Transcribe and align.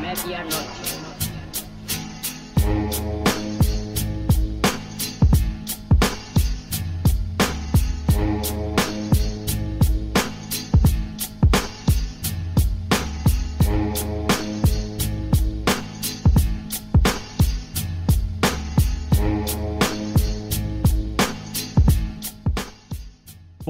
Medianoche. 0.00 0.84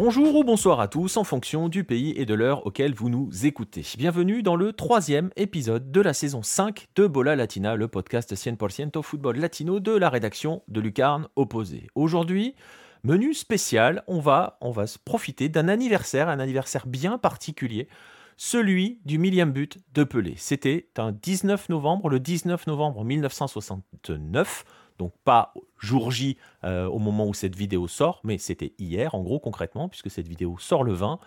Bonjour 0.07 0.37
ou 0.37 0.45
bonsoir 0.45 0.81
à 0.81 0.89
tous 0.89 1.17
en 1.17 1.25
fonction 1.25 1.71
du 1.71 1.83
pays 1.83 2.13
et 2.19 2.27
de 2.27 2.35
l'heure 2.35 2.67
auquel 2.67 2.93
vous 2.93 3.09
nous 3.09 3.47
écoutez. 3.47 3.87
Bienvenue 3.97 4.43
dans 4.43 4.55
le 4.55 4.75
troisième 4.75 5.31
épisode 5.35 5.91
de 5.91 6.01
la 6.03 6.13
saison 6.13 6.43
5 6.43 6.89
de 6.95 7.07
Bola 7.07 7.37
Latina, 7.37 7.75
le 7.75 7.89
podcast 7.89 8.35
100% 8.35 9.03
football 9.03 9.39
latino 9.39 9.81
de 9.81 9.93
la 9.93 10.11
rédaction 10.11 10.63
de 10.69 10.83
Lucarne 10.83 11.29
Opposé. 11.37 11.87
Aujourd'hui, 11.95 12.55
menu 13.03 13.33
spécial, 13.33 14.05
on 14.07 14.21
va, 14.21 14.59
on 14.61 14.73
va 14.73 14.85
profiter 15.07 15.49
d'un 15.49 15.69
anniversaire, 15.69 16.29
un 16.29 16.39
anniversaire 16.39 16.87
bien 16.87 17.17
particulier, 17.17 17.89
celui 18.37 19.01
du 19.07 19.17
millième 19.17 19.53
but 19.53 19.79
de 19.95 20.05
Pelé. 20.05 20.35
C'était 20.37 20.91
un 20.99 21.13
19 21.13 21.71
novembre, 21.71 22.11
le 22.11 22.21
19 22.21 22.67
novembre 22.67 23.05
1969 23.05 24.67
donc 24.99 25.13
pas 25.25 25.53
jour 25.79 26.11
J 26.11 26.37
euh, 26.65 26.87
au 26.87 26.99
moment 26.99 27.27
où 27.27 27.35
cette 27.35 27.57
vidéo 27.57 27.89
sort, 27.89 28.21
mais 28.25 28.39
c'était 28.39 28.73
hier 28.79 29.15
en 29.15 29.23
gros 29.23 29.39
concrètement, 29.39 29.89
puisque 29.89 30.11
cette 30.11 30.29
vidéo 30.29 30.57
sort 30.59 30.85
le 30.85 30.93
20. 30.93 31.19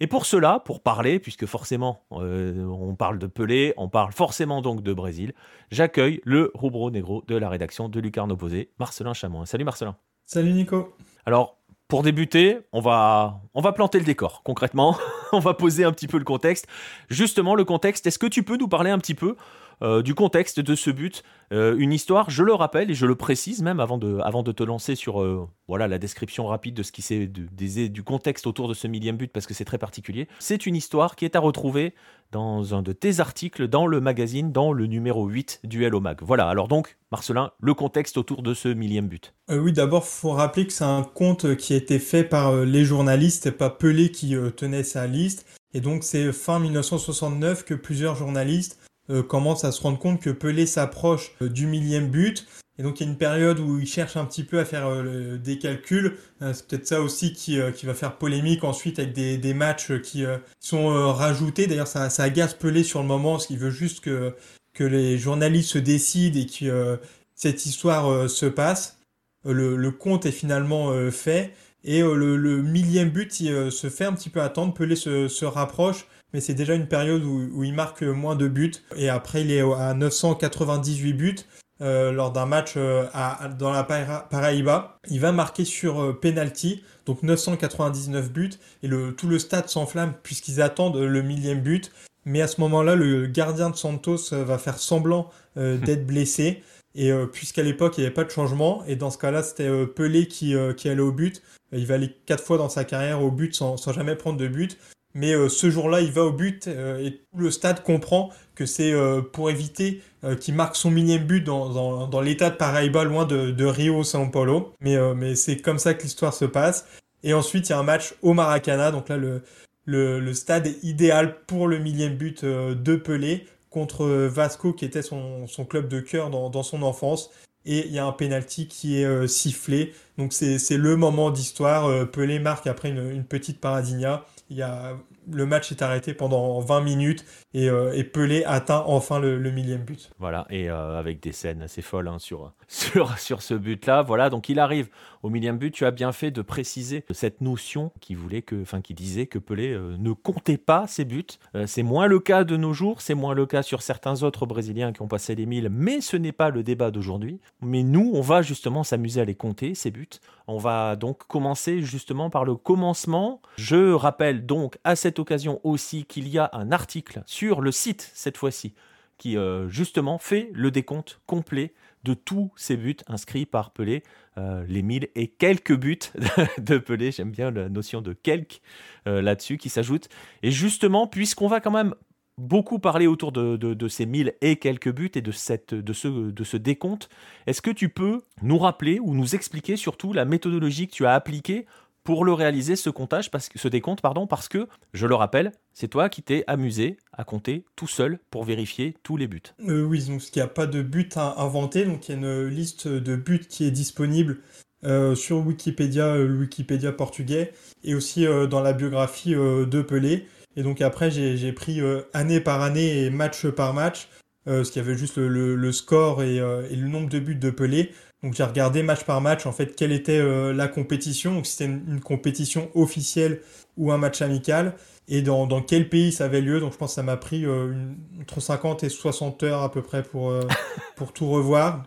Et 0.00 0.06
pour 0.06 0.26
cela, 0.26 0.60
pour 0.60 0.80
parler, 0.80 1.18
puisque 1.18 1.46
forcément 1.46 2.04
euh, 2.12 2.64
on 2.64 2.94
parle 2.94 3.18
de 3.18 3.26
Pelé, 3.26 3.74
on 3.76 3.88
parle 3.88 4.12
forcément 4.12 4.62
donc 4.62 4.82
de 4.82 4.92
Brésil, 4.92 5.32
j'accueille 5.72 6.20
le 6.24 6.52
Rubro 6.54 6.90
Negro 6.90 7.24
de 7.26 7.36
la 7.36 7.48
rédaction 7.48 7.88
de 7.88 7.98
Lucarne 7.98 8.30
Opposé, 8.30 8.70
Marcelin 8.78 9.12
Chamois. 9.12 9.46
Salut 9.46 9.64
Marcelin. 9.64 9.96
Salut 10.24 10.52
Nico. 10.52 10.94
Alors, 11.26 11.58
pour 11.88 12.02
débuter, 12.02 12.58
on 12.72 12.80
va, 12.80 13.40
on 13.54 13.62
va 13.62 13.72
planter 13.72 13.98
le 13.98 14.04
décor 14.04 14.42
concrètement. 14.44 14.96
on 15.32 15.40
va 15.40 15.54
poser 15.54 15.84
un 15.84 15.92
petit 15.92 16.06
peu 16.06 16.18
le 16.18 16.24
contexte. 16.24 16.66
Justement, 17.08 17.54
le 17.54 17.64
contexte, 17.64 18.06
est-ce 18.06 18.18
que 18.18 18.26
tu 18.26 18.42
peux 18.42 18.56
nous 18.56 18.68
parler 18.68 18.90
un 18.90 18.98
petit 18.98 19.14
peu 19.14 19.36
euh, 19.82 20.02
du 20.02 20.14
contexte 20.14 20.60
de 20.60 20.74
ce 20.74 20.90
but. 20.90 21.22
Euh, 21.52 21.76
une 21.78 21.92
histoire, 21.92 22.30
je 22.30 22.42
le 22.42 22.52
rappelle 22.52 22.90
et 22.90 22.94
je 22.94 23.06
le 23.06 23.14
précise 23.14 23.62
même 23.62 23.80
avant 23.80 23.96
de, 23.96 24.18
avant 24.22 24.42
de 24.42 24.52
te 24.52 24.62
lancer 24.62 24.94
sur 24.94 25.22
euh, 25.22 25.48
voilà, 25.66 25.88
la 25.88 25.98
description 25.98 26.46
rapide 26.46 26.74
de 26.74 26.82
ce 26.82 26.92
qui 26.92 27.00
s'est 27.00 27.26
du, 27.26 28.02
contexte 28.02 28.46
autour 28.46 28.68
de 28.68 28.74
ce 28.74 28.86
millième 28.86 29.16
but 29.16 29.32
parce 29.32 29.46
que 29.46 29.54
c'est 29.54 29.64
très 29.64 29.78
particulier. 29.78 30.28
C'est 30.40 30.66
une 30.66 30.76
histoire 30.76 31.16
qui 31.16 31.24
est 31.24 31.36
à 31.36 31.40
retrouver 31.40 31.94
dans 32.32 32.74
un 32.74 32.82
de 32.82 32.92
tes 32.92 33.20
articles 33.20 33.68
dans 33.68 33.86
le 33.86 34.00
magazine, 34.00 34.52
dans 34.52 34.72
le 34.72 34.86
numéro 34.86 35.26
8 35.26 35.60
du 35.64 35.84
Hello 35.84 36.00
Mag. 36.00 36.18
Voilà, 36.20 36.48
alors 36.48 36.68
donc, 36.68 36.98
Marcelin, 37.10 37.52
le 37.60 37.72
contexte 37.72 38.18
autour 38.18 38.42
de 38.42 38.52
ce 38.52 38.68
millième 38.68 39.08
but. 39.08 39.32
oui, 39.48 39.72
d'abord, 39.72 40.04
faut 40.04 40.32
rappeler 40.32 40.66
que 40.66 40.72
c'est 40.72 40.84
un 40.84 41.02
compte 41.02 41.56
qui 41.56 41.72
a 41.72 41.76
été 41.76 41.98
fait 41.98 42.24
par 42.24 42.54
les 42.54 42.84
journalistes, 42.84 43.50
pas 43.52 43.70
Pelé 43.70 44.10
qui 44.10 44.36
tenait 44.56 44.82
sa 44.82 45.06
liste. 45.06 45.46
Et 45.72 45.80
donc, 45.80 46.04
c'est 46.04 46.32
fin 46.32 46.58
1969 46.58 47.64
que 47.64 47.74
plusieurs 47.74 48.14
journalistes 48.16 48.78
euh, 49.10 49.22
commence 49.22 49.64
à 49.64 49.72
se 49.72 49.80
rendre 49.80 49.98
compte 49.98 50.20
que 50.20 50.28
Pelé 50.28 50.66
s'approche 50.66 51.32
euh, 51.40 51.48
du 51.48 51.66
millième 51.66 52.08
but. 52.08 52.46
Et 52.78 52.82
donc 52.82 53.00
il 53.00 53.04
y 53.04 53.06
a 53.06 53.10
une 53.10 53.18
période 53.18 53.58
où 53.58 53.78
il 53.80 53.86
cherche 53.86 54.16
un 54.16 54.24
petit 54.26 54.44
peu 54.44 54.58
à 54.58 54.64
faire 54.64 54.86
euh, 54.86 55.38
des 55.38 55.58
calculs. 55.58 56.16
c'est 56.40 56.66
peut-être 56.68 56.86
ça 56.86 57.00
aussi 57.00 57.32
qui, 57.32 57.58
qui, 57.74 57.86
va 57.86 57.94
faire 57.94 58.18
polémique 58.18 58.62
ensuite 58.62 58.98
avec 58.98 59.14
des, 59.14 59.36
des 59.36 59.54
matchs 59.54 60.00
qui 60.00 60.24
sont 60.60 61.12
rajoutés. 61.12 61.66
D'ailleurs 61.66 61.88
ça, 61.88 62.08
ça, 62.08 62.22
agace 62.22 62.54
Pelé 62.54 62.84
sur 62.84 63.00
le 63.00 63.08
moment 63.08 63.32
parce 63.32 63.48
qu'il 63.48 63.58
veut 63.58 63.70
juste 63.70 64.00
que, 64.00 64.32
que 64.74 64.84
les 64.84 65.18
journalistes 65.18 65.70
se 65.70 65.78
décident 65.78 66.38
et 66.38 66.46
que 66.46 67.00
cette 67.34 67.66
histoire 67.66 68.30
se 68.30 68.46
passe. 68.46 68.98
Le, 69.44 69.74
le, 69.74 69.90
compte 69.90 70.24
est 70.24 70.30
finalement 70.30 70.92
fait. 71.10 71.54
Et 71.82 72.00
le, 72.00 72.36
le, 72.36 72.62
millième 72.62 73.10
but 73.10 73.40
il, 73.40 73.72
se 73.72 73.90
fait 73.90 74.04
un 74.04 74.12
petit 74.12 74.30
peu 74.30 74.40
attendre. 74.40 74.72
Pelé 74.72 74.94
se, 74.94 75.26
se 75.26 75.44
rapproche 75.44 76.06
mais 76.32 76.40
c'est 76.40 76.54
déjà 76.54 76.74
une 76.74 76.86
période 76.86 77.22
où, 77.24 77.64
il 77.64 77.74
marque 77.74 78.02
moins 78.02 78.36
de 78.36 78.48
buts. 78.48 78.72
Et 78.96 79.08
après, 79.08 79.42
il 79.42 79.50
est 79.50 79.60
à 79.60 79.94
998 79.94 81.12
buts. 81.12 81.36
Euh, 81.80 82.10
lors 82.10 82.32
d'un 82.32 82.46
match 82.46 82.72
euh, 82.76 83.06
à, 83.14 83.48
dans 83.56 83.70
la 83.70 83.84
Paraíba. 83.84 84.98
Il 85.10 85.20
va 85.20 85.30
marquer 85.30 85.64
sur 85.64 86.02
euh, 86.02 86.12
penalty, 86.12 86.82
donc 87.06 87.22
999 87.22 88.32
buts, 88.32 88.50
et 88.82 88.88
le, 88.88 89.14
tout 89.14 89.28
le 89.28 89.38
stade 89.38 89.68
s'enflamme 89.68 90.14
puisqu'ils 90.24 90.60
attendent 90.60 90.96
le 90.96 91.22
millième 91.22 91.60
but. 91.60 91.92
Mais 92.24 92.42
à 92.42 92.48
ce 92.48 92.60
moment-là, 92.62 92.96
le 92.96 93.26
gardien 93.26 93.70
de 93.70 93.76
Santos 93.76 94.32
va 94.32 94.58
faire 94.58 94.78
semblant 94.78 95.30
d'être 95.56 96.06
blessé. 96.06 96.62
Et 96.94 97.10
puisqu'à 97.32 97.62
l'époque, 97.62 97.96
il 97.96 98.00
n'y 98.00 98.06
avait 98.06 98.14
pas 98.14 98.24
de 98.24 98.30
changement, 98.30 98.84
et 98.86 98.96
dans 98.96 99.10
ce 99.10 99.16
cas-là, 99.16 99.42
c'était 99.42 99.86
Pelé 99.86 100.28
qui, 100.28 100.54
qui 100.76 100.88
allait 100.90 101.00
au 101.00 101.12
but. 101.12 101.42
Il 101.72 101.86
va 101.86 101.94
aller 101.94 102.14
quatre 102.26 102.44
fois 102.44 102.58
dans 102.58 102.68
sa 102.68 102.84
carrière 102.84 103.22
au 103.22 103.30
but 103.30 103.54
sans, 103.54 103.78
sans 103.78 103.94
jamais 103.94 104.14
prendre 104.14 104.36
de 104.36 104.46
but 104.46 104.76
mais 105.14 105.32
euh, 105.32 105.48
ce 105.48 105.70
jour-là, 105.70 106.00
il 106.00 106.12
va 106.12 106.24
au 106.24 106.32
but 106.32 106.68
euh, 106.68 107.04
et 107.04 107.12
tout 107.12 107.38
le 107.38 107.50
stade 107.50 107.82
comprend 107.82 108.30
que 108.54 108.66
c'est 108.66 108.92
euh, 108.92 109.22
pour 109.22 109.50
éviter 109.50 110.02
qu'il 110.40 110.54
marque 110.54 110.74
son 110.74 110.90
millième 110.90 111.24
but 111.24 111.42
dans, 111.42 112.08
dans, 112.08 112.20
l'état 112.20 112.50
de 112.50 112.56
Paraíba, 112.56 113.04
loin 113.04 113.24
de, 113.24 113.52
de 113.52 113.64
Rio 113.64 114.02
São 114.02 114.32
Paulo. 114.32 114.72
Mais, 114.80 114.96
mais 115.14 115.36
c'est 115.36 115.58
comme 115.58 115.78
ça 115.78 115.94
que 115.94 116.02
l'histoire 116.02 116.34
se 116.34 116.44
passe. 116.44 116.86
Et 117.22 117.34
ensuite, 117.34 117.68
il 117.68 117.70
y 117.70 117.72
a 117.72 117.78
un 117.78 117.84
match 117.84 118.14
au 118.22 118.34
Maracana. 118.34 118.90
Donc 118.90 119.10
là, 119.10 119.16
le, 119.16 119.42
le, 119.84 120.18
le 120.18 120.34
stade 120.34 120.66
est 120.66 120.82
idéal 120.82 121.36
pour 121.46 121.68
le 121.68 121.78
millième 121.78 122.16
but 122.16 122.44
de 122.44 122.96
Pelé 122.96 123.46
contre 123.70 124.06
Vasco, 124.08 124.72
qui 124.72 124.84
était 124.84 125.02
son, 125.02 125.46
son 125.46 125.64
club 125.64 125.86
de 125.86 126.00
cœur 126.00 126.30
dans, 126.30 126.50
dans, 126.50 126.64
son 126.64 126.82
enfance. 126.82 127.30
Et 127.64 127.86
il 127.86 127.92
y 127.92 128.00
a 128.00 128.04
un 128.04 128.12
penalty 128.12 128.66
qui 128.66 129.00
est 129.00 129.28
sifflé. 129.28 129.92
Donc 130.18 130.32
c'est 130.32 130.76
le 130.76 130.96
moment 130.96 131.30
d'histoire. 131.30 132.08
Pelé 132.10 132.38
marque 132.38 132.66
après 132.66 132.90
une, 132.90 133.24
petite 133.24 133.60
paradinha. 133.60 134.24
Il 134.50 134.56
y 134.56 134.62
a 134.62 134.96
le 135.32 135.46
match 135.46 135.70
est 135.72 135.82
arrêté 135.82 136.14
pendant 136.14 136.60
20 136.60 136.80
minutes 136.80 137.24
et, 137.54 137.68
euh, 137.68 138.02
Pelé 138.12 138.44
atteint 138.44 138.82
enfin 138.86 139.18
le, 139.18 139.38
millième 139.50 139.82
but. 139.82 140.10
Voilà, 140.18 140.46
et 140.50 140.70
euh, 140.70 140.98
avec 140.98 141.20
des 141.20 141.32
scènes 141.32 141.62
assez 141.62 141.82
folles 141.82 142.08
hein, 142.08 142.18
sur, 142.18 142.52
sur, 142.68 143.18
sur 143.18 143.42
ce 143.42 143.54
but-là. 143.54 144.02
Voilà, 144.02 144.30
donc 144.30 144.48
il 144.48 144.58
arrive 144.58 144.88
au 145.22 145.30
millième 145.30 145.58
but. 145.58 145.72
Tu 145.72 145.84
as 145.84 145.90
bien 145.90 146.12
fait 146.12 146.30
de 146.30 146.42
préciser 146.42 147.04
cette 147.10 147.40
notion 147.40 147.92
qui, 148.00 148.14
voulait 148.14 148.42
que, 148.42 148.60
enfin, 148.62 148.80
qui 148.80 148.94
disait 148.94 149.26
que 149.26 149.38
Pelé 149.38 149.72
euh, 149.72 149.96
ne 149.98 150.12
comptait 150.12 150.58
pas 150.58 150.86
ses 150.86 151.04
buts. 151.04 151.24
c'est 151.66 151.82
moins 151.82 152.06
le 152.06 152.20
cas 152.20 152.44
de 152.44 152.56
nos 152.56 152.72
jours, 152.72 153.00
c'est 153.00 153.14
moins 153.14 153.34
le 153.34 153.46
cas 153.46 153.62
sur 153.62 153.82
certains 153.82 154.22
autres 154.22 154.46
Brésiliens 154.46 154.92
qui 154.92 155.02
ont 155.02 155.08
passé 155.08 155.34
les 155.34 155.46
1000, 155.46 155.68
mais 155.70 156.00
ce 156.00 156.16
n'est 156.16 156.32
pas 156.32 156.50
le 156.50 156.62
débat 156.62 156.90
d'aujourd'hui. 156.90 157.40
Mais 157.60 157.82
nous, 157.82 158.10
on 158.14 158.20
va 158.20 158.42
justement 158.42 158.84
s'amuser 158.84 159.20
à 159.20 159.24
les 159.24 159.34
compter, 159.34 159.74
ces 159.74 159.90
buts. 159.90 160.07
On 160.46 160.58
va 160.58 160.96
donc 160.96 161.26
commencer 161.26 161.82
justement 161.82 162.30
par 162.30 162.44
le 162.44 162.54
commencement. 162.54 163.42
Je 163.56 163.92
rappelle 163.92 164.46
donc 164.46 164.78
à 164.84 164.96
cette 164.96 165.18
occasion 165.18 165.60
aussi 165.62 166.04
qu'il 166.04 166.28
y 166.28 166.38
a 166.38 166.48
un 166.52 166.72
article 166.72 167.22
sur 167.26 167.60
le 167.60 167.70
site 167.70 168.10
cette 168.14 168.36
fois-ci 168.36 168.74
qui 169.18 169.36
euh, 169.36 169.68
justement 169.68 170.18
fait 170.18 170.50
le 170.54 170.70
décompte 170.70 171.20
complet 171.26 171.74
de 172.04 172.14
tous 172.14 172.50
ces 172.56 172.76
buts 172.76 172.96
inscrits 173.08 173.44
par 173.44 173.72
Pelé, 173.72 174.04
euh, 174.38 174.64
les 174.68 174.82
mille 174.82 175.08
et 175.16 175.26
quelques 175.26 175.76
buts 175.76 175.98
de 176.58 176.78
Pelé, 176.78 177.10
j'aime 177.10 177.32
bien 177.32 177.50
la 177.50 177.68
notion 177.68 178.00
de 178.00 178.12
quelques 178.12 178.60
euh, 179.08 179.20
là-dessus 179.20 179.58
qui 179.58 179.68
s'ajoute. 179.68 180.08
Et 180.44 180.52
justement, 180.52 181.08
puisqu'on 181.08 181.48
va 181.48 181.60
quand 181.60 181.72
même 181.72 181.94
beaucoup 182.38 182.78
parler 182.78 183.06
autour 183.06 183.32
de, 183.32 183.88
ces 183.88 184.06
mille 184.06 184.34
et 184.40 184.56
quelques 184.56 184.92
buts 184.92 185.10
et 185.14 185.20
de, 185.20 185.32
cette, 185.32 185.74
de, 185.74 185.92
ce, 185.92 186.08
de 186.08 186.44
ce 186.44 186.56
décompte, 186.56 187.10
est-ce 187.46 187.60
que 187.60 187.70
tu 187.70 187.88
peux 187.88 188.22
nous 188.42 188.58
rappeler 188.58 188.98
ou 189.00 189.14
nous 189.14 189.34
expliquer 189.34 189.76
surtout 189.76 190.12
la 190.12 190.24
méthodologie 190.24 190.86
que 190.86 190.92
tu 190.92 191.06
as 191.06 191.12
appliquée 191.12 191.66
pour 192.08 192.24
le 192.24 192.32
réaliser, 192.32 192.74
ce 192.74 192.88
comptage, 192.88 193.30
parce 193.30 193.50
ce 193.54 193.68
décompte, 193.68 194.00
pardon, 194.00 194.26
parce 194.26 194.48
que, 194.48 194.66
je 194.94 195.06
le 195.06 195.14
rappelle, 195.14 195.52
c'est 195.74 195.88
toi 195.88 196.08
qui 196.08 196.22
t'es 196.22 196.42
amusé 196.46 196.96
à 197.12 197.22
compter 197.22 197.66
tout 197.76 197.86
seul 197.86 198.18
pour 198.30 198.44
vérifier 198.44 198.94
tous 199.02 199.18
les 199.18 199.26
buts. 199.26 199.42
Euh, 199.68 199.82
oui, 199.82 200.02
donc 200.06 200.22
il 200.34 200.38
n'y 200.38 200.42
a 200.42 200.48
pas 200.48 200.66
de 200.66 200.80
but 200.80 201.18
à 201.18 201.42
inventer, 201.42 201.84
donc 201.84 202.08
il 202.08 202.12
y 202.12 202.14
a 202.14 202.16
une 202.18 202.46
liste 202.46 202.88
de 202.88 203.14
buts 203.14 203.46
qui 203.46 203.64
est 203.64 203.70
disponible 203.70 204.38
euh, 204.84 205.14
sur 205.14 205.46
Wikipédia, 205.46 206.06
euh, 206.06 206.38
Wikipédia 206.38 206.92
portugais, 206.92 207.52
et 207.84 207.94
aussi 207.94 208.24
dans 208.24 208.60
la 208.62 208.72
biographie 208.72 209.34
de 209.34 209.82
Pelé. 209.82 210.24
Et 210.58 210.62
donc 210.64 210.82
après, 210.82 211.10
j'ai 211.10 211.52
pris 211.52 211.80
année 212.12 212.40
par 212.40 212.60
année 212.62 213.04
et 213.04 213.10
match 213.10 213.46
par 213.46 213.72
match, 213.74 214.08
ce 214.46 214.68
qui 214.70 214.80
avait 214.80 214.96
juste 214.96 215.16
le, 215.16 215.72
score 215.72 216.22
et, 216.22 216.36
et, 216.36 216.76
le 216.76 216.88
nombre 216.88 217.08
de 217.08 217.20
buts 217.20 217.36
de 217.36 217.50
Pelé. 217.50 217.92
Donc 218.22 218.34
j'ai 218.34 218.42
regardé 218.42 218.82
match 218.82 219.04
par 219.04 219.20
match 219.20 219.46
en 219.46 219.52
fait 219.52 219.76
quelle 219.76 219.92
était 219.92 220.18
euh, 220.18 220.52
la 220.52 220.66
compétition, 220.66 221.34
donc 221.34 221.46
si 221.46 221.52
c'était 221.52 221.66
une, 221.66 222.00
compétition 222.00 222.68
officielle 222.74 223.42
ou 223.76 223.92
un 223.92 223.98
match 223.98 224.22
amical, 224.22 224.74
et 225.06 225.22
dans, 225.22 225.46
dans, 225.46 225.62
quel 225.62 225.88
pays 225.88 226.10
ça 226.10 226.24
avait 226.24 226.40
lieu. 226.40 226.58
Donc 226.58 226.72
je 226.72 226.78
pense 226.78 226.90
que 226.90 226.94
ça 226.96 227.04
m'a 227.04 227.16
pris 227.16 227.46
euh, 227.46 227.72
entre 228.20 228.40
50 228.40 228.82
et 228.82 228.88
60 228.88 229.42
heures 229.44 229.62
à 229.62 229.70
peu 229.70 229.82
près 229.82 230.02
pour, 230.02 230.30
euh, 230.30 230.42
pour 230.96 231.12
tout 231.12 231.30
revoir. 231.30 231.84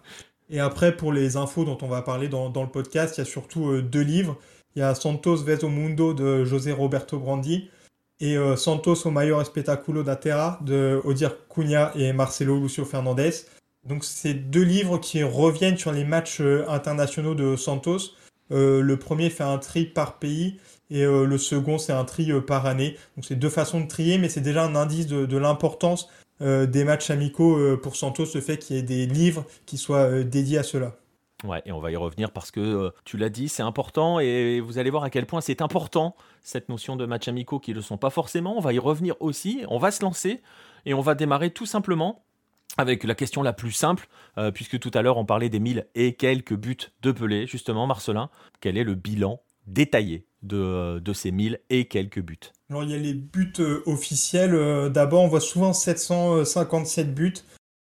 Et 0.50 0.60
après 0.62 0.96
pour 0.96 1.12
les 1.12 1.36
infos 1.36 1.66
dont 1.66 1.78
on 1.82 1.88
va 1.88 2.02
parler 2.02 2.30
dans, 2.30 2.50
dans 2.50 2.64
le 2.64 2.70
podcast, 2.70 3.18
il 3.18 3.22
y 3.22 3.24
a 3.24 3.26
surtout 3.26 3.82
deux 3.82 4.02
livres. 4.02 4.38
Il 4.76 4.80
y 4.80 4.84
a 4.84 4.96
Santos 4.96 5.38
Ves 5.38 5.64
Mundo 5.64 6.14
de 6.14 6.46
José 6.46 6.72
Roberto 6.72 7.20
Brandi 7.20 7.70
et 8.22 8.38
Santos 8.56 9.06
au 9.06 9.12
Mayor 9.12 9.42
Espectaculo 9.42 10.04
da 10.04 10.16
Terra 10.16 10.60
de 10.62 11.02
Odir 11.04 11.36
Cunha 11.50 11.92
et 11.96 12.14
Marcelo 12.14 12.60
Lucio 12.60 12.86
Fernandez. 12.86 13.32
Donc 13.88 14.06
c'est 14.06 14.36
deux 14.36 14.64
livres 14.64 15.00
qui 15.00 15.24
reviennent 15.24 15.78
sur 15.78 15.92
les 15.92 16.06
matchs 16.06 16.42
internationaux 16.68 17.36
de 17.36 17.56
Santos. 17.56 18.14
le 18.52 18.96
premier 18.96 19.30
fait 19.30 19.44
un 19.44 19.58
tri 19.58 19.86
par 19.86 20.20
pays 20.20 20.60
et 20.90 21.04
le 21.04 21.38
second 21.38 21.78
c'est 21.80 21.94
un 21.94 22.06
tri 22.06 22.32
par 22.46 22.68
année. 22.68 22.96
Donc 23.18 23.26
c'est 23.26 23.36
deux 23.36 23.50
façons 23.50 23.82
de 23.82 23.88
trier, 23.88 24.18
mais 24.20 24.30
c'est 24.30 24.42
déjà 24.42 24.64
un 24.64 24.76
indice 24.76 25.08
de 25.08 25.38
l'importance 25.38 26.08
euh, 26.42 26.66
des 26.66 26.84
matchs 26.84 27.12
amicaux 27.12 27.56
euh, 27.58 27.78
pour 27.78 27.96
Santos, 27.96 28.26
le 28.34 28.42
fait 28.42 28.58
qu'il 28.58 28.76
y 28.76 28.80
ait 28.80 28.84
des 28.84 29.06
livres 29.06 29.46
qui 29.68 29.78
soient 29.78 30.10
euh, 30.10 30.24
dédiés 30.24 30.58
à 30.58 30.64
cela. 30.64 30.96
Ouais, 31.44 31.62
et 31.66 31.72
on 31.72 31.80
va 31.80 31.92
y 31.92 31.96
revenir 31.96 32.32
parce 32.32 32.52
que 32.52 32.94
tu 33.04 33.18
l'as 33.18 33.30
dit, 33.30 33.50
c'est 33.50 33.64
important 33.64 34.20
et 34.20 34.60
vous 34.60 34.78
allez 34.78 34.92
voir 34.92 35.04
à 35.04 35.10
quel 35.10 35.26
point 35.26 35.42
c'est 35.42 35.62
important 35.62 36.16
cette 36.42 36.70
notion 36.70 36.96
de 36.96 37.06
matchs 37.06 37.28
amicaux 37.28 37.60
qui 37.60 37.72
ne 37.72 37.78
le 37.78 37.82
sont 37.82 37.98
pas 37.98 38.12
forcément. 38.12 38.56
On 38.58 38.62
va 38.62 38.74
y 38.74 38.80
revenir 38.80 39.16
aussi, 39.20 39.64
on 39.68 39.80
va 39.80 39.92
se 39.92 40.04
lancer 40.04 40.42
et 40.86 40.94
on 40.94 41.02
va 41.02 41.16
démarrer 41.16 41.50
tout 41.50 41.66
simplement 41.66 42.24
avec 42.78 43.04
la 43.04 43.16
question 43.16 43.42
la 43.42 43.54
plus 43.54 43.72
simple, 43.72 44.08
puisque 44.54 44.80
tout 44.80 44.92
à 44.94 45.02
l'heure 45.02 45.18
on 45.18 45.26
parlait 45.26 45.50
des 45.50 45.60
1000 45.60 45.88
et 45.96 46.14
quelques 46.14 46.56
buts 46.56 46.78
de 47.02 47.12
Pelé, 47.12 47.48
justement, 47.48 47.88
Marcelin, 47.88 48.30
quel 48.62 48.78
est 48.78 48.84
le 48.84 48.96
bilan 48.96 49.42
détaillé 49.68 50.26
de, 50.44 51.00
de 51.00 51.14
ces 51.14 51.32
1000 51.32 51.60
et 51.70 51.86
quelques 51.86 52.22
buts? 52.22 52.40
Alors, 52.70 52.84
il 52.84 52.92
y 52.92 52.94
a 52.94 52.98
les 52.98 53.14
buts 53.14 53.54
euh, 53.60 53.84
officiels. 53.86 54.56
Euh, 54.56 54.90
d'abord, 54.90 55.24
on 55.24 55.28
voit 55.28 55.42
souvent 55.42 55.74
757 55.74 57.14
buts. 57.14 57.34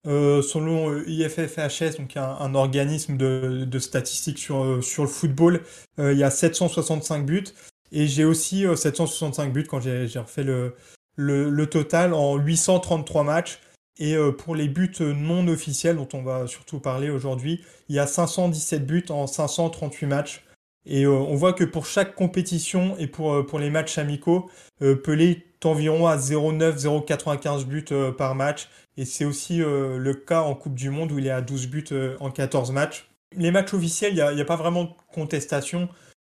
Euh, 0.08 0.42
selon 0.42 1.02
IFFHS, 1.06 1.98
donc 1.98 2.16
un, 2.16 2.54
organisme 2.54 3.16
de, 3.16 3.78
statistiques 3.78 4.38
sur, 4.38 4.82
sur 4.82 5.02
le 5.02 5.08
football, 5.08 5.62
il 5.98 6.16
y 6.16 6.24
a 6.24 6.30
765 6.30 7.26
buts. 7.26 7.44
Et 7.92 8.06
j'ai 8.06 8.24
aussi 8.24 8.64
765 8.74 9.52
buts 9.52 9.66
quand 9.68 9.80
j'ai 9.80 10.18
refait 10.18 10.44
le, 10.44 11.66
total 11.66 12.14
en 12.14 12.36
833 12.36 13.22
matchs. 13.22 13.60
Et 13.98 14.16
pour 14.38 14.54
les 14.54 14.68
buts 14.68 14.94
non 15.00 15.46
officiels, 15.48 15.96
dont 15.96 16.08
on 16.12 16.22
va 16.22 16.46
surtout 16.46 16.78
parler 16.78 17.10
aujourd'hui, 17.10 17.62
il 17.88 17.96
y 17.96 17.98
a 17.98 18.06
517 18.06 18.86
buts 18.86 19.06
en 19.10 19.26
538 19.26 20.06
matchs. 20.06 20.42
Et 20.88 21.04
euh, 21.04 21.10
on 21.10 21.36
voit 21.36 21.52
que 21.52 21.64
pour 21.64 21.86
chaque 21.86 22.14
compétition 22.14 22.96
et 22.98 23.06
pour, 23.06 23.32
euh, 23.32 23.46
pour 23.46 23.58
les 23.58 23.70
matchs 23.70 23.98
amicaux, 23.98 24.50
euh, 24.82 24.96
Pelé 24.96 25.44
est 25.60 25.66
environ 25.66 26.06
à 26.06 26.16
0,9, 26.16 26.78
0,95 26.78 27.64
buts 27.66 27.84
par 28.16 28.34
match. 28.34 28.68
Et 28.98 29.04
c'est 29.04 29.24
aussi 29.24 29.58
le 29.58 30.12
cas 30.12 30.42
en 30.42 30.54
Coupe 30.54 30.74
du 30.74 30.90
Monde 30.90 31.12
où 31.12 31.18
il 31.18 31.26
est 31.26 31.30
à 31.30 31.40
12 31.40 31.68
buts 31.68 31.84
en 32.18 32.30
14 32.30 32.72
matchs. 32.72 33.08
Les 33.36 33.50
matchs 33.50 33.72
officiels, 33.72 34.12
il 34.12 34.34
n'y 34.34 34.40
a, 34.40 34.44
pas 34.44 34.56
vraiment 34.56 34.84
de 34.84 34.90
contestation. 35.14 35.88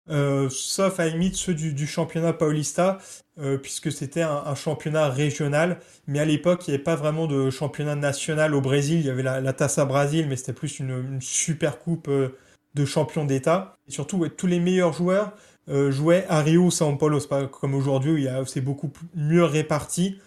sauf 0.09 0.99
à 0.99 1.07
limite 1.07 1.35
ceux 1.35 1.53
du, 1.53 1.85
championnat 1.85 2.33
paulista, 2.33 2.97
puisque 3.61 3.91
c'était 3.91 4.23
un, 4.23 4.55
championnat 4.55 5.09
régional. 5.09 5.79
Mais 6.07 6.19
à 6.19 6.25
l'époque, 6.25 6.67
il 6.67 6.71
n'y 6.71 6.75
avait 6.75 6.83
pas 6.83 6.95
vraiment 6.95 7.27
de 7.27 7.51
championnat 7.51 7.95
national 7.95 8.55
au 8.55 8.61
Brésil. 8.61 8.99
Il 8.99 9.05
y 9.05 9.11
avait 9.11 9.21
la, 9.21 9.41
la 9.41 9.53
Taça 9.53 9.85
Brasil, 9.85 10.25
mais 10.27 10.35
c'était 10.35 10.53
plus 10.53 10.79
une, 10.79 11.21
super 11.21 11.77
coupe 11.77 12.09
de 12.75 12.85
champions 12.85 13.25
d'État. 13.25 13.77
Et 13.87 13.91
surtout, 13.91 14.27
tous 14.29 14.47
les 14.47 14.59
meilleurs 14.59 14.93
joueurs 14.93 15.33
euh, 15.69 15.91
jouaient 15.91 16.25
à 16.29 16.41
Rio 16.41 16.69
São 16.69 16.97
Paulo. 16.97 17.19
C'est 17.19 17.27
pas 17.27 17.47
comme 17.47 17.73
aujourd'hui 17.73 18.27
où 18.27 18.45
c'est 18.45 18.61
beaucoup 18.61 18.91
mieux 19.15 19.43
réparti. 19.43 20.19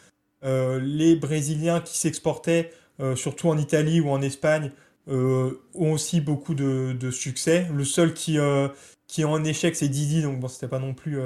Euh, 0.44 0.80
les 0.80 1.16
Brésiliens 1.16 1.80
qui 1.80 1.96
s'exportaient, 1.96 2.72
euh, 3.00 3.16
surtout 3.16 3.48
en 3.48 3.58
Italie 3.58 4.00
ou 4.00 4.10
en 4.10 4.22
Espagne, 4.22 4.72
ont 5.10 5.92
aussi 5.92 6.20
beaucoup 6.20 6.54
de, 6.54 7.10
succès. 7.10 7.66
Le 7.74 7.84
seul 7.84 8.12
qui, 8.12 8.36
qui 9.06 9.22
est 9.22 9.24
en 9.24 9.42
échec, 9.42 9.74
c'est 9.74 9.88
Didi, 9.88 10.20
donc 10.20 10.38
bon, 10.38 10.48
c'était 10.48 10.68
pas 10.68 10.80
non 10.80 10.92
plus 10.92 11.18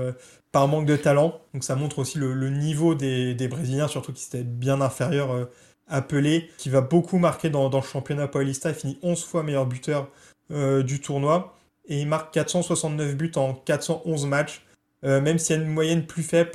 par 0.52 0.68
manque 0.68 0.86
de 0.86 0.94
talent. 0.94 1.40
Donc 1.52 1.64
ça 1.64 1.74
montre 1.74 1.98
aussi 1.98 2.18
le, 2.18 2.48
niveau 2.48 2.94
des, 2.94 3.48
Brésiliens, 3.48 3.88
surtout 3.88 4.12
qui 4.12 4.24
étaient 4.24 4.44
bien 4.44 4.80
inférieurs 4.80 5.48
à 5.88 6.00
Pelé, 6.00 6.48
qui 6.58 6.70
va 6.70 6.80
beaucoup 6.80 7.18
marquer 7.18 7.50
dans, 7.50 7.68
le 7.68 7.82
championnat 7.82 8.28
paulista. 8.28 8.70
Il 8.70 8.74
finit 8.76 8.98
11 9.02 9.24
fois 9.24 9.42
meilleur 9.42 9.66
buteur 9.66 10.08
euh, 10.50 10.82
du 10.82 11.00
tournoi. 11.00 11.56
Et 11.86 12.00
il 12.00 12.06
marque 12.06 12.32
469 12.34 13.16
buts 13.16 13.32
en 13.36 13.54
411 13.54 14.26
matchs. 14.26 14.64
Euh, 15.04 15.20
même 15.20 15.38
s'il 15.38 15.56
y 15.56 15.58
a 15.58 15.62
une 15.62 15.69
moyenne 15.69 16.06
plus 16.06 16.22
faible 16.22 16.50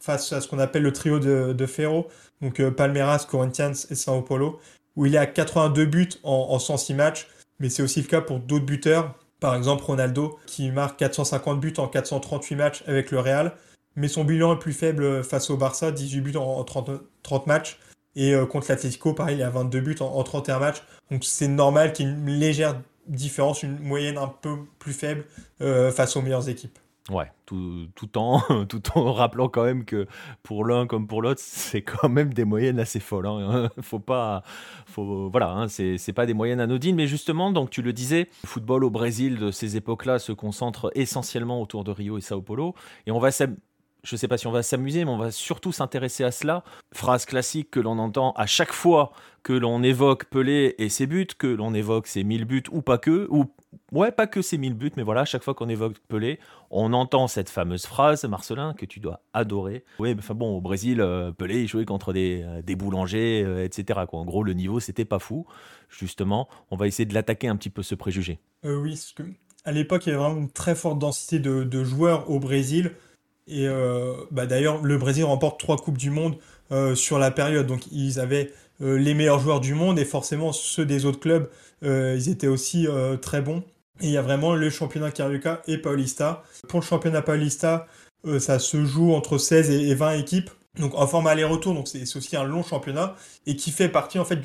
face 0.00 0.32
à 0.32 0.40
ce 0.40 0.48
qu'on 0.48 0.58
appelle 0.58 0.82
le 0.82 0.92
trio 0.92 1.18
de, 1.18 1.66
Ferro, 1.66 2.08
donc 2.42 2.60
euh, 2.60 2.70
Palmeiras, 2.70 3.26
Corinthians 3.28 3.72
et 3.90 3.94
Sao 3.94 4.22
Paulo, 4.22 4.60
où 4.96 5.06
il 5.06 5.14
est 5.14 5.18
à 5.18 5.26
82 5.26 5.86
buts 5.86 6.08
en, 6.22 6.58
106 6.58 6.94
matchs, 6.94 7.28
mais 7.58 7.70
c'est 7.70 7.82
aussi 7.82 8.00
le 8.00 8.06
cas 8.06 8.20
pour 8.20 8.38
d'autres 8.40 8.66
buteurs, 8.66 9.14
par 9.40 9.54
exemple 9.54 9.84
Ronaldo, 9.84 10.38
qui 10.46 10.70
marque 10.70 10.98
450 10.98 11.60
buts 11.60 11.74
en 11.78 11.88
438 11.88 12.54
matchs 12.56 12.84
avec 12.86 13.10
le 13.10 13.20
Real, 13.20 13.52
mais 13.96 14.08
son 14.08 14.24
bilan 14.24 14.54
est 14.54 14.58
plus 14.58 14.72
faible 14.72 15.24
face 15.24 15.50
au 15.50 15.56
Barça, 15.56 15.90
18 15.90 16.20
buts 16.20 16.36
en, 16.36 16.62
30, 16.64 16.90
30, 17.22 17.46
matchs, 17.46 17.78
et 18.16 18.34
contre 18.50 18.66
l'Atlético, 18.68 19.14
pareil, 19.14 19.38
il 19.38 19.42
a 19.42 19.50
22 19.50 19.80
buts 19.80 19.96
en, 20.00 20.06
en 20.06 20.22
31 20.22 20.58
matchs, 20.58 20.82
donc 21.10 21.24
c'est 21.24 21.48
normal 21.48 21.92
qu'il 21.92 22.06
y 22.06 22.08
ait 22.10 22.12
une 22.12 22.26
légère 22.26 22.76
différence, 23.10 23.62
une 23.62 23.78
moyenne 23.78 24.18
un 24.18 24.28
peu 24.28 24.56
plus 24.78 24.92
faible 24.92 25.24
euh, 25.60 25.90
face 25.90 26.16
aux 26.16 26.22
meilleures 26.22 26.48
équipes. 26.48 26.78
Ouais, 27.10 27.32
tout, 27.44 27.88
tout, 27.96 28.16
en, 28.18 28.64
tout 28.68 28.82
en 28.94 29.12
rappelant 29.12 29.48
quand 29.48 29.64
même 29.64 29.84
que 29.84 30.06
pour 30.44 30.64
l'un 30.64 30.86
comme 30.86 31.08
pour 31.08 31.22
l'autre, 31.22 31.40
c'est 31.42 31.82
quand 31.82 32.08
même 32.08 32.32
des 32.32 32.44
moyennes 32.44 32.78
assez 32.78 33.00
folles. 33.00 33.26
Hein. 33.26 33.68
Faut 33.82 33.98
pas, 33.98 34.42
faut, 34.86 35.28
voilà, 35.28 35.50
hein, 35.50 35.68
c'est 35.68 36.12
pas 36.12 36.26
des 36.26 36.34
moyennes 36.34 36.60
anodines, 36.60 36.94
mais 36.94 37.08
justement, 37.08 37.50
donc 37.50 37.70
tu 37.70 37.82
le 37.82 37.92
disais, 37.92 38.28
le 38.44 38.48
football 38.48 38.84
au 38.84 38.90
Brésil 38.90 39.38
de 39.38 39.50
ces 39.50 39.76
époques-là 39.76 40.18
se 40.18 40.32
concentre 40.32 40.92
essentiellement 40.94 41.60
autour 41.60 41.82
de 41.82 41.90
Rio 41.90 42.16
et 42.18 42.20
Sao 42.20 42.42
Paulo, 42.42 42.74
et 43.06 43.10
on 43.10 43.18
va 43.18 43.30
je 44.02 44.14
ne 44.14 44.18
sais 44.18 44.28
pas 44.28 44.38
si 44.38 44.46
on 44.46 44.52
va 44.52 44.62
s'amuser, 44.62 45.04
mais 45.04 45.10
on 45.10 45.18
va 45.18 45.30
surtout 45.30 45.72
s'intéresser 45.72 46.24
à 46.24 46.30
cela. 46.30 46.64
Phrase 46.92 47.26
classique 47.26 47.70
que 47.70 47.80
l'on 47.80 47.98
entend 47.98 48.32
à 48.32 48.46
chaque 48.46 48.72
fois 48.72 49.12
que 49.42 49.52
l'on 49.52 49.82
évoque 49.82 50.26
Pelé 50.26 50.74
et 50.78 50.88
ses 50.88 51.06
buts, 51.06 51.26
que 51.38 51.46
l'on 51.46 51.74
évoque 51.74 52.06
ses 52.06 52.24
1000 52.24 52.44
buts 52.44 52.62
ou 52.70 52.82
pas 52.82 52.98
que, 52.98 53.26
ou 53.30 53.46
ouais, 53.92 54.12
pas 54.12 54.26
que 54.26 54.42
ses 54.42 54.58
1000 54.58 54.74
buts, 54.74 54.92
mais 54.96 55.02
voilà, 55.02 55.22
à 55.22 55.24
chaque 55.24 55.42
fois 55.42 55.54
qu'on 55.54 55.68
évoque 55.68 55.98
Pelé, 56.08 56.38
on 56.70 56.92
entend 56.92 57.26
cette 57.26 57.48
fameuse 57.48 57.86
phrase, 57.86 58.24
Marcelin, 58.24 58.74
que 58.74 58.86
tu 58.86 59.00
dois 59.00 59.22
adorer. 59.32 59.84
Oui, 59.98 60.14
enfin 60.18 60.34
bon, 60.34 60.56
au 60.56 60.60
Brésil, 60.60 61.00
euh, 61.00 61.32
Pelé, 61.32 61.62
il 61.62 61.68
jouait 61.68 61.84
contre 61.84 62.12
des, 62.12 62.42
euh, 62.44 62.62
des 62.62 62.76
boulangers, 62.76 63.42
euh, 63.44 63.64
etc. 63.64 64.00
Quoi. 64.08 64.20
En 64.20 64.24
gros, 64.24 64.42
le 64.42 64.52
niveau, 64.52 64.80
c'était 64.80 65.04
pas 65.04 65.18
fou. 65.18 65.46
Justement, 65.88 66.48
on 66.70 66.76
va 66.76 66.86
essayer 66.86 67.06
de 67.06 67.14
l'attaquer 67.14 67.48
un 67.48 67.56
petit 67.56 67.70
peu, 67.70 67.82
ce 67.82 67.94
préjugé. 67.94 68.38
oui, 68.64 68.90
parce 68.90 69.12
que 69.12 69.22
à 69.64 69.72
l'époque, 69.72 70.06
il 70.06 70.10
y 70.10 70.12
avait 70.12 70.22
vraiment 70.22 70.40
une 70.40 70.50
très 70.50 70.74
forte 70.74 70.98
densité 70.98 71.38
de, 71.38 71.64
de 71.64 71.84
joueurs 71.84 72.30
au 72.30 72.40
Brésil. 72.40 72.92
Et 73.50 73.66
euh, 73.66 74.14
bah, 74.30 74.46
d'ailleurs, 74.46 74.80
le 74.82 74.96
Brésil 74.96 75.24
remporte 75.24 75.58
trois 75.58 75.76
Coupes 75.76 75.98
du 75.98 76.10
Monde 76.10 76.36
euh, 76.70 76.94
sur 76.94 77.18
la 77.18 77.32
période. 77.32 77.66
Donc 77.66 77.82
ils 77.90 78.20
avaient 78.20 78.52
euh, 78.80 78.96
les 78.96 79.12
meilleurs 79.12 79.40
joueurs 79.40 79.60
du 79.60 79.74
monde 79.74 79.98
et 79.98 80.04
forcément 80.04 80.52
ceux 80.52 80.86
des 80.86 81.04
autres 81.04 81.20
clubs, 81.20 81.50
ils 81.82 82.28
étaient 82.28 82.46
aussi 82.46 82.86
très 83.22 83.42
bons. 83.42 83.64
Et 84.00 84.06
il 84.06 84.10
y 84.12 84.16
a 84.16 84.22
vraiment 84.22 84.54
le 84.54 84.70
championnat 84.70 85.10
Carioca 85.10 85.62
et 85.66 85.78
Paulista. 85.78 86.42
Pour 86.68 86.80
le 86.80 86.84
championnat 86.84 87.22
Paulista, 87.22 87.86
ça 88.38 88.58
se 88.58 88.84
joue 88.84 89.14
entre 89.14 89.38
16 89.38 89.70
et 89.70 89.94
20 89.94 90.12
équipes. 90.12 90.50
Donc 90.78 90.94
en 90.94 91.06
format 91.06 91.30
aller-retour, 91.30 91.74
donc 91.74 91.88
c'est 91.88 92.04
aussi 92.16 92.36
un 92.36 92.44
long 92.44 92.62
championnat 92.62 93.16
et 93.46 93.56
qui 93.56 93.70
fait 93.70 93.88
partie 93.88 94.18
en 94.18 94.26
fait 94.26 94.40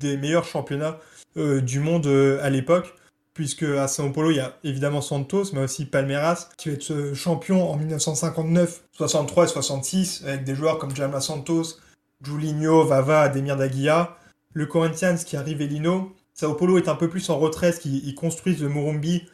des 0.00 0.16
meilleurs 0.16 0.46
championnats 0.46 0.98
du 1.36 1.80
monde 1.80 2.06
à 2.42 2.48
l'époque 2.48 2.94
puisque 3.34 3.64
à 3.64 3.86
São 3.86 4.12
Paulo, 4.12 4.30
il 4.30 4.36
y 4.36 4.40
a 4.40 4.56
évidemment 4.64 5.00
Santos, 5.00 5.52
mais 5.52 5.60
aussi 5.60 5.84
Palmeiras, 5.84 6.48
qui 6.56 6.70
va 6.70 6.76
être 6.76 7.12
champion 7.14 7.70
en 7.70 7.76
1959, 7.76 8.84
63 8.92 9.44
et 9.44 9.48
66, 9.48 10.24
avec 10.26 10.44
des 10.44 10.54
joueurs 10.54 10.78
comme 10.78 10.94
Jamal 10.94 11.20
Santos, 11.20 11.78
Julinho, 12.22 12.84
Vava, 12.84 13.22
Ademir 13.22 13.56
Daguia, 13.56 14.16
le 14.52 14.66
Corinthians 14.66 15.16
qui 15.16 15.36
arrive 15.36 15.62
Lino. 15.62 16.14
Sao 16.32 16.54
Paulo 16.54 16.78
est 16.78 16.88
un 16.88 16.94
peu 16.94 17.08
plus 17.08 17.28
en 17.30 17.38
retrait, 17.38 17.72
qui 17.72 18.14
construisent 18.14 18.62
le 18.62 18.68
Morumbi, 18.68 19.24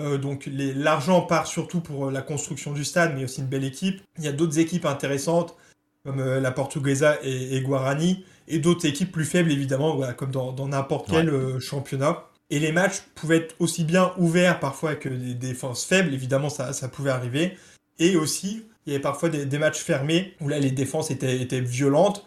euh, 0.00 0.18
donc 0.18 0.48
l'argent 0.50 1.20
part 1.22 1.46
surtout 1.46 1.80
pour 1.80 2.06
euh, 2.06 2.10
la 2.10 2.22
construction 2.22 2.72
du 2.72 2.84
stade, 2.84 3.14
mais 3.14 3.24
aussi 3.24 3.40
une 3.40 3.46
belle 3.46 3.64
équipe. 3.64 4.00
Il 4.18 4.24
y 4.24 4.28
a 4.28 4.32
d'autres 4.32 4.58
équipes 4.58 4.86
intéressantes, 4.86 5.56
comme 6.04 6.20
euh, 6.20 6.40
la 6.40 6.50
Portuguesa 6.50 7.18
et, 7.22 7.60
Guarani, 7.60 8.24
et 8.48 8.58
d'autres 8.58 8.86
équipes 8.86 9.12
plus 9.12 9.24
faibles, 9.24 9.52
évidemment, 9.52 10.00
comme 10.16 10.30
dans 10.30 10.68
n'importe 10.68 11.10
quel 11.10 11.60
championnat. 11.60 12.24
Et 12.50 12.58
les 12.58 12.72
matchs 12.72 13.02
pouvaient 13.14 13.38
être 13.38 13.54
aussi 13.60 13.84
bien 13.84 14.12
ouverts 14.18 14.60
parfois 14.60 14.96
que 14.96 15.08
des 15.08 15.34
défenses 15.34 15.84
faibles, 15.84 16.12
évidemment 16.12 16.50
ça, 16.50 16.72
ça 16.72 16.88
pouvait 16.88 17.10
arriver. 17.10 17.56
Et 17.98 18.16
aussi, 18.16 18.64
il 18.86 18.92
y 18.92 18.96
avait 18.96 19.02
parfois 19.02 19.28
des, 19.28 19.58
matchs 19.58 19.78
fermés 19.78 20.34
où 20.40 20.48
là 20.48 20.58
les 20.58 20.70
défenses 20.70 21.10
étaient, 21.10 21.40
étaient 21.40 21.60
violentes. 21.60 22.26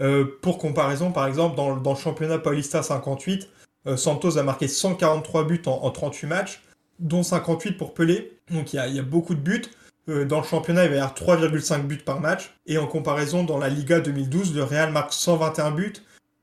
Euh, 0.00 0.24
pour 0.42 0.58
comparaison, 0.58 1.12
par 1.12 1.26
exemple, 1.26 1.56
dans, 1.56 1.74
le 1.74 1.98
championnat 1.98 2.38
Paulista 2.38 2.82
58, 2.82 3.48
euh, 3.86 3.96
Santos 3.96 4.38
a 4.38 4.42
marqué 4.42 4.68
143 4.68 5.44
buts 5.44 5.62
en, 5.66 5.90
38 5.90 6.26
matchs, 6.26 6.62
dont 6.98 7.22
58 7.22 7.72
pour 7.72 7.94
Pelé. 7.94 8.38
Donc 8.50 8.72
il 8.72 8.76
y 8.76 8.78
a, 8.78 8.84
a 8.84 9.02
beaucoup 9.02 9.34
de 9.34 9.40
buts. 9.40 9.62
Euh, 10.08 10.24
dans 10.24 10.40
le 10.40 10.46
championnat, 10.46 10.84
il 10.84 10.90
va 10.90 10.96
y 10.96 10.98
avoir 10.98 11.14
3,5 11.14 11.82
buts 11.82 11.98
par 11.98 12.20
match. 12.20 12.54
Et 12.66 12.78
en 12.78 12.86
comparaison, 12.86 13.44
dans 13.44 13.58
la 13.58 13.68
Liga 13.68 14.00
2012, 14.00 14.54
le 14.54 14.62
Real 14.62 14.92
marque 14.92 15.12
121 15.12 15.70
buts, 15.70 15.94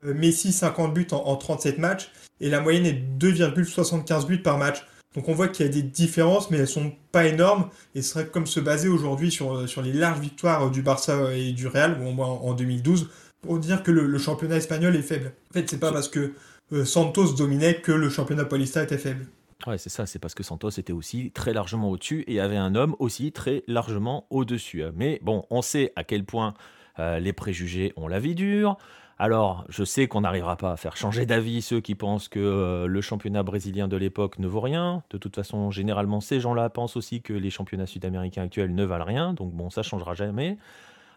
Messi 0.04 0.52
50 0.52 0.94
buts 0.94 1.08
en, 1.12 1.18
en 1.18 1.36
37 1.36 1.78
matchs 1.78 2.12
et 2.40 2.50
la 2.50 2.60
moyenne 2.60 2.86
est 2.86 3.02
2,75 3.20 4.26
buts 4.26 4.42
par 4.42 4.58
match. 4.58 4.86
Donc 5.16 5.28
on 5.28 5.34
voit 5.34 5.48
qu'il 5.48 5.66
y 5.66 5.70
a 5.70 5.72
des 5.72 5.84
différences, 5.84 6.50
mais 6.50 6.58
elles 6.58 6.68
sont 6.68 6.94
pas 7.12 7.26
énormes. 7.26 7.70
Et 7.96 8.02
ce 8.02 8.14
serait 8.14 8.28
comme 8.28 8.48
se 8.48 8.60
baser 8.60 8.88
aujourd'hui 8.88 9.32
sur, 9.32 9.68
sur 9.68 9.82
les 9.82 9.94
larges 9.94 10.20
victoires 10.20 10.72
du 10.72 10.82
Barça 10.82 11.34
et 11.36 11.52
du 11.52 11.68
Real, 11.68 12.02
au 12.02 12.12
moins 12.12 12.28
en 12.28 12.54
2012, 12.54 13.10
pour 13.42 13.60
dire 13.60 13.84
que 13.84 13.92
le, 13.92 14.18
championnat 14.18 14.58
espagnol 14.58 14.96
est 14.96 15.02
faible. 15.02 15.34
En 15.52 15.54
fait, 15.54 15.70
c'est 15.70 15.80
pas 15.80 15.92
parce 15.92 16.08
que 16.08 16.34
euh, 16.72 16.86
Santos 16.86 17.34
dominait 17.34 17.76
que 17.76 17.92
le 17.92 18.10
championnat 18.10 18.46
paulista 18.46 18.82
était 18.82 18.98
faible. 18.98 19.28
Ouais, 19.68 19.78
c'est 19.78 19.90
ça, 19.90 20.06
c'est 20.06 20.18
parce 20.18 20.34
que 20.34 20.44
Santos 20.44 20.72
était 20.72 20.94
aussi 20.94 21.32
très 21.32 21.54
largement 21.54 21.92
au-dessus 21.92 22.24
et 22.28 22.40
avait 22.40 22.58
un 22.58 22.74
homme 22.74 22.96
aussi 23.00 23.32
très 23.32 23.64
largement 23.68 24.26
au-dessus. 24.30 24.84
Mais 24.96 25.20
bon, 25.22 25.46
on 25.50 25.62
sait 25.62 25.92
à 25.96 26.04
quel 26.04 26.24
point 26.24 26.54
euh, 27.00 27.20
les 27.20 27.34
préjugés 27.34 27.94
ont 27.96 28.08
la 28.08 28.20
vie 28.20 28.34
dure. 28.34 28.78
Alors, 29.24 29.66
je 29.70 29.84
sais 29.84 30.08
qu'on 30.08 30.22
n'arrivera 30.22 30.56
pas 30.56 30.72
à 30.72 30.78
faire 30.78 30.98
changer 30.98 31.28
d'avis 31.28 31.62
ceux 31.62 31.80
qui 31.80 31.94
pensent 31.94 32.28
que 32.28 32.40
euh, 32.40 32.88
le 32.88 33.02
championnat 33.02 33.44
brésilien 33.44 33.88
de 33.88 33.96
l'époque 33.96 34.40
ne 34.40 34.48
vaut 34.48 34.62
rien. 34.62 35.04
De 35.12 35.20
toute 35.20 35.36
façon, 35.36 35.70
généralement, 35.70 36.22
ces 36.22 36.40
gens-là 36.40 36.72
pensent 36.72 36.98
aussi 36.98 37.22
que 37.22 37.32
les 37.32 37.52
championnats 37.52 37.86
sud-américains 37.86 38.42
actuels 38.42 38.74
ne 38.74 38.84
valent 38.84 39.06
rien. 39.06 39.34
Donc 39.36 39.54
bon, 39.54 39.70
ça 39.70 39.84
changera 39.84 40.16
jamais. 40.16 40.58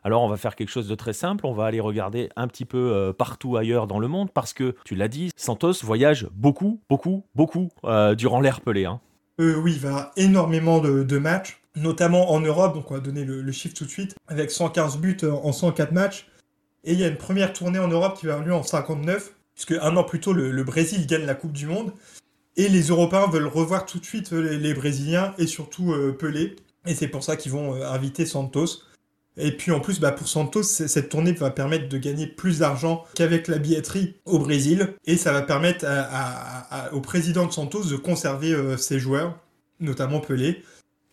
Alors 0.02 0.22
on 0.22 0.28
va 0.28 0.36
faire 0.36 0.54
quelque 0.54 0.68
chose 0.68 0.86
de 0.86 0.94
très 0.94 1.14
simple, 1.14 1.46
on 1.46 1.54
va 1.54 1.64
aller 1.64 1.80
regarder 1.80 2.28
un 2.36 2.46
petit 2.46 2.66
peu 2.66 2.92
euh, 2.92 3.14
partout 3.14 3.56
ailleurs 3.56 3.86
dans 3.86 3.98
le 3.98 4.06
monde 4.06 4.30
parce 4.30 4.52
que, 4.52 4.74
tu 4.84 4.94
l'as 4.96 5.08
dit, 5.08 5.30
Santos 5.34 5.72
voyage 5.82 6.28
beaucoup, 6.34 6.82
beaucoup, 6.90 7.24
beaucoup 7.34 7.70
euh, 7.84 8.14
durant 8.14 8.42
l'ère 8.42 8.60
Pelé. 8.60 8.84
Hein. 8.84 9.00
Euh, 9.40 9.56
oui, 9.56 9.72
il 9.72 9.80
va 9.80 10.12
énormément 10.18 10.80
de, 10.80 11.18
matchs, 11.18 11.62
notamment 11.74 12.32
en 12.32 12.40
Europe, 12.40 12.74
donc 12.74 12.90
on 12.90 12.94
va 12.94 13.00
donner 13.00 13.24
le, 13.24 13.50
chiffre 13.50 13.74
tout 13.74 13.86
de 13.86 13.90
suite, 13.90 14.14
avec 14.28 14.50
115 14.50 14.98
buts 14.98 15.16
en 15.24 15.52
104 15.52 15.92
matchs. 15.92 16.26
Et 16.84 16.92
il 16.92 17.00
y 17.00 17.04
a 17.04 17.08
une 17.08 17.16
première 17.16 17.52
tournée 17.52 17.78
en 17.78 17.88
Europe 17.88 18.18
qui 18.18 18.26
va 18.26 18.34
avoir 18.34 18.46
lieu 18.46 18.54
en 18.54 18.62
59, 18.62 19.32
puisque 19.54 19.72
un 19.72 19.96
an 19.96 20.04
plus 20.04 20.20
tôt, 20.20 20.32
le, 20.32 20.64
Brésil 20.64 21.06
gagne 21.06 21.26
la 21.26 21.34
Coupe 21.34 21.52
du 21.52 21.66
Monde. 21.66 21.92
Et 22.56 22.68
les 22.68 22.82
Européens 22.82 23.26
veulent 23.26 23.46
revoir 23.46 23.84
tout 23.86 23.98
de 23.98 24.04
suite 24.04 24.30
les, 24.32 24.74
Brésiliens 24.74 25.34
et 25.38 25.46
surtout 25.46 25.94
Pelé. 26.18 26.56
Et 26.86 26.94
c'est 26.94 27.08
pour 27.08 27.24
ça 27.24 27.36
qu'ils 27.36 27.52
vont 27.52 27.82
inviter 27.82 28.26
Santos. 28.26 28.82
Et 29.36 29.50
puis 29.50 29.72
en 29.72 29.80
plus, 29.80 29.98
bah, 29.98 30.12
pour 30.12 30.28
Santos, 30.28 30.62
cette 30.62 31.08
tournée 31.08 31.32
va 31.32 31.50
permettre 31.50 31.88
de 31.88 31.98
gagner 31.98 32.26
plus 32.26 32.60
d'argent 32.60 33.04
qu'avec 33.14 33.48
la 33.48 33.58
billetterie 33.58 34.14
au 34.24 34.38
Brésil. 34.38 34.94
Et 35.06 35.16
ça 35.16 35.32
va 35.32 35.42
permettre 35.42 35.84
au 36.92 37.00
président 37.00 37.46
de 37.46 37.52
Santos 37.52 37.84
de 37.84 37.96
conserver 37.96 38.52
euh, 38.52 38.76
ses 38.76 38.98
joueurs, 39.00 39.38
notamment 39.80 40.20
Pelé. 40.20 40.62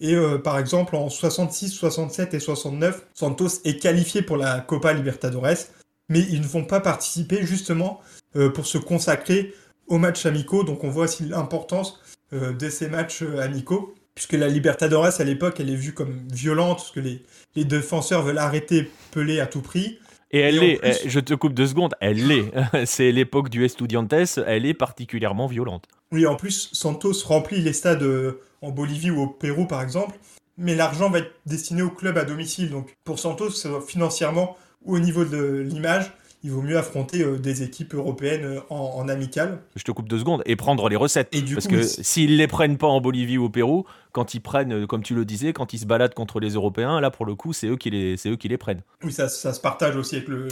Et 0.02 0.16
euh, 0.16 0.38
par 0.38 0.60
exemple, 0.60 0.96
en 0.96 1.10
66, 1.10 1.70
67 1.70 2.34
et 2.34 2.40
69, 2.40 3.08
Santos 3.14 3.62
est 3.64 3.82
qualifié 3.82 4.22
pour 4.22 4.36
la 4.36 4.60
Copa 4.60 4.94
Libertadores, 4.94 5.68
mais 6.10 6.20
ils 6.20 6.42
ne 6.42 6.48
vont 6.48 6.66
pas 6.66 6.82
participer 6.82 7.46
justement 7.46 8.02
euh, 8.36 8.50
pour 8.50 8.66
se 8.66 8.78
consacrer 8.78 9.54
aux 9.88 9.98
matchs 9.98 10.26
amicaux. 10.26 10.64
Donc 10.64 10.84
on 10.84 10.90
voit 10.90 11.06
aussi 11.06 11.24
l'importance 11.24 12.00
de 12.34 12.70
ces 12.70 12.88
matchs 12.88 13.24
amicaux 13.24 13.94
puisque 14.16 14.34
la 14.34 14.48
Libertadores 14.48 15.20
à 15.20 15.24
l'époque 15.26 15.60
elle 15.60 15.70
est 15.70 15.76
vue 15.76 15.94
comme 15.94 16.28
violente, 16.32 16.78
parce 16.78 16.92
que 16.92 17.02
les, 17.02 17.24
les 17.56 17.66
défenseurs 17.66 18.24
veulent 18.24 18.38
arrêter 18.38 18.90
Pelé 19.12 19.40
à 19.40 19.48
tout 19.48 19.62
prix. 19.62 20.00
Et 20.32 20.40
elle 20.40 20.60
l'est, 20.60 20.80
eh, 20.82 21.10
je 21.10 21.20
te 21.20 21.34
coupe 21.34 21.54
deux 21.54 21.68
secondes, 21.68 21.94
elle 22.00 22.26
l'est. 22.28 22.52
C'est 22.86 23.12
l'époque 23.12 23.50
du 23.50 23.66
Estudiantes, 23.66 24.40
elle 24.48 24.66
est 24.66 24.74
particulièrement 24.74 25.48
violente. 25.48 25.86
Oui, 26.14 26.26
en 26.26 26.36
plus, 26.36 26.70
Santos 26.72 27.14
remplit 27.26 27.62
les 27.62 27.74
stades 27.74 28.04
euh, 28.04 28.40
en 28.62 28.72
Bolivie 28.72 29.12
ou 29.12 29.22
au 29.22 29.28
Pérou 29.28 29.66
par 29.66 29.82
exemple, 29.82 30.18
mais 30.58 30.76
l'argent 30.76 31.10
va 31.10 31.20
être 31.20 31.32
destiné 31.46 31.82
au 31.82 31.90
club 31.90 32.18
à 32.18 32.26
domicile. 32.26 32.70
Donc 32.70 32.96
pour 33.04 33.20
Santos, 33.20 33.52
financièrement 33.88 34.58
ou 34.84 34.96
au 34.96 35.00
niveau 35.00 35.26
de 35.26 35.60
l'image, 35.60 36.12
il 36.44 36.52
vaut 36.52 36.62
mieux 36.62 36.78
affronter 36.78 37.22
euh, 37.22 37.38
des 37.38 37.64
équipes 37.64 37.94
européennes 37.94 38.46
euh, 38.46 38.60
en, 38.70 39.08
amical. 39.08 39.62
Je 39.76 39.84
te 39.84 39.92
coupe 39.92 40.10
deux 40.10 40.20
secondes 40.20 40.42
et 40.46 40.56
prendre 40.56 40.90
les 40.90 40.96
recettes. 40.96 41.30
Et 41.34 41.42
parce 41.42 41.68
que 41.68 41.84
s'ils 41.84 42.38
les 42.38 42.48
prennent 42.48 42.78
pas 42.78 42.88
en 42.88 43.00
Bolivie 43.00 43.38
ou 43.38 43.46
au 43.46 43.50
Pérou, 43.50 43.86
quand 44.12 44.34
ils 44.34 44.40
prennent, 44.40 44.74
euh, 44.74 44.88
comme 44.88 45.04
tu 45.04 45.14
le 45.14 45.24
disais, 45.24 45.54
quand 45.54 45.74
ils 45.74 45.80
se 45.80 45.86
baladent 45.86 46.14
contre 46.14 46.40
les 46.40 46.52
Européens, 46.52 47.00
là 47.00 47.12
pour 47.12 47.26
le 47.26 47.36
coup, 47.36 47.54
c'est 47.54 47.68
eux 47.68 47.78
qui 47.78 47.92
les, 47.92 48.18
c'est 48.18 48.30
eux 48.30 48.38
qui 48.38 48.48
les 48.48 48.58
prennent. 48.58 48.82
Oui, 49.04 49.12
ça, 49.12 49.30
ça, 49.30 49.54
se 49.54 49.62
partage 49.62 49.96
aussi 49.96 50.16
avec 50.16 50.28
le, 50.28 50.48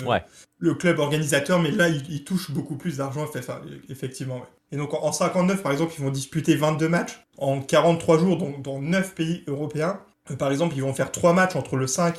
le 0.60 0.74
club 0.75 1.00
organisateur, 1.00 1.60
mais 1.60 1.72
là, 1.72 1.89
ils, 1.89 2.24
touchent 2.24 2.51
beaucoup 2.51 2.75
plus 2.75 2.98
d'argent, 2.98 3.25
effectivement. 3.89 4.46
Et 4.72 4.78
donc 4.78 4.94
en 4.94 5.12
59, 5.12 5.62
par 5.62 5.72
exemple, 5.72 5.94
ils 5.98 6.04
vont 6.04 6.12
disputer 6.12 6.56
22 6.56 6.90
matchs 6.90 7.26
en 7.38 7.62
43 7.62 8.20
jours, 8.20 8.38
donc 8.38 8.62
dans 8.62 8.80
9 8.80 9.16
pays 9.16 9.44
européens. 9.48 10.00
Par 10.38 10.52
exemple, 10.52 10.76
ils 10.76 10.84
vont 10.84 10.94
faire 10.94 11.12
3 11.12 11.34
matchs 11.34 11.56
entre 11.56 11.76
le 11.76 11.88
5 11.88 12.16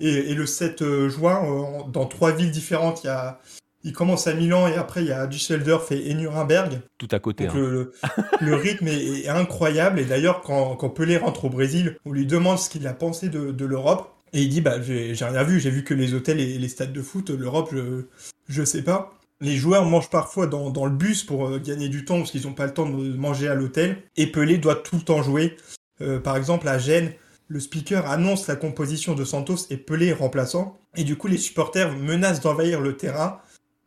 et, 0.00 0.34
le 0.34 0.46
7 0.46 0.82
euh, 0.82 1.08
juin, 1.08 1.44
euh, 1.44 1.90
dans 1.90 2.06
trois 2.06 2.32
villes 2.32 2.50
différentes, 2.50 3.04
il 3.04 3.06
y 3.06 3.10
a, 3.10 3.40
il 3.84 3.92
commence 3.92 4.26
à 4.26 4.34
Milan 4.34 4.66
et 4.66 4.74
après 4.74 5.02
il 5.02 5.08
y 5.08 5.12
a 5.12 5.26
Düsseldorf 5.26 5.92
et, 5.92 6.14
Nuremberg. 6.14 6.80
Tout 6.98 7.08
à 7.10 7.18
côté. 7.18 7.46
Hein. 7.46 7.52
Le, 7.54 8.54
rythme 8.54 8.88
est, 8.88 9.28
incroyable. 9.28 10.00
Et 10.00 10.04
d'ailleurs, 10.04 10.40
quand, 10.40 10.76
quand, 10.76 10.88
Pelé 10.88 11.16
rentre 11.16 11.44
au 11.44 11.50
Brésil, 11.50 11.96
on 12.04 12.12
lui 12.12 12.26
demande 12.26 12.58
ce 12.58 12.68
qu'il 12.68 12.86
a 12.86 12.94
pensé 12.94 13.28
de, 13.28 13.64
l'Europe. 13.64 14.12
Et 14.32 14.42
il 14.42 14.48
dit 14.48 14.60
bah, 14.60 14.80
J'ai 14.80 15.14
rien 15.20 15.42
vu, 15.44 15.60
j'ai 15.60 15.70
vu 15.70 15.84
que 15.84 15.94
les 15.94 16.14
hôtels 16.14 16.40
et 16.40 16.58
les 16.58 16.68
stades 16.68 16.92
de 16.92 17.02
foot. 17.02 17.30
L'Europe, 17.30 17.70
je, 17.72 18.06
je 18.48 18.64
sais 18.64 18.82
pas. 18.82 19.14
Les 19.42 19.56
joueurs 19.56 19.84
mangent 19.84 20.08
parfois 20.08 20.46
dans, 20.46 20.86
le 20.86 20.92
bus 20.92 21.24
pour 21.24 21.46
euh, 21.46 21.58
gagner 21.58 21.90
du 21.90 22.06
temps 22.06 22.18
parce 22.18 22.30
qu'ils 22.30 22.46
n'ont 22.46 22.54
pas 22.54 22.66
le 22.66 22.72
temps 22.72 22.88
de 22.88 23.14
manger 23.14 23.48
à 23.48 23.54
l'hôtel. 23.54 24.02
Et 24.16 24.26
Pelé 24.26 24.56
doit 24.56 24.76
tout 24.76 24.96
le 24.96 25.02
temps 25.02 25.22
jouer. 25.22 25.56
par 26.24 26.36
exemple, 26.36 26.66
à 26.66 26.78
Gênes, 26.78 27.12
le 27.52 27.60
speaker 27.60 28.10
annonce 28.10 28.46
la 28.46 28.56
composition 28.56 29.14
de 29.14 29.24
Santos 29.24 29.66
et 29.68 29.76
Pelé 29.76 30.12
remplaçant, 30.12 30.80
et 30.96 31.04
du 31.04 31.16
coup 31.16 31.28
les 31.28 31.36
supporters 31.36 31.92
menacent 31.92 32.40
d'envahir 32.40 32.80
le 32.80 32.96
terrain. 32.96 33.40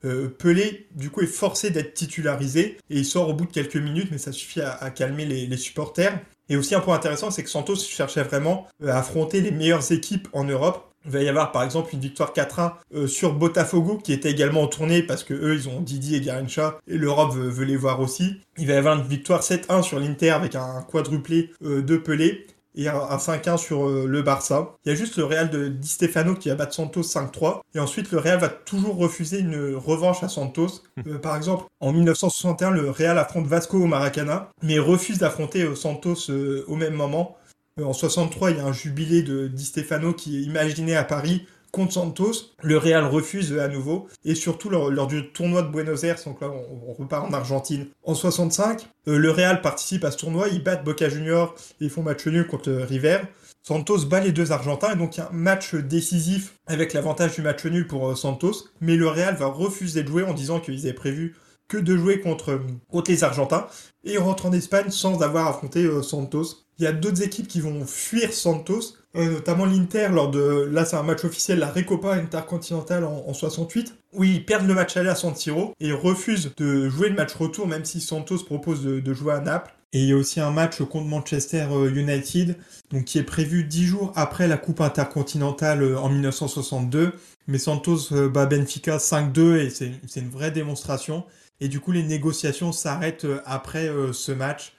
Euh, 0.06 0.30
Pelé, 0.30 0.88
du 0.94 1.10
coup, 1.10 1.22
est 1.22 1.28
forcé 1.28 1.72
d'être 1.72 1.96
titularisé, 1.96 2.78
et 2.92 3.00
il 3.00 3.06
sort 3.06 3.30
au 3.30 3.34
bout 3.34 3.46
de 3.46 3.52
quelques 3.52 3.78
minutes, 3.78 4.10
mais 4.12 4.20
ça 4.20 4.32
suffit 4.32 4.62
à, 4.62 4.90
calmer 4.92 5.26
les, 5.26 5.58
supporters. 5.58 6.20
Et 6.48 6.58
aussi 6.58 6.76
un 6.76 6.80
point 6.80 6.96
intéressant, 6.96 7.32
c'est 7.32 7.44
que 7.44 7.50
Santos 7.50 7.78
cherchait 7.78 8.22
vraiment 8.22 8.68
euh, 8.84 8.90
à 8.90 9.00
affronter 9.00 9.42
les 9.42 9.50
meilleures 9.50 9.92
équipes 9.92 10.28
en 10.32 10.44
Europe. 10.44 10.94
Il 11.06 11.12
va 11.12 11.22
y 11.22 11.30
avoir 11.30 11.52
par 11.52 11.64
exemple 11.64 11.90
une 11.94 12.00
victoire 12.00 12.34
4-1 12.34 12.74
euh, 12.94 13.08
sur 13.08 13.34
Botafogo 13.34 13.98
qui 13.98 14.14
était 14.14 14.32
également 14.32 14.64
en 14.64 14.68
tournée 14.68 15.04
parce 15.04 15.24
que 15.24 15.34
eux 15.34 15.56
ils 15.56 15.70
ont 15.70 15.82
Didi 15.82 16.16
et 16.16 16.22
Garincha 16.22 16.80
et 16.88 16.98
l'Europe 16.98 17.34
veut, 17.34 17.66
les 17.66 17.78
voir 17.78 18.00
aussi. 18.00 18.42
Il 18.58 18.68
va 18.68 18.74
y 18.74 18.78
avoir 18.78 18.98
une 18.98 19.08
victoire 19.08 19.42
7-1 19.42 19.82
sur 19.82 20.00
l'Inter 20.00 20.32
avec 20.32 20.56
un 20.56 20.82
quadruplé 20.90 21.52
de 21.62 21.98
Pelé 21.98 22.48
et 22.76 22.88
un, 22.88 23.18
5-1 23.18 23.58
sur 23.58 23.88
euh, 23.88 24.06
le 24.08 24.22
Barça. 24.22 24.76
Il 24.86 24.90
y 24.90 24.92
a 24.92 24.96
juste 24.96 25.18
le 25.18 25.24
Real 25.24 25.50
de 25.50 25.68
Di 25.70 25.88
Stefano 25.88 26.36
qui 26.36 26.50
va 26.50 26.56
battre 26.56 26.74
Santos 26.74 27.02
5-3. 27.02 27.62
Et 27.74 27.80
ensuite, 27.80 28.12
le 28.12 28.20
Real 28.20 28.40
va 28.40 28.50
toujours 28.50 28.98
refuser 28.98 29.40
une 29.40 29.76
revanche 29.76 30.24
à 30.24 30.30
Santos. 30.30 30.84
Euh, 31.08 31.18
par 31.18 31.36
exemple, 31.36 31.66
en 31.80 31.92
1961, 31.94 32.72
le 32.72 32.90
Real 32.90 33.18
affronte 33.18 33.48
Vasco 33.48 33.78
au 33.78 33.88
Maracana, 33.88 34.52
mais 34.62 34.80
refuse 34.80 35.20
d'affronter 35.20 35.64
euh, 35.64 35.76
Santos 35.76 36.30
au 36.68 36.76
même 36.76 36.94
moment. 36.94 37.38
En 37.84 37.92
63, 37.92 38.52
il 38.52 38.58
y 38.58 38.60
a 38.62 38.66
un 38.66 38.72
jubilé 38.72 39.22
de 39.22 39.48
Di 39.48 39.66
Stefano 39.66 40.14
qui 40.14 40.38
est 40.38 40.42
imaginé 40.42 40.96
à 40.96 41.04
Paris 41.04 41.46
contre 41.72 41.92
Santos. 41.92 42.54
Le 42.64 42.78
Real 42.78 43.04
refuse 43.06 43.58
à 43.60 43.68
nouveau. 43.68 44.08
Et 44.24 44.34
surtout 44.34 44.70
lors, 44.70 45.08
du 45.08 45.30
tournoi 45.34 45.62
de 45.62 45.68
Buenos 45.68 46.06
Aires, 46.06 46.18
donc 46.26 46.40
là 46.40 46.50
on, 46.50 46.94
repart 46.94 47.28
en 47.28 47.34
Argentine. 47.34 47.88
En 48.04 48.16
65, 48.16 48.88
euh, 49.10 49.18
le 49.18 49.30
Real 49.30 49.62
participe 49.62 50.06
à 50.06 50.12
ce 50.12 50.18
tournoi, 50.18 50.48
ils 50.48 50.64
battent 50.64 50.86
Boca 50.86 51.10
Junior 51.10 51.54
et 51.82 51.90
font 51.90 52.02
match 52.02 52.26
nul 52.28 52.48
contre 52.48 52.72
River. 52.72 53.20
Santos 53.62 54.06
bat 54.06 54.22
les 54.22 54.32
deux 54.32 54.54
Argentins 54.54 54.94
et 54.94 54.96
donc 54.96 55.18
il 55.18 55.20
y 55.20 55.24
a 55.24 55.30
un 55.30 55.34
match 55.34 55.76
décisif 55.76 56.54
avec 56.68 56.94
l'avantage 56.94 57.36
du 57.36 57.42
match 57.42 57.66
nul 57.66 57.88
pour 57.88 58.10
euh, 58.10 58.16
Santos. 58.16 58.70
Mais 58.80 58.96
le 58.96 59.10
Real 59.10 59.36
va 59.36 59.48
refuser 59.48 60.04
de 60.04 60.08
jouer 60.08 60.24
en 60.24 60.34
disant 60.34 60.62
qu'ils 60.62 60.86
avaient 60.86 60.94
prévu 60.94 61.36
que 61.68 61.78
de 61.78 61.98
jouer 61.98 62.20
contre, 62.20 62.62
contre 62.90 63.12
les 63.12 63.24
Argentins 63.24 63.68
et 64.04 64.18
rentre 64.18 64.46
en 64.46 64.54
Espagne 64.54 64.90
sans 64.90 65.22
avoir 65.22 65.48
affronté 65.48 65.84
euh, 65.84 66.02
Santos. 66.02 66.66
Il 66.78 66.84
y 66.84 66.88
a 66.88 66.92
d'autres 66.92 67.24
équipes 67.24 67.48
qui 67.48 67.62
vont 67.62 67.86
fuir 67.86 68.34
Santos 68.34 68.96
euh, 69.16 69.32
notamment 69.32 69.66
l'Inter 69.66 70.10
lors 70.12 70.30
de, 70.30 70.68
là 70.72 70.84
c'est 70.84 70.98
un 70.98 71.04
match 71.04 71.24
officiel, 71.24 71.60
la 71.60 71.72
Recopa 71.72 72.16
Intercontinentale 72.16 73.06
en, 73.06 73.34
68, 73.34 73.96
où 74.14 74.26
ils 74.26 74.44
perdent 74.44 74.68
le 74.68 74.74
match 74.74 74.98
aller 74.98 75.10
à 75.10 75.16
San 75.16 75.34
Siro 75.36 75.74
et 75.80 75.94
refusent 75.94 76.52
de 76.58 76.90
jouer 76.90 77.10
le 77.10 77.16
match 77.16 77.34
retour 77.34 77.66
même 77.66 77.86
si 77.86 78.02
Santos 78.02 78.40
propose 78.40 78.84
de, 78.84 79.14
jouer 79.14 79.34
à 79.34 79.40
Naples. 79.40 79.74
Et 79.94 80.00
il 80.00 80.10
y 80.10 80.12
a 80.12 80.18
aussi 80.18 80.42
un 80.42 80.52
match 80.52 80.82
contre 80.82 81.06
Manchester 81.06 81.68
euh, 81.72 81.90
United, 81.90 82.58
donc 82.92 83.06
qui 83.06 83.18
est 83.18 83.24
prévu 83.24 83.64
dix 83.64 83.86
jours 83.86 84.12
après 84.18 84.50
la 84.50 84.58
Coupe 84.58 84.82
intercontinentale 84.82 85.96
en 85.96 86.10
1962. 86.10 87.14
Mais 87.48 87.60
Santos 87.60 88.12
bat 88.34 88.48
Benfica 88.48 88.98
5-2 88.98 89.56
et 89.60 89.70
c'est 89.70 90.20
une 90.20 90.30
vraie 90.30 90.52
démonstration. 90.52 91.24
Et 91.60 91.68
du 91.68 91.80
coup, 91.80 91.92
les 91.92 92.04
négociations 92.04 92.72
s'arrêtent 92.72 93.28
après 93.46 93.90
ce 94.12 94.32
match 94.32 94.74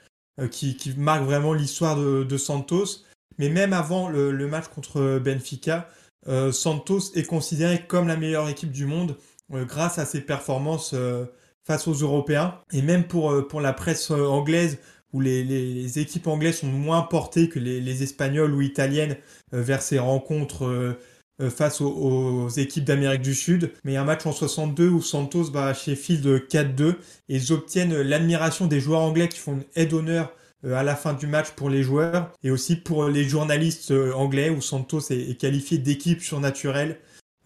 qui, 0.50 0.76
marque 0.96 1.24
vraiment 1.24 1.54
l'histoire 1.54 1.96
de 1.96 2.36
Santos. 2.36 3.04
Mais 3.38 3.48
même 3.48 3.72
avant 3.72 4.08
le, 4.08 4.46
match 4.46 4.68
contre 4.68 5.18
Benfica, 5.18 5.88
euh, 6.28 6.52
Santos 6.52 7.12
est 7.14 7.24
considéré 7.24 7.86
comme 7.86 8.08
la 8.08 8.16
meilleure 8.16 8.48
équipe 8.48 8.72
du 8.72 8.86
monde 8.86 9.16
euh, 9.52 9.64
grâce 9.64 9.98
à 9.98 10.06
ses 10.06 10.20
performances 10.20 10.92
euh, 10.94 11.26
face 11.66 11.86
aux 11.86 11.94
Européens. 11.94 12.58
Et 12.72 12.82
même 12.82 13.04
pour, 13.06 13.46
pour 13.48 13.60
la 13.60 13.72
presse 13.72 14.10
anglaise, 14.10 14.78
où 15.12 15.20
les, 15.20 15.98
équipes 15.98 16.26
anglaises 16.26 16.58
sont 16.58 16.66
moins 16.66 17.02
portées 17.02 17.48
que 17.48 17.58
les, 17.58 18.02
espagnoles 18.02 18.54
ou 18.54 18.60
italiennes 18.60 19.16
vers 19.52 19.80
ces 19.80 19.98
rencontres 19.98 20.96
face 21.50 21.80
aux, 21.80 22.48
équipes 22.48 22.84
d'Amérique 22.84 23.22
du 23.22 23.34
Sud. 23.34 23.72
Mais 23.84 23.96
un 23.96 24.04
match 24.04 24.26
en 24.26 24.32
62 24.32 24.88
où 24.88 25.02
Santos 25.02 25.50
bat 25.50 25.74
Sheffield 25.74 26.26
4-2 26.48 26.96
et 27.28 27.36
ils 27.36 27.52
obtiennent 27.52 28.00
l'admiration 28.00 28.66
des 28.66 28.80
joueurs 28.80 29.00
anglais 29.00 29.28
qui 29.28 29.38
font 29.38 29.54
une 29.54 29.64
aide 29.74 29.90
d'honneur 29.90 30.32
à 30.64 30.82
la 30.82 30.96
fin 30.96 31.12
du 31.12 31.26
match 31.26 31.50
pour 31.50 31.70
les 31.70 31.82
joueurs 31.82 32.32
et 32.42 32.50
aussi 32.50 32.76
pour 32.76 33.06
les 33.08 33.24
journalistes 33.24 33.92
anglais 34.14 34.50
où 34.50 34.60
Santos 34.60 35.10
est, 35.10 35.38
qualifié 35.38 35.78
d'équipe 35.78 36.22
surnaturelle. 36.22 36.98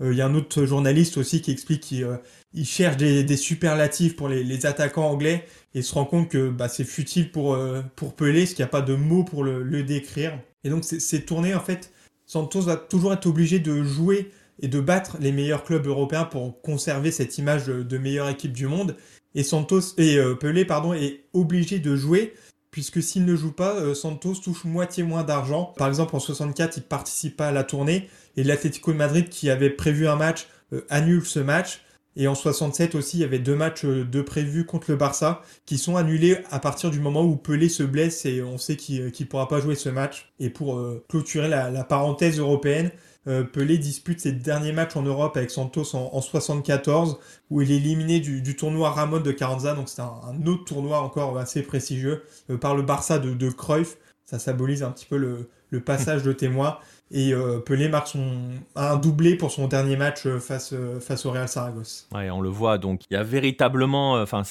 Il 0.02 0.14
y 0.14 0.22
a 0.22 0.26
un 0.26 0.34
autre 0.34 0.64
journaliste 0.64 1.18
aussi 1.18 1.42
qui 1.42 1.50
explique 1.50 1.82
qu'il 1.82 2.64
cherche 2.64 2.96
des, 2.96 3.36
superlatifs 3.36 4.16
pour 4.16 4.28
les, 4.28 4.64
attaquants 4.64 5.10
anglais 5.10 5.44
et 5.74 5.82
se 5.82 5.92
rend 5.92 6.06
compte 6.06 6.30
que 6.30 6.48
bah, 6.48 6.68
c'est 6.68 6.84
futile 6.84 7.30
pour, 7.30 7.58
pour 7.96 8.14
Pelé, 8.14 8.42
parce 8.42 8.54
qu'il 8.54 8.62
n'y 8.62 8.68
a 8.68 8.70
pas 8.70 8.80
de 8.80 8.94
mots 8.94 9.24
pour 9.24 9.44
le, 9.44 9.62
le 9.62 9.82
décrire. 9.82 10.38
Et 10.64 10.70
donc 10.70 10.84
c'est 10.84 11.26
tourné 11.26 11.54
en 11.54 11.60
fait, 11.60 11.90
Santos 12.30 12.60
va 12.60 12.76
toujours 12.76 13.12
être 13.12 13.26
obligé 13.26 13.58
de 13.58 13.82
jouer 13.82 14.30
et 14.60 14.68
de 14.68 14.78
battre 14.78 15.16
les 15.18 15.32
meilleurs 15.32 15.64
clubs 15.64 15.84
européens 15.84 16.22
pour 16.22 16.62
conserver 16.62 17.10
cette 17.10 17.38
image 17.38 17.66
de 17.66 17.98
meilleure 17.98 18.28
équipe 18.28 18.52
du 18.52 18.68
monde. 18.68 18.94
Et 19.34 19.42
Santos 19.42 19.80
et 19.98 20.16
euh, 20.16 20.36
Pelé 20.36 20.60
est 20.60 21.24
obligé 21.32 21.80
de 21.80 21.96
jouer 21.96 22.34
puisque 22.70 23.02
s'il 23.02 23.24
ne 23.24 23.34
joue 23.34 23.50
pas, 23.50 23.74
euh, 23.74 23.94
Santos 23.94 24.36
touche 24.44 24.62
moitié 24.62 25.02
moins 25.02 25.24
d'argent. 25.24 25.74
Par 25.76 25.88
exemple, 25.88 26.14
en 26.14 26.20
64, 26.20 26.76
il 26.76 26.84
participe 26.84 27.36
pas 27.36 27.48
à 27.48 27.52
la 27.52 27.64
tournée 27.64 28.08
et 28.36 28.44
l'Atlético 28.44 28.92
de 28.92 28.98
Madrid 28.98 29.28
qui 29.28 29.50
avait 29.50 29.68
prévu 29.68 30.06
un 30.06 30.14
match 30.14 30.46
euh, 30.72 30.86
annule 30.88 31.26
ce 31.26 31.40
match. 31.40 31.80
Et 32.16 32.26
en 32.26 32.34
67 32.34 32.94
aussi, 32.94 33.18
il 33.18 33.20
y 33.20 33.24
avait 33.24 33.38
deux 33.38 33.54
matchs 33.54 33.84
de 33.84 34.22
prévus 34.22 34.66
contre 34.66 34.90
le 34.90 34.96
Barça 34.96 35.42
qui 35.64 35.78
sont 35.78 35.96
annulés 35.96 36.38
à 36.50 36.58
partir 36.58 36.90
du 36.90 37.00
moment 37.00 37.22
où 37.22 37.36
Pelé 37.36 37.68
se 37.68 37.82
blesse 37.82 38.26
et 38.26 38.42
on 38.42 38.58
sait 38.58 38.76
qu'il 38.76 39.04
ne 39.04 39.24
pourra 39.24 39.48
pas 39.48 39.60
jouer 39.60 39.76
ce 39.76 39.88
match. 39.88 40.32
Et 40.40 40.50
pour 40.50 40.82
clôturer 41.08 41.48
la, 41.48 41.84
parenthèse 41.84 42.38
européenne, 42.38 42.90
euh, 43.26 43.44
Pelé 43.44 43.76
dispute 43.76 44.20
ses 44.20 44.32
derniers 44.32 44.72
matchs 44.72 44.96
en 44.96 45.02
Europe 45.02 45.36
avec 45.36 45.50
Santos 45.50 45.94
en, 45.94 46.08
1974, 46.08 47.18
où 47.50 47.60
il 47.60 47.70
est 47.70 47.76
éliminé 47.76 48.18
du, 48.20 48.56
tournoi 48.56 48.90
Ramon 48.90 49.20
de 49.20 49.32
Carranza, 49.32 49.74
donc 49.74 49.88
c'est 49.88 50.00
un, 50.00 50.46
autre 50.46 50.64
tournoi 50.64 51.00
encore 51.00 51.36
assez 51.38 51.62
prestigieux, 51.62 52.22
euh, 52.48 52.56
par 52.56 52.74
le 52.74 52.82
Barça 52.82 53.18
de, 53.18 53.34
de 53.34 53.50
Cruyff. 53.50 53.98
Ça 54.24 54.38
symbolise 54.38 54.82
un 54.82 54.90
petit 54.90 55.06
peu 55.06 55.16
le, 55.16 55.50
passage 55.80 56.22
de 56.22 56.32
témoin. 56.32 56.78
Et 57.12 57.32
euh, 57.32 57.58
Pelé 57.58 57.88
marque 57.88 58.08
son, 58.08 58.38
un 58.76 58.96
doublé 58.96 59.34
pour 59.34 59.50
son 59.50 59.66
dernier 59.66 59.96
match 59.96 60.28
face, 60.38 60.74
face 61.00 61.26
au 61.26 61.32
Real 61.32 61.48
Saragosse. 61.48 62.06
Ouais, 62.14 62.30
on 62.30 62.40
le 62.40 62.48
voit, 62.48 62.78
donc 62.78 63.02
il 63.10 63.14
y 63.14 63.16
a 63.16 63.24
véritablement, 63.24 64.14
enfin, 64.14 64.42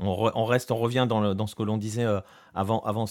on, 0.00 0.44
reste, 0.44 0.70
on 0.70 0.76
revient 0.76 1.06
dans, 1.08 1.46
ce 1.46 1.54
que 1.56 1.64
l'on 1.64 1.78
disait 1.78 2.06
avant, 2.54 2.80
avant 2.80 3.06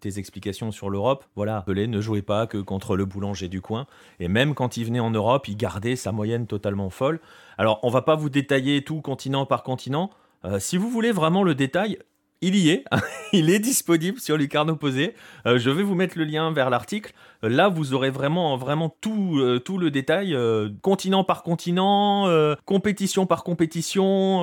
tes 0.00 0.18
explications 0.18 0.70
sur 0.70 0.88
l'Europe, 0.88 1.24
voilà, 1.36 1.62
Pelé 1.62 1.86
ne 1.86 2.00
jouait 2.00 2.22
pas 2.22 2.46
que 2.46 2.58
contre 2.58 2.96
le 2.96 3.04
boulanger 3.04 3.48
du 3.48 3.60
coin. 3.60 3.86
Et 4.20 4.28
même 4.28 4.54
quand 4.54 4.76
il 4.76 4.84
venait 4.84 5.00
en 5.00 5.10
Europe, 5.10 5.48
il 5.48 5.56
gardait 5.56 5.96
sa 5.96 6.12
moyenne 6.12 6.46
totalement 6.46 6.90
folle. 6.90 7.20
Alors, 7.58 7.80
on 7.82 7.90
va 7.90 8.02
pas 8.02 8.14
vous 8.14 8.30
détailler 8.30 8.82
tout 8.82 9.00
continent 9.00 9.46
par 9.46 9.62
continent. 9.62 10.10
Euh, 10.44 10.58
si 10.60 10.76
vous 10.76 10.88
voulez 10.88 11.12
vraiment 11.12 11.42
le 11.42 11.54
détail, 11.54 11.98
il 12.40 12.56
y 12.56 12.70
est, 12.70 12.84
il 13.32 13.50
est 13.50 13.58
disponible 13.58 14.20
sur 14.20 14.36
Lucarno 14.36 14.76
Posé. 14.76 15.14
Euh, 15.46 15.58
je 15.58 15.70
vais 15.70 15.82
vous 15.82 15.94
mettre 15.94 16.16
le 16.16 16.24
lien 16.24 16.52
vers 16.52 16.70
l'article. 16.70 17.12
Euh, 17.42 17.48
là, 17.48 17.68
vous 17.68 17.94
aurez 17.94 18.10
vraiment, 18.10 18.56
vraiment 18.56 18.94
tout, 19.00 19.38
euh, 19.38 19.58
tout 19.58 19.78
le 19.78 19.90
détail, 19.90 20.36
continent 20.82 21.24
par 21.24 21.42
continent, 21.42 22.28
compétition 22.64 23.26
par 23.26 23.44
compétition. 23.44 24.42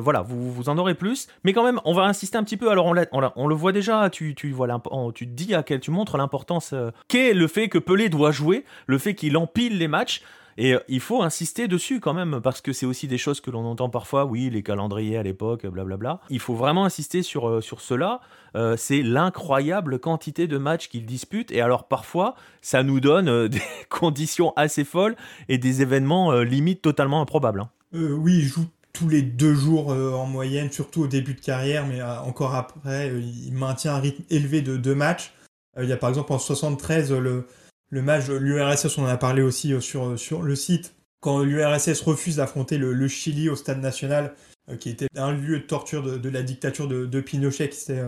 voilà, 0.00 0.22
vous, 0.22 0.68
en 0.68 0.78
aurez 0.78 0.94
plus. 0.94 1.28
Mais 1.44 1.52
quand 1.52 1.64
même, 1.64 1.80
on 1.84 1.94
va 1.94 2.02
insister 2.02 2.36
un 2.38 2.44
petit 2.44 2.56
peu. 2.56 2.70
Alors, 2.70 2.86
on, 2.86 3.30
on, 3.36 3.48
le 3.48 3.54
voit 3.54 3.72
déjà. 3.72 4.08
Tu, 4.10 4.34
tu, 4.34 4.52
vois 4.52 4.68
tu 5.14 5.26
dis 5.26 5.54
à 5.54 5.62
quel, 5.62 5.80
tu 5.80 5.90
montres 5.90 6.16
l'importance 6.16 6.74
qu'est 7.08 7.34
le 7.34 7.48
fait 7.48 7.68
que 7.68 7.78
Pelé 7.78 8.08
doit 8.08 8.30
jouer, 8.30 8.64
le 8.86 8.98
fait 8.98 9.14
qu'il 9.14 9.36
empile 9.36 9.78
les 9.78 9.88
matchs. 9.88 10.22
Et 10.56 10.74
euh, 10.74 10.80
il 10.88 11.00
faut 11.00 11.22
insister 11.22 11.68
dessus 11.68 12.00
quand 12.00 12.14
même, 12.14 12.40
parce 12.42 12.60
que 12.60 12.72
c'est 12.72 12.86
aussi 12.86 13.08
des 13.08 13.18
choses 13.18 13.40
que 13.40 13.50
l'on 13.50 13.64
entend 13.64 13.88
parfois, 13.88 14.24
oui, 14.24 14.50
les 14.50 14.62
calendriers 14.62 15.16
à 15.16 15.22
l'époque, 15.22 15.66
blablabla. 15.66 16.20
Il 16.30 16.40
faut 16.40 16.54
vraiment 16.54 16.84
insister 16.84 17.22
sur, 17.22 17.48
euh, 17.48 17.60
sur 17.60 17.80
cela. 17.80 18.20
Euh, 18.56 18.76
c'est 18.76 19.02
l'incroyable 19.02 19.98
quantité 19.98 20.46
de 20.46 20.58
matchs 20.58 20.88
qu'il 20.88 21.06
dispute. 21.06 21.52
Et 21.52 21.60
alors 21.60 21.84
parfois, 21.88 22.34
ça 22.62 22.82
nous 22.82 23.00
donne 23.00 23.48
des 23.48 23.62
conditions 23.88 24.52
assez 24.56 24.84
folles 24.84 25.16
et 25.48 25.58
des 25.58 25.82
événements 25.82 26.32
limite 26.40 26.82
totalement 26.82 27.20
improbables. 27.20 27.60
Hein. 27.60 27.70
oui, 27.92 28.38
il 28.38 28.44
joue 28.44 28.66
tous 28.92 29.08
les 29.08 29.22
deux 29.22 29.54
jours 29.54 29.88
en 29.88 30.26
moyenne, 30.26 30.70
surtout 30.72 31.02
au 31.02 31.06
début 31.06 31.34
de 31.34 31.40
carrière, 31.40 31.86
mais 31.86 32.02
encore 32.02 32.56
après, 32.56 33.08
il 33.08 33.52
maintient 33.52 33.94
un 33.94 34.00
rythme 34.00 34.24
élevé 34.30 34.62
de 34.62 34.76
deux 34.76 34.96
matchs. 34.96 35.32
il 35.80 35.88
y 35.88 35.92
a 35.92 35.96
par 35.96 36.08
exemple 36.08 36.32
en 36.32 36.38
73 36.38 37.12
le, 37.12 37.46
le 37.90 38.02
match, 38.02 38.28
l'URSS, 38.28 38.98
on 38.98 39.02
en 39.02 39.08
a 39.08 39.16
parlé 39.16 39.42
aussi 39.42 39.74
euh, 39.74 39.80
sur, 39.80 40.10
euh, 40.10 40.16
sur 40.16 40.42
le 40.42 40.54
site, 40.54 40.94
quand 41.20 41.42
l'URSS 41.42 42.00
refuse 42.02 42.36
d'affronter 42.36 42.78
le, 42.78 43.08
Chili 43.08 43.48
au 43.48 43.56
stade 43.56 43.80
national, 43.80 44.34
euh, 44.70 44.76
qui 44.76 44.88
était 44.88 45.08
un 45.16 45.32
lieu 45.32 45.58
de 45.58 45.64
torture 45.64 46.02
de, 46.02 46.28
la 46.28 46.42
dictature 46.42 46.88
de, 46.88 47.20
Pinochet 47.20 47.68
qui 47.68 47.78
s'est 47.78 48.02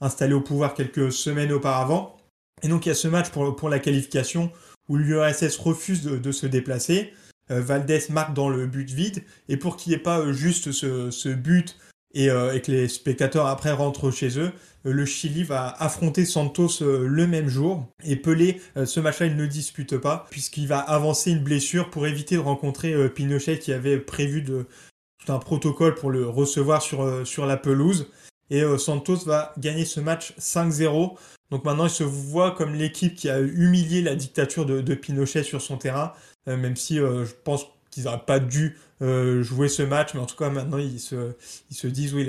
installé 0.00 0.34
au 0.34 0.42
pouvoir 0.42 0.74
quelques 0.74 1.10
semaines 1.10 1.52
auparavant. 1.52 2.16
Et 2.62 2.68
donc 2.68 2.86
il 2.86 2.90
y 2.90 2.92
a 2.92 2.94
ce 2.94 3.08
match 3.08 3.30
pour, 3.30 3.56
pour 3.56 3.68
la 3.68 3.80
qualification 3.80 4.52
où 4.88 4.96
l'URSS 4.96 5.56
refuse 5.56 6.04
de, 6.04 6.32
se 6.32 6.46
déplacer. 6.46 7.12
Valdés 7.48 8.04
marque 8.10 8.34
dans 8.34 8.48
le 8.48 8.66
but 8.66 8.88
vide. 8.88 9.24
Et 9.48 9.56
pour 9.56 9.76
qu'il 9.76 9.90
n'y 9.90 9.96
ait 9.96 10.02
pas 10.02 10.30
juste 10.32 10.70
ce, 10.70 11.10
ce 11.10 11.28
but 11.28 11.76
euh, 12.16 12.52
et, 12.52 12.60
que 12.60 12.70
les 12.70 12.88
spectateurs 12.88 13.46
après 13.46 13.72
rentrent 13.72 14.10
chez 14.10 14.38
eux. 14.38 14.52
Euh, 14.86 14.92
le 14.92 15.06
Chili 15.06 15.44
va 15.44 15.68
affronter 15.78 16.24
Santos 16.24 16.82
euh, 16.82 17.06
le 17.06 17.26
même 17.26 17.48
jour 17.48 17.86
et 18.04 18.16
Pelé, 18.16 18.60
ce 18.84 19.00
match-là, 19.00 19.26
il 19.26 19.36
ne 19.36 19.46
dispute 19.46 19.96
pas 19.96 20.26
puisqu'il 20.30 20.66
va 20.66 20.78
avancer 20.78 21.30
une 21.30 21.42
blessure 21.42 21.90
pour 21.90 22.06
éviter 22.06 22.34
de 22.34 22.40
rencontrer 22.40 23.08
Pinochet 23.10 23.58
qui 23.58 23.72
avait 23.72 23.98
prévu 23.98 24.44
tout 24.44 25.32
un 25.32 25.38
protocole 25.38 25.94
pour 25.94 26.10
le 26.10 26.28
recevoir 26.28 26.82
sur, 26.82 27.26
sur 27.26 27.46
la 27.46 27.56
pelouse. 27.56 28.08
Et 28.50 28.62
Santos 28.76 29.24
va 29.24 29.54
gagner 29.56 29.84
ce 29.84 30.00
match 30.00 30.34
5-0. 30.38 31.16
Donc 31.50 31.64
maintenant, 31.64 31.86
il 31.86 31.90
se 31.90 32.04
voit 32.04 32.50
comme 32.50 32.74
l'équipe 32.74 33.14
qui 33.14 33.30
a 33.30 33.40
humilié 33.40 34.02
la 34.02 34.14
dictature 34.14 34.66
de, 34.66 34.80
de 34.80 34.94
Pinochet 34.94 35.42
sur 35.42 35.62
son 35.62 35.78
terrain, 35.78 36.12
même 36.46 36.76
si 36.76 36.96
je 36.96 37.32
pense 37.44 37.66
qu'ils 37.90 38.04
n'auraient 38.04 38.24
pas 38.26 38.40
dû 38.40 38.76
euh, 39.02 39.42
jouer 39.42 39.68
ce 39.68 39.82
match, 39.82 40.14
mais 40.14 40.20
en 40.20 40.26
tout 40.26 40.36
cas 40.36 40.48
maintenant 40.48 40.78
ils 40.78 41.00
se, 41.00 41.32
ils 41.70 41.76
se 41.76 41.88
disent 41.88 42.14
oui, 42.14 42.28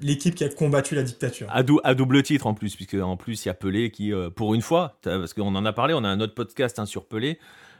l'équipe 0.00 0.34
qui 0.34 0.44
a 0.44 0.48
combattu 0.48 0.94
la 0.94 1.02
dictature. 1.02 1.48
À, 1.50 1.64
à, 1.82 1.94
double 1.94 2.22
titre 2.22 2.46
en 2.46 2.54
plus, 2.54 2.76
puisque 2.76 2.94
en 2.94 3.16
plus 3.16 3.44
il 3.44 3.48
y 3.48 3.50
a 3.50 3.54
Pelé 3.54 3.90
qui, 3.90 4.12
euh, 4.12 4.30
pour 4.30 4.54
une 4.54 4.62
fois, 4.62 4.98
parce 5.02 5.34
qu'on 5.34 5.54
en 5.54 5.64
a 5.64 5.72
parlé, 5.72 5.92
on 5.94 6.04
a 6.04 6.08
un 6.08 6.20
autre 6.20 6.34
podcast 6.34 6.78
hein, 6.78 6.86
sur 6.86 7.06
Pelé. 7.06 7.38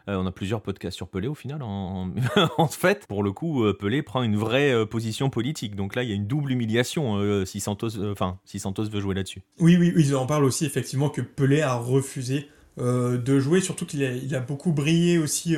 Euh, 0.08 0.16
on 0.16 0.26
a 0.26 0.32
plusieurs 0.32 0.62
podcasts 0.62 0.96
sur 0.96 1.06
Pelé 1.06 1.28
au 1.28 1.36
final. 1.36 1.62
En, 1.62 2.10
en 2.58 2.66
fait, 2.66 3.06
pour 3.06 3.22
le 3.22 3.30
coup, 3.30 3.64
Pelé 3.74 4.02
prend 4.02 4.24
une 4.24 4.36
vraie 4.36 4.84
position 4.86 5.30
politique. 5.30 5.76
Donc 5.76 5.94
là, 5.94 6.02
il 6.02 6.08
y 6.08 6.12
a 6.12 6.16
une 6.16 6.26
double 6.26 6.50
humiliation 6.50 7.44
si, 7.44 7.60
Santos, 7.60 8.02
enfin, 8.10 8.40
si 8.44 8.58
Santos 8.58 8.86
veut 8.90 9.00
jouer 9.00 9.14
là-dessus. 9.14 9.42
Oui, 9.60 9.76
oui, 9.78 9.92
ils 9.96 10.16
en 10.16 10.26
parlent 10.26 10.44
aussi 10.44 10.66
effectivement 10.66 11.08
que 11.08 11.20
Pelé 11.20 11.60
a 11.60 11.74
refusé 11.74 12.48
de 12.78 13.38
jouer, 13.38 13.60
surtout 13.60 13.86
qu'il 13.86 14.02
a, 14.02 14.10
il 14.10 14.34
a, 14.34 14.40
beaucoup 14.40 14.72
brillé 14.72 15.18
aussi 15.18 15.54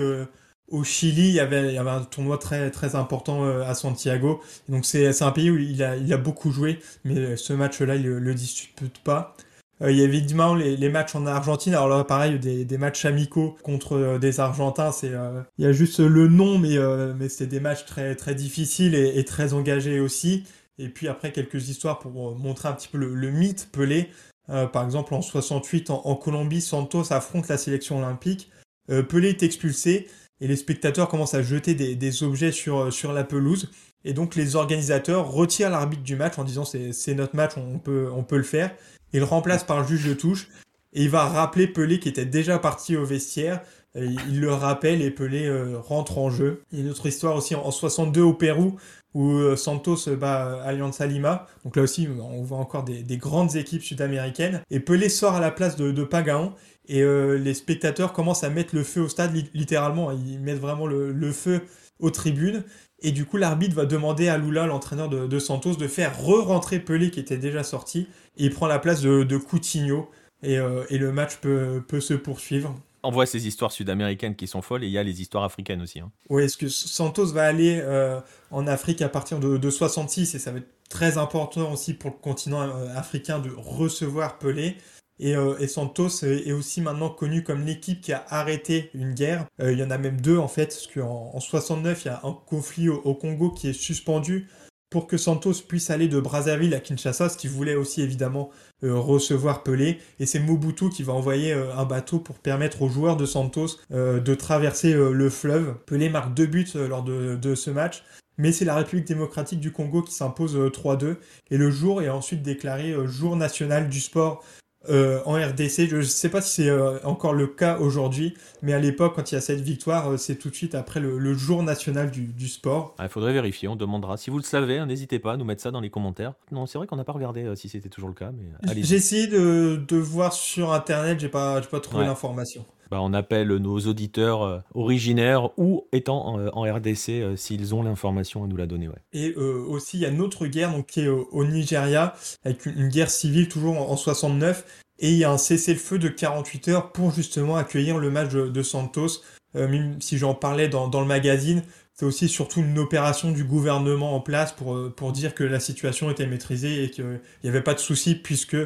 au 0.70 0.82
Chili, 0.82 1.28
il 1.28 1.34
y, 1.34 1.40
avait, 1.40 1.76
un 1.76 2.00
tournoi 2.02 2.38
très, 2.38 2.70
très 2.70 2.94
important 2.94 3.44
euh, 3.44 3.62
à 3.62 3.74
Santiago. 3.74 4.40
Donc 4.68 4.84
c'est 4.86 5.22
un 5.22 5.30
pays 5.30 5.50
où 5.50 5.58
il 5.58 5.82
a, 5.82 5.96
il 5.96 6.12
a 6.12 6.16
beaucoup 6.16 6.50
joué, 6.50 6.78
mais 7.04 7.36
ce 7.36 7.52
match-là, 7.52 7.96
il 7.96 8.02
ne 8.02 8.18
le 8.18 8.34
dispute 8.34 8.98
pas. 8.98 9.36
Euh, 9.82 9.90
il 9.90 9.98
y 9.98 10.00
a 10.02 10.04
évidemment 10.04 10.54
les, 10.54 10.88
matchs 10.88 11.14
en 11.14 11.26
Argentine. 11.26 11.74
Alors 11.74 11.88
là, 11.88 12.04
pareil, 12.04 12.38
des, 12.38 12.64
des 12.64 12.78
matchs 12.78 13.04
amicaux 13.04 13.56
contre 13.62 13.96
euh, 13.96 14.18
des 14.18 14.40
Argentins. 14.40 14.90
Il 15.02 15.64
y 15.64 15.66
a 15.66 15.72
juste 15.72 16.00
le 16.00 16.28
nom, 16.28 16.58
mais, 16.58 16.78
mais 17.14 17.28
c'est 17.28 17.46
des 17.46 17.60
matchs 17.60 17.84
très, 17.84 18.14
très 18.16 18.34
difficiles 18.34 18.94
et, 18.94 19.24
très 19.24 19.52
engagés 19.52 20.00
aussi. 20.00 20.44
Et 20.78 20.88
puis 20.88 21.08
après, 21.08 21.30
quelques 21.30 21.68
histoires 21.68 21.98
pour 21.98 22.36
montrer 22.36 22.68
un 22.68 22.72
petit 22.72 22.88
peu 22.88 22.98
le, 22.98 23.30
mythe 23.30 23.68
Pelé. 23.70 24.08
par 24.46 24.84
exemple, 24.84 25.14
en 25.14 25.20
68, 25.20 25.90
en, 25.90 26.02
en, 26.06 26.14
Colombie, 26.16 26.62
Santos 26.62 27.12
affronte 27.12 27.48
la 27.48 27.58
sélection 27.58 27.98
olympique. 27.98 28.50
Pelé 28.88 29.30
est 29.30 29.42
expulsé 29.42 30.08
et 30.44 30.46
les 30.46 30.56
spectateurs 30.56 31.08
commencent 31.08 31.32
à 31.32 31.42
jeter 31.42 31.74
des, 31.74 32.22
objets 32.22 32.52
sur, 32.52 32.78
euh, 32.78 32.90
sur 32.90 33.14
la 33.14 33.24
pelouse. 33.24 33.70
Et 34.04 34.12
donc 34.12 34.34
les 34.34 34.56
organisateurs 34.56 35.30
retirent 35.30 35.70
l'arbitre 35.70 36.02
du 36.02 36.16
match 36.16 36.38
en 36.38 36.44
disant 36.44 36.66
c'est 36.66 37.14
notre 37.14 37.34
match, 37.34 37.52
on 37.56 37.78
peut, 37.78 38.10
on 38.14 38.22
peut 38.22 38.36
le 38.36 38.42
faire. 38.42 38.70
Il 39.14 39.20
le 39.20 39.24
remplace 39.24 39.64
par 39.64 39.80
le 39.80 39.86
juge 39.86 40.06
de 40.06 40.12
touche. 40.12 40.48
Et 40.92 41.04
il 41.04 41.08
va 41.08 41.24
rappeler 41.24 41.66
Pelé 41.66 41.98
qui 41.98 42.10
était 42.10 42.26
déjà 42.26 42.58
parti 42.58 42.94
au 42.94 43.06
vestiaire. 43.06 43.62
il 43.94 44.38
le 44.38 44.52
rappelle 44.52 45.00
et 45.00 45.10
Pelé 45.10 45.46
euh, 45.46 45.78
rentre 45.78 46.18
en 46.18 46.28
jeu. 46.28 46.62
Il 46.70 46.78
y 46.78 46.82
a 46.82 46.84
une 46.84 46.90
autre 46.90 47.06
histoire 47.06 47.36
aussi 47.36 47.54
en, 47.54 47.70
62 47.70 48.20
au 48.20 48.34
Pérou 48.34 48.76
où 49.14 49.30
euh, 49.30 49.56
Santos 49.56 50.14
bat 50.14 50.62
Alianza 50.62 51.06
Lima. 51.06 51.46
Donc 51.64 51.76
là 51.76 51.82
aussi, 51.84 52.06
on 52.20 52.42
voit 52.42 52.58
encore 52.58 52.84
des, 52.84 53.16
grandes 53.16 53.56
équipes 53.56 53.82
sud-américaines. 53.82 54.60
Et 54.70 54.78
Pelé 54.78 55.08
sort 55.08 55.36
à 55.36 55.40
la 55.40 55.50
place 55.50 55.76
de, 55.76 55.90
de 55.90 56.04
Pagaon 56.04 56.52
et 56.86 57.02
euh, 57.02 57.38
les 57.38 57.54
spectateurs 57.54 58.12
commencent 58.12 58.44
à 58.44 58.50
mettre 58.50 58.74
le 58.74 58.84
feu 58.84 59.02
au 59.02 59.08
stade, 59.08 59.32
littéralement. 59.54 60.10
Ils 60.12 60.40
mettent 60.40 60.60
vraiment 60.60 60.86
le, 60.86 61.32
feu 61.32 61.62
aux 61.98 62.10
tribunes. 62.10 62.62
Et 63.00 63.12
du 63.12 63.24
coup, 63.24 63.36
l'arbitre 63.36 63.74
va 63.74 63.86
demander 63.86 64.28
à 64.28 64.38
Lula, 64.38 64.66
l'entraîneur 64.66 65.08
de, 65.08 65.38
Santos, 65.38 65.76
de 65.76 65.88
faire 65.88 66.18
re-rentrer 66.18 66.80
Pelé 66.80 67.10
qui 67.10 67.20
était 67.20 67.38
déjà 67.38 67.62
sorti. 67.62 68.08
Et 68.36 68.44
il 68.44 68.50
prend 68.50 68.66
la 68.66 68.78
place 68.78 69.00
de, 69.00 69.36
Coutinho. 69.36 70.10
Euh, 70.44 70.84
et, 70.90 70.98
le 70.98 71.10
match 71.10 71.36
peut, 71.36 72.00
se 72.00 72.14
poursuivre. 72.14 72.74
On 73.02 73.10
voit 73.10 73.26
ces 73.26 73.46
histoires 73.46 73.72
sud-américaines 73.72 74.34
qui 74.34 74.46
sont 74.46 74.62
folles 74.62 74.84
et 74.84 74.86
il 74.86 74.92
y 74.92 74.98
a 74.98 75.02
les 75.02 75.20
histoires 75.20 75.44
africaines 75.44 75.82
aussi. 75.82 76.00
Hein. 76.00 76.10
Oui, 76.30 76.44
est-ce 76.44 76.56
que 76.56 76.68
Santos 76.68 77.26
va 77.26 77.44
aller 77.44 77.78
euh, 77.82 78.18
en 78.50 78.66
Afrique 78.66 79.02
à 79.02 79.10
partir 79.10 79.40
de, 79.40 79.58
de 79.58 79.70
66 79.70 80.34
et 80.34 80.38
ça 80.38 80.52
va 80.52 80.58
être 80.58 80.68
très 80.88 81.18
important 81.18 81.72
aussi 81.72 81.92
pour 81.92 82.10
le 82.10 82.16
continent 82.16 82.60
africain 82.94 83.40
de 83.40 83.50
recevoir 83.56 84.38
Pelé. 84.38 84.76
Et, 85.20 85.36
Santos 85.68 86.24
est 86.24 86.52
aussi 86.52 86.80
maintenant 86.80 87.08
connu 87.08 87.42
comme 87.42 87.64
l'équipe 87.64 88.00
qui 88.00 88.12
a 88.12 88.24
arrêté 88.28 88.90
une 88.94 89.14
guerre. 89.14 89.46
il 89.60 89.78
y 89.78 89.84
en 89.84 89.90
a 89.90 89.98
même 89.98 90.20
deux 90.20 90.38
en 90.38 90.48
fait, 90.48 90.66
parce 90.66 90.88
qu'en 90.88 91.30
en 91.34 91.40
69, 91.40 92.04
il 92.04 92.08
y 92.08 92.10
a 92.10 92.20
un 92.24 92.32
conflit 92.32 92.88
au 92.88 93.14
Congo 93.14 93.50
qui 93.50 93.68
est 93.68 93.72
suspendu 93.72 94.48
pour 94.94 95.08
que 95.08 95.16
Santos 95.16 95.54
puisse 95.66 95.90
aller 95.90 96.06
de 96.06 96.20
Brazzaville 96.20 96.72
à 96.72 96.78
Kinshasa, 96.78 97.28
ce 97.28 97.36
qui 97.36 97.48
voulait 97.48 97.74
aussi 97.74 98.00
évidemment 98.00 98.50
euh, 98.84 98.94
recevoir 98.94 99.64
Pelé. 99.64 99.98
Et 100.20 100.24
c'est 100.24 100.38
Mobutu 100.38 100.88
qui 100.88 101.02
va 101.02 101.12
envoyer 101.12 101.52
euh, 101.52 101.74
un 101.74 101.84
bateau 101.84 102.20
pour 102.20 102.38
permettre 102.38 102.80
aux 102.80 102.88
joueurs 102.88 103.16
de 103.16 103.26
Santos 103.26 103.80
euh, 103.90 104.20
de 104.20 104.34
traverser 104.36 104.94
le 104.94 105.30
fleuve. 105.30 105.74
Pelé 105.86 106.10
marque 106.10 106.32
deux 106.34 106.46
buts 106.46 106.68
lors 106.76 107.02
de, 107.02 107.54
ce 107.56 107.70
match. 107.70 108.04
Mais 108.38 108.52
c'est 108.52 108.64
la 108.64 108.76
République 108.76 109.08
démocratique 109.08 109.58
du 109.58 109.72
Congo 109.72 110.00
qui 110.00 110.14
s'impose 110.14 110.56
3-2 110.56 111.16
et 111.50 111.56
le 111.56 111.70
jour 111.72 112.00
est 112.00 112.08
ensuite 112.08 112.42
déclaré 112.42 112.94
jour 113.06 113.34
national 113.34 113.88
du 113.88 114.00
sport 114.00 114.44
euh, 114.88 115.20
en 115.24 115.34
RDC. 115.34 115.88
Je 115.88 115.96
ne 115.96 116.02
sais 116.02 116.28
pas 116.28 116.40
si 116.40 116.62
c'est 116.62 116.68
euh, 116.68 116.98
encore 117.04 117.32
le 117.32 117.46
cas 117.46 117.78
aujourd'hui, 117.78 118.34
mais 118.62 118.72
à 118.72 118.78
l'époque, 118.78 119.14
quand 119.16 119.32
il 119.32 119.34
y 119.34 119.38
a 119.38 119.40
cette 119.40 119.60
victoire, 119.60 120.12
euh, 120.12 120.16
c'est 120.16 120.36
tout 120.36 120.50
de 120.50 120.54
suite 120.54 120.74
après 120.74 121.00
le, 121.00 121.34
jour 121.34 121.62
national 121.62 122.10
du, 122.10 122.48
sport. 122.48 122.94
Ah, 122.98 123.04
il 123.04 123.08
faudrait 123.08 123.32
vérifier, 123.32 123.68
on 123.68 123.76
demandera. 123.76 124.16
Si 124.16 124.30
vous 124.30 124.38
le 124.38 124.44
savez, 124.44 124.78
hein, 124.78 124.86
n'hésitez 124.86 125.18
pas 125.18 125.32
à 125.32 125.36
nous 125.36 125.44
mettre 125.44 125.62
ça 125.62 125.70
dans 125.70 125.80
les 125.80 125.90
commentaires. 125.90 126.34
Non, 126.52 126.66
c'est 126.66 126.78
vrai 126.78 126.86
qu'on 126.86 126.96
n'a 126.96 127.04
pas 127.04 127.12
regardé 127.12 127.54
si 127.56 127.68
c'était 127.68 127.88
toujours 127.88 128.08
le 128.08 128.14
cas, 128.14 128.30
mais 128.32 128.82
J'ai 128.82 128.96
essayé 128.96 129.26
de, 129.26 129.82
de, 129.88 129.96
voir 129.96 130.32
sur 130.32 130.72
Internet, 130.72 131.18
j'ai 131.20 131.28
pas, 131.28 131.60
pas 131.62 131.80
trouvé 131.80 132.04
l'information. 132.04 132.64
Bah, 132.94 133.00
on 133.02 133.12
appelle 133.12 133.48
nos 133.48 133.80
auditeurs 133.80 134.62
originaires 134.72 135.50
ou 135.58 135.88
étant 135.90 136.38
en, 136.54 136.62
RDC 136.62 137.36
s'ils 137.36 137.74
ont 137.74 137.82
l'information 137.82 138.44
à 138.44 138.46
nous 138.46 138.56
la 138.56 138.66
donner. 138.66 138.88
Et 139.12 139.34
aussi, 139.34 139.96
il 139.96 140.02
y 140.02 140.06
a 140.06 140.10
une 140.10 140.20
autre 140.20 140.46
guerre 140.46 140.70
donc, 140.70 140.86
qui 140.86 141.00
est 141.00 141.08
au, 141.08 141.44
Nigeria, 141.44 142.14
avec 142.44 142.66
une, 142.66 142.88
guerre 142.88 143.10
civile 143.10 143.48
toujours 143.48 143.80
en, 143.80 143.90
en 143.90 143.96
69. 143.96 144.64
Et 145.00 145.10
il 145.10 145.16
y 145.16 145.24
a 145.24 145.30
un 145.32 145.38
cessez-le-feu 145.38 145.98
de 145.98 146.06
48 146.06 146.68
heures 146.68 146.92
pour 146.92 147.10
justement 147.10 147.56
accueillir 147.56 147.98
le 147.98 148.12
match 148.12 148.30
de, 148.30 148.62
Santos. 148.62 149.22
Euh, 149.56 149.66
même 149.66 150.00
si 150.00 150.16
j'en 150.16 150.36
parlais 150.36 150.68
dans, 150.68 150.88
le 150.88 151.04
magazine, 151.04 151.64
c'est 151.94 152.06
aussi 152.06 152.28
surtout 152.28 152.60
une 152.60 152.78
opération 152.78 153.32
du 153.32 153.42
gouvernement 153.42 154.14
en 154.14 154.20
place 154.20 154.52
pour, 154.52 154.76
euh, 154.76 154.94
pour 154.96 155.10
dire 155.10 155.34
que 155.34 155.42
la 155.42 155.58
situation 155.58 156.12
était 156.12 156.28
maîtrisée 156.28 156.84
et 156.84 156.90
qu'il 156.90 157.20
n'y 157.42 157.50
avait 157.50 157.60
pas 157.60 157.74
de 157.74 157.80
souci 157.80 158.14
puisque 158.14 158.56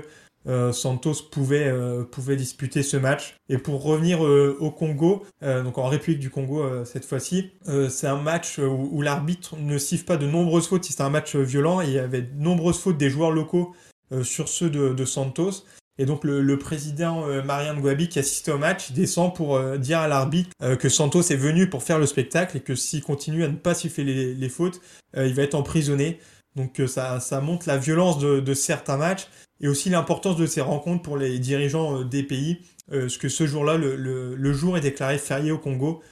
euh, 0.48 0.72
Santos 0.72 1.14
pouvait, 1.30 1.72
pouvait 2.11 2.37
disputer 2.37 2.82
ce 2.82 2.96
match. 2.96 3.37
Et 3.48 3.58
pour 3.58 3.82
revenir 3.82 4.20
au 4.20 4.70
Congo, 4.70 5.24
donc 5.42 5.78
en 5.78 5.87
République 5.87 6.20
du 6.20 6.30
Congo 6.30 6.84
cette 6.84 7.04
fois-ci, 7.04 7.50
c'est 7.88 8.06
un 8.06 8.20
match 8.20 8.58
où, 8.58 9.02
l'arbitre 9.02 9.56
ne 9.56 9.78
siffle 9.78 10.04
pas 10.04 10.16
de 10.16 10.26
nombreuses 10.26 10.68
fautes. 10.68 10.84
C'est 10.84 11.00
un 11.00 11.11
match 11.11 11.37
violent 11.37 11.80
il 11.80 11.92
y 11.92 11.98
avait 11.98 12.22
de 12.22 12.34
nombreuses 12.42 12.78
fautes 12.78 12.98
des 12.98 13.11
joueurs 13.11 13.30
locaux 13.30 13.74
sur 14.22 14.48
ceux 14.48 14.70
de, 14.70 15.04
Santos. 15.04 15.64
Et 15.98 16.06
donc 16.06 16.24
le, 16.24 16.58
président 16.58 17.26
euh, 17.26 17.42
Marianne 17.42 17.80
Gwabi 17.80 18.08
qui 18.08 18.20
assistait 18.20 18.52
au 18.52 18.58
match 18.58 18.92
descend 18.92 19.34
pour 19.34 19.56
euh, 19.56 19.78
dire 19.78 19.98
à 19.98 20.08
l'arbitre 20.08 20.50
euh, 20.62 20.76
que 20.76 20.88
Santos 20.88 21.22
est 21.22 21.37
venu 21.37 21.68
pour 21.68 21.82
faire 21.82 21.98
le 21.98 22.06
spectacle 22.06 22.56
et 22.56 22.61
que 22.61 22.76
s'il 22.76 23.02
continue 23.02 23.42
à 23.42 23.48
ne 23.48 23.56
pas 23.56 23.74
siffler 23.74 24.34
les, 24.34 24.48
fautes, 24.48 24.80
il 25.16 25.34
va 25.34 25.42
être 25.42 25.54
emprisonné. 25.54 26.20
Donc 26.54 26.80
ça, 26.87 27.20
montre 27.42 27.68
la 27.68 27.78
violence 27.78 28.18
de 28.18 28.54
certains 28.54 28.96
matchs 28.96 29.28
et 29.60 29.68
aussi 29.68 29.90
l'importance 29.90 30.36
de 30.36 30.46
ces 30.46 30.60
rencontres 30.60 31.02
pour 31.02 31.16
les 31.16 31.38
dirigeants 31.38 32.02
des 32.02 32.22
pays. 32.22 32.58
parce 32.90 33.18
que 33.18 33.28
ce 33.28 33.46
jour-là, 33.46 33.76
le, 33.76 33.96
le, 33.96 34.52
jour 34.52 34.76
est 34.76 34.80
déclaré 34.80 35.18
férié 35.18 35.50
au 35.50 35.58
Congo 35.58 36.02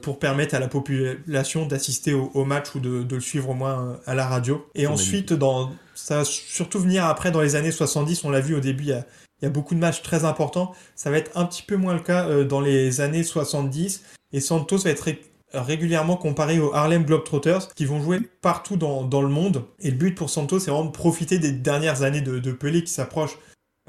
pour 0.00 0.20
permettre 0.20 0.54
à 0.54 0.60
la 0.60 0.68
population 0.68 1.66
d'assister 1.66 2.14
au, 2.14 2.30
au, 2.34 2.44
match 2.44 2.74
ou 2.74 2.80
de, 2.80 3.02
de, 3.02 3.14
le 3.16 3.20
suivre 3.20 3.50
au 3.50 3.54
moins 3.54 3.98
à 4.06 4.14
la 4.14 4.26
radio. 4.28 4.64
Et 4.76 4.86
ensuite, 4.86 5.32
dans, 5.32 5.72
ça 5.94 6.18
va 6.18 6.24
surtout 6.24 6.78
venir 6.78 7.04
après 7.06 7.32
dans 7.32 7.40
les 7.40 7.56
années 7.56 7.72
70, 7.72 8.24
on 8.24 8.30
l'a 8.30 8.40
vu 8.40 8.54
au 8.54 8.60
début, 8.60 8.84
il 8.84 8.90
y 8.90 8.92
a, 8.92 9.04
il 9.42 9.46
y 9.46 9.48
a 9.48 9.50
beaucoup 9.50 9.74
de 9.74 9.80
matchs 9.80 10.02
très 10.02 10.24
importants. 10.24 10.72
Ça 10.94 11.10
va 11.10 11.18
être 11.18 11.36
un 11.36 11.44
petit 11.44 11.64
peu 11.64 11.76
moins 11.76 11.94
le 11.94 12.00
cas 12.00 12.28
euh, 12.28 12.44
dans 12.44 12.60
les 12.60 13.00
années 13.00 13.24
70. 13.24 14.04
Et 14.32 14.40
Santos 14.40 14.78
va 14.78 14.90
être 14.90 15.08
régulièrement 15.52 16.16
comparé 16.16 16.58
aux 16.60 16.74
Harlem 16.74 17.04
Globetrotters 17.04 17.68
qui 17.74 17.84
vont 17.84 18.00
jouer 18.00 18.20
partout 18.40 18.76
dans, 18.76 19.22
le 19.22 19.28
monde. 19.28 19.64
Et 19.80 19.90
le 19.90 19.96
but 19.96 20.14
pour 20.14 20.30
Santos, 20.30 20.60
c'est 20.60 20.70
vraiment 20.70 20.86
de 20.86 20.92
profiter 20.92 21.38
des 21.38 21.52
dernières 21.52 22.02
années 22.02 22.20
de, 22.20 22.38
de 22.38 22.52
Pelé 22.52 22.84
qui 22.84 22.92
s'approche 22.92 23.38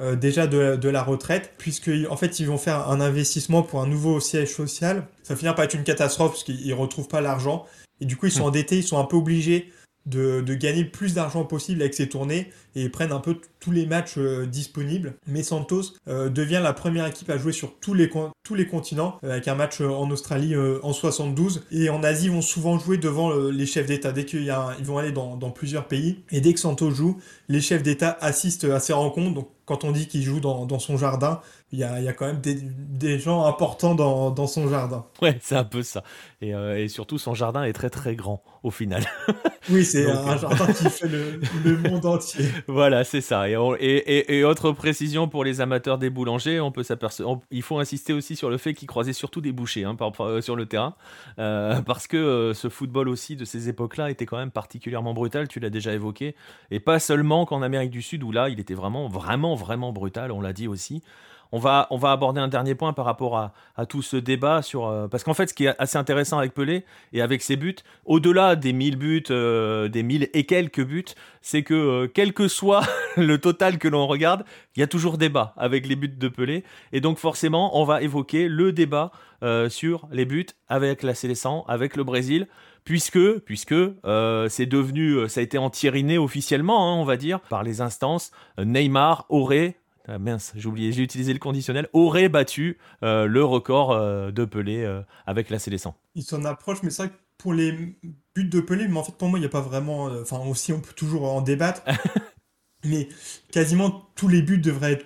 euh, 0.02 0.16
déjà 0.16 0.48
de, 0.48 0.90
la 0.90 1.04
retraite, 1.04 1.54
puisque 1.60 1.92
en 2.10 2.18
fait 2.18 2.40
ils 2.40 2.48
vont 2.48 2.58
faire 2.58 2.90
un 2.90 3.00
investissement 3.00 3.62
pour 3.62 3.80
un 3.82 3.88
nouveau 3.88 4.20
siège 4.20 4.50
social. 4.50 5.08
Ça 5.22 5.36
finira 5.36 5.54
par 5.54 5.66
être 5.66 5.76
une 5.76 5.84
catastrophe 5.84 6.32
parce 6.32 6.44
qu'ils 6.44 6.68
ne 6.68 6.74
retrouvent 6.74 7.08
pas 7.08 7.22
l'argent. 7.22 7.66
Et 8.02 8.06
du 8.06 8.18
coup, 8.18 8.26
ils 8.26 8.32
sont 8.32 8.44
hmm. 8.44 8.48
endettés, 8.48 8.78
ils 8.78 8.84
sont 8.84 8.98
un 8.98 9.06
peu 9.06 9.18
obligés 9.18 9.72
de, 10.06 10.54
gagner 10.54 10.84
le 10.84 10.90
plus 10.90 11.14
d'argent 11.14 11.46
possible 11.46 11.82
avec 11.82 11.94
ses 11.94 12.10
tournées 12.10 12.52
et 12.76 12.90
prennent 12.90 13.12
un 13.12 13.20
peu 13.20 13.38
tous 13.60 13.72
les 13.72 13.86
matchs 13.86 14.16
euh, 14.18 14.46
disponibles. 14.46 15.16
Mais 15.28 15.44
Santos 15.44 15.94
euh, 16.08 16.30
devient 16.30 16.60
la 16.62 16.74
première 16.74 17.08
équipe 17.08 17.30
à 17.30 17.38
jouer 17.38 17.54
sur 17.54 17.76
tous 17.80 17.94
les, 17.94 18.10
continents, 18.68 19.18
euh, 19.24 19.32
avec 19.32 19.48
un 19.48 19.56
match 19.56 19.82
en 19.82 20.10
Australie 20.10 20.56
en 20.82 20.94
72. 20.94 21.66
Et 21.72 21.90
en 21.90 22.04
Asie, 22.04 22.26
ils 22.26 22.32
vont 22.32 22.42
souvent 22.42 22.78
jouer 22.78 22.98
devant 22.98 23.34
les 23.34 23.66
chefs 23.66 23.86
d'État. 23.86 24.12
Dès 24.12 24.26
qu'ils 24.26 24.54
vont 24.82 24.98
aller 24.98 25.12
dans, 25.12 25.52
plusieurs 25.52 25.88
pays. 25.88 26.24
Et 26.32 26.42
dès 26.42 26.54
que 26.54 26.60
Santos 26.60 26.92
joue, 26.92 27.20
les 27.48 27.62
chefs 27.62 27.84
d'État 27.84 28.18
assistent 28.22 28.66
à 28.66 28.80
ces 28.80 28.94
rencontres. 28.94 29.34
Donc 29.34 29.50
quand 29.66 29.84
on 29.84 29.92
dit 29.92 30.08
qu'il 30.08 30.24
joue 30.24 30.40
dans, 30.40 30.80
son 30.80 30.98
jardin, 30.98 31.40
il 31.74 31.80
y 31.80 31.84
a, 31.84 32.00
y 32.00 32.08
a, 32.08 32.14
quand 32.14 32.28
même 32.28 32.40
des, 32.40 32.56
des 32.56 33.18
gens 33.18 33.46
importants 33.46 33.96
dans, 33.96 34.30
dans, 34.30 34.46
son 34.46 34.70
jardin. 34.70 35.06
Ouais, 35.24 35.40
c'est 35.42 35.56
un 35.56 35.64
peu 35.64 35.82
ça. 35.82 36.04
Et, 36.40 36.50
et, 36.50 36.88
surtout, 36.88 37.18
son 37.18 37.34
jardin 37.34 37.64
est 37.64 37.74
très 37.74 37.90
très 37.90 38.16
grand 38.16 38.44
au 38.62 38.70
final. 38.70 39.04
oui, 39.72 39.84
c'est 39.84 40.08
un 40.08 40.38
jardin 40.38 40.68
qui 40.72 40.88
fait 40.88 41.08
le, 41.08 41.42
le 41.66 41.78
monde 41.78 42.06
entier. 42.06 42.46
Voilà, 42.68 43.04
c'est 43.04 43.22
ça. 43.22 43.50
Et, 43.50 44.44
autre 44.44 44.72
précision 44.72 45.28
pour 45.28 45.44
les 45.44 45.62
amateurs 45.62 45.98
des 45.98 46.12
boulangers, 46.12 46.60
on 46.60 46.72
peut 46.72 46.84
s'apercevoir, 46.84 47.40
il 47.50 47.64
faut 47.64 47.80
insister 47.80 48.14
aussi 48.14 48.36
sur 48.36 48.52
le 48.52 48.58
fait 48.58 48.76
qu'ils 48.76 48.88
croisaient 48.88 49.12
surtout 49.12 49.42
des 49.42 49.52
bouchers 49.52 49.84
hein, 49.84 49.98
euh, 50.20 50.42
sur 50.42 50.56
le 50.56 50.68
terrain, 50.68 50.94
euh, 51.40 51.82
parce 51.82 52.06
que 52.06 52.18
euh, 52.18 52.54
ce 52.54 52.70
football 52.70 53.10
aussi 53.10 53.36
de 53.36 53.46
ces 53.46 53.68
époques-là 53.68 54.12
était 54.12 54.28
quand 54.28 54.38
même 54.38 54.52
particulièrement 54.52 55.16
brutal. 55.16 55.48
Tu 55.48 55.60
l'as 55.60 55.72
déjà 55.72 55.92
évoqué, 55.92 56.36
et 56.70 56.80
pas 56.80 57.00
seulement 57.00 57.48
qu'en 57.48 57.64
Amérique 57.64 57.92
du 57.92 58.04
Sud 58.04 58.22
où 58.22 58.32
là, 58.32 58.50
il 58.50 58.60
était 58.60 58.76
vraiment, 58.76 59.08
vraiment, 59.08 59.56
vraiment 59.56 59.92
brutal. 59.92 60.32
On 60.32 60.40
l'a 60.40 60.54
dit 60.54 60.68
aussi. 60.68 61.02
On 61.56 61.60
va, 61.60 61.88
aborder 62.12 62.42
un 62.42 62.48
dernier 62.48 62.74
point 62.74 62.94
par 62.94 63.06
rapport 63.06 63.38
à, 63.38 63.86
tout 63.86 64.02
ce 64.02 64.18
débat 64.18 64.64
sur. 64.64 64.88
Euh, 64.88 65.08
parce 65.08 65.24
qu'en 65.24 65.36
fait, 65.36 65.50
ce 65.50 65.54
qui 65.54 65.66
est 65.66 65.76
assez 65.78 66.00
intéressant 66.00 66.40
avec 66.40 66.56
Pelé 66.56 66.84
et 67.14 67.22
avec 67.22 67.44
ses 67.44 67.58
buts, 67.58 67.76
au-delà 68.06 68.56
des 68.56 68.74
1000 68.74 68.96
buts, 68.96 69.24
euh, 69.30 69.88
des 69.88 70.02
1000 70.02 70.32
et 70.34 70.46
quelques 70.48 70.84
buts, 70.84 71.06
c'est 71.44 71.62
que 71.62 71.76
euh, 71.76 72.08
quel 72.12 72.34
que 72.34 72.48
soit 72.48 72.82
le 73.18 73.38
total 73.38 73.78
que 73.78 73.88
l'on 73.88 74.08
regarde, 74.08 74.46
il 74.76 74.80
y 74.80 74.84
a 74.84 74.88
toujours 74.88 75.20
débat 75.20 75.54
avec 75.56 75.86
les 75.86 75.96
buts 75.96 76.08
de 76.08 76.28
Pelé. 76.28 76.64
Et 76.92 77.02
donc, 77.02 77.20
forcément, 77.20 77.80
on 77.80 77.84
va 77.84 78.02
évoquer 78.02 78.48
le 78.48 78.74
débat 78.74 79.12
sur 79.68 80.08
les 80.10 80.24
buts 80.24 80.48
avec 80.70 81.04
la 81.04 81.14
Célestin, 81.14 81.64
avec 81.68 81.98
le 81.98 82.06
Brésil 82.06 82.48
puisque, 82.86 83.40
puisque 83.40 83.76
c'est 84.48 84.66
devenu, 84.66 85.28
ça 85.28 85.42
a 85.42 85.44
été 85.44 85.58
entériné 85.58 86.18
officiellement, 86.18 86.94
hein, 86.94 86.96
on 86.96 87.04
va 87.04 87.18
dire, 87.18 87.42
par 87.42 87.62
les 87.62 87.82
instances. 87.82 88.32
Neymar 88.58 89.26
aurait 89.28 89.76
ah, 90.08 90.20
mince, 90.20 90.52
j'ai 90.56 90.68
oublié, 90.68 90.92
j'ai 90.92 91.02
utilisé 91.02 91.32
le 91.32 91.40
conditionnel, 91.40 91.88
aurait 91.94 92.28
battu 92.28 92.78
euh, 93.04 93.26
le 93.26 93.44
record 93.44 93.92
euh, 93.92 94.32
de 94.32 94.44
Pelé 94.44 94.84
euh, 94.84 95.02
avec 95.26 95.50
la 95.50 95.60
Célestin. 95.60 95.96
Il 96.16 96.24
s'en 96.24 96.44
approche, 96.44 96.84
mais 96.84 96.90
c'est 96.90 97.04
vrai 97.04 97.12
que 97.12 97.18
pour 97.38 97.54
les 97.54 97.72
buts 97.72 98.44
de 98.44 98.60
Pelé, 98.60 98.88
mais 98.90 98.98
en 98.98 99.04
fait 99.04 99.16
pour 99.16 99.30
moi 99.30 99.40
il 99.40 99.42
n'y 99.42 99.46
a 99.46 99.50
pas 99.50 99.62
vraiment, 99.62 100.06
enfin 100.22 100.40
aussi 100.40 100.74
on 100.74 100.82
peut 100.82 100.94
toujours 100.94 101.32
en 101.32 101.42
débattre, 101.42 101.84
mais 102.84 103.08
quasiment 103.52 104.10
tous 104.16 104.28
les 104.28 104.42
buts 104.42 104.58
devraient 104.58 104.94
être 104.94 105.06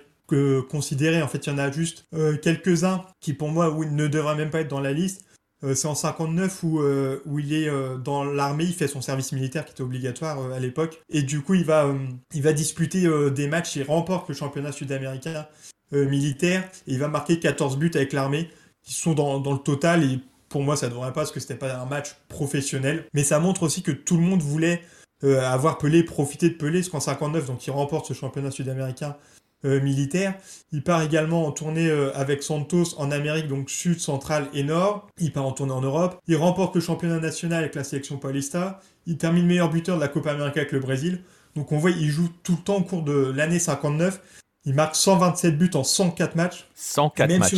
considérés. 0.68 1.22
En 1.22 1.28
fait 1.28 1.46
il 1.46 1.50
y 1.50 1.52
en 1.52 1.58
a 1.58 1.70
juste 1.70 2.08
quelques-uns 2.42 3.04
qui 3.20 3.32
pour 3.32 3.48
moi 3.48 3.74
ne 3.90 4.06
devraient 4.08 4.36
même 4.36 4.50
pas 4.50 4.60
être 4.60 4.68
dans 4.68 4.80
la 4.80 4.92
liste. 4.92 5.24
Euh, 5.64 5.74
c'est 5.74 5.88
en 5.88 5.94
59 5.94 6.62
où, 6.62 6.80
euh, 6.80 7.20
où 7.26 7.38
il 7.38 7.52
est 7.52 7.68
euh, 7.68 7.96
dans 7.96 8.24
l'armée, 8.24 8.64
il 8.64 8.74
fait 8.74 8.86
son 8.86 9.00
service 9.00 9.32
militaire 9.32 9.64
qui 9.64 9.72
était 9.72 9.82
obligatoire 9.82 10.52
à 10.52 10.60
l'époque. 10.60 11.02
Et 11.10 11.22
du 11.22 11.40
coup, 11.42 11.54
il 11.54 11.64
va, 11.64 11.92
il 12.32 12.42
va 12.42 12.52
disputer 12.52 13.08
des 13.30 13.48
matchs, 13.48 13.76
il 13.76 13.82
remporte 13.82 14.28
le 14.28 14.34
championnat 14.34 14.72
sud-américain 14.72 15.46
militaire 15.92 16.68
et 16.86 16.92
il 16.92 16.98
va 16.98 17.08
marquer 17.08 17.40
14 17.40 17.78
buts 17.78 17.90
avec 17.94 18.12
l'armée 18.12 18.50
qui 18.82 18.92
sont 18.92 19.14
dans, 19.14 19.40
dans, 19.40 19.52
le 19.52 19.58
total. 19.58 20.04
Et 20.04 20.20
pour 20.48 20.62
moi, 20.62 20.76
ça 20.76 20.86
ne 20.86 20.92
devrait 20.92 21.08
pas 21.08 21.20
parce 21.20 21.32
que 21.32 21.40
c'était 21.40 21.54
pas 21.54 21.74
un 21.76 21.86
match 21.86 22.14
professionnel. 22.28 23.06
Mais 23.14 23.24
ça 23.24 23.38
montre 23.38 23.62
aussi 23.62 23.82
que 23.82 23.92
tout 23.92 24.16
le 24.16 24.22
monde 24.22 24.42
voulait 24.42 24.82
avoir 25.22 25.78
Pelé, 25.78 26.04
profiter 26.04 26.48
de 26.48 26.54
Pelé, 26.54 26.80
parce 26.80 26.90
qu'en 26.90 27.00
59, 27.00 27.46
donc 27.46 27.66
il 27.66 27.70
remporte 27.70 28.06
ce 28.06 28.12
championnat 28.12 28.50
sud-américain 28.50 29.16
euh, 29.64 29.80
militaire. 29.80 30.34
Il 30.72 30.82
part 30.82 31.02
également 31.02 31.46
en 31.46 31.52
tournée 31.52 31.88
euh, 31.88 32.16
avec 32.16 32.42
Santos 32.42 32.94
en 32.96 33.10
Amérique, 33.10 33.48
donc 33.48 33.70
sud, 33.70 33.98
centrale 34.00 34.46
et 34.54 34.62
nord. 34.62 35.08
Il 35.18 35.32
part 35.32 35.46
en 35.46 35.52
tournée 35.52 35.72
en 35.72 35.80
Europe. 35.80 36.20
Il 36.28 36.36
remporte 36.36 36.74
le 36.74 36.80
championnat 36.80 37.18
national 37.18 37.60
avec 37.60 37.74
la 37.74 37.84
sélection 37.84 38.18
Paulista. 38.18 38.80
Il 39.06 39.16
termine 39.16 39.46
meilleur 39.46 39.70
buteur 39.70 39.96
de 39.96 40.00
la 40.00 40.08
Copa 40.08 40.30
América 40.32 40.60
avec 40.60 40.72
le 40.72 40.80
Brésil. 40.80 41.22
Donc 41.56 41.72
on 41.72 41.78
voit, 41.78 41.90
il 41.90 42.08
joue 42.08 42.28
tout 42.42 42.52
le 42.52 42.62
temps 42.62 42.76
au 42.76 42.82
cours 42.82 43.02
de 43.02 43.32
l'année 43.34 43.58
59. 43.58 44.20
Il 44.64 44.74
marque 44.74 44.96
127 44.96 45.56
buts 45.56 45.70
en 45.74 45.82
104 45.82 46.36
matchs. 46.36 46.68
104 46.74 47.38
matchs. 47.38 47.54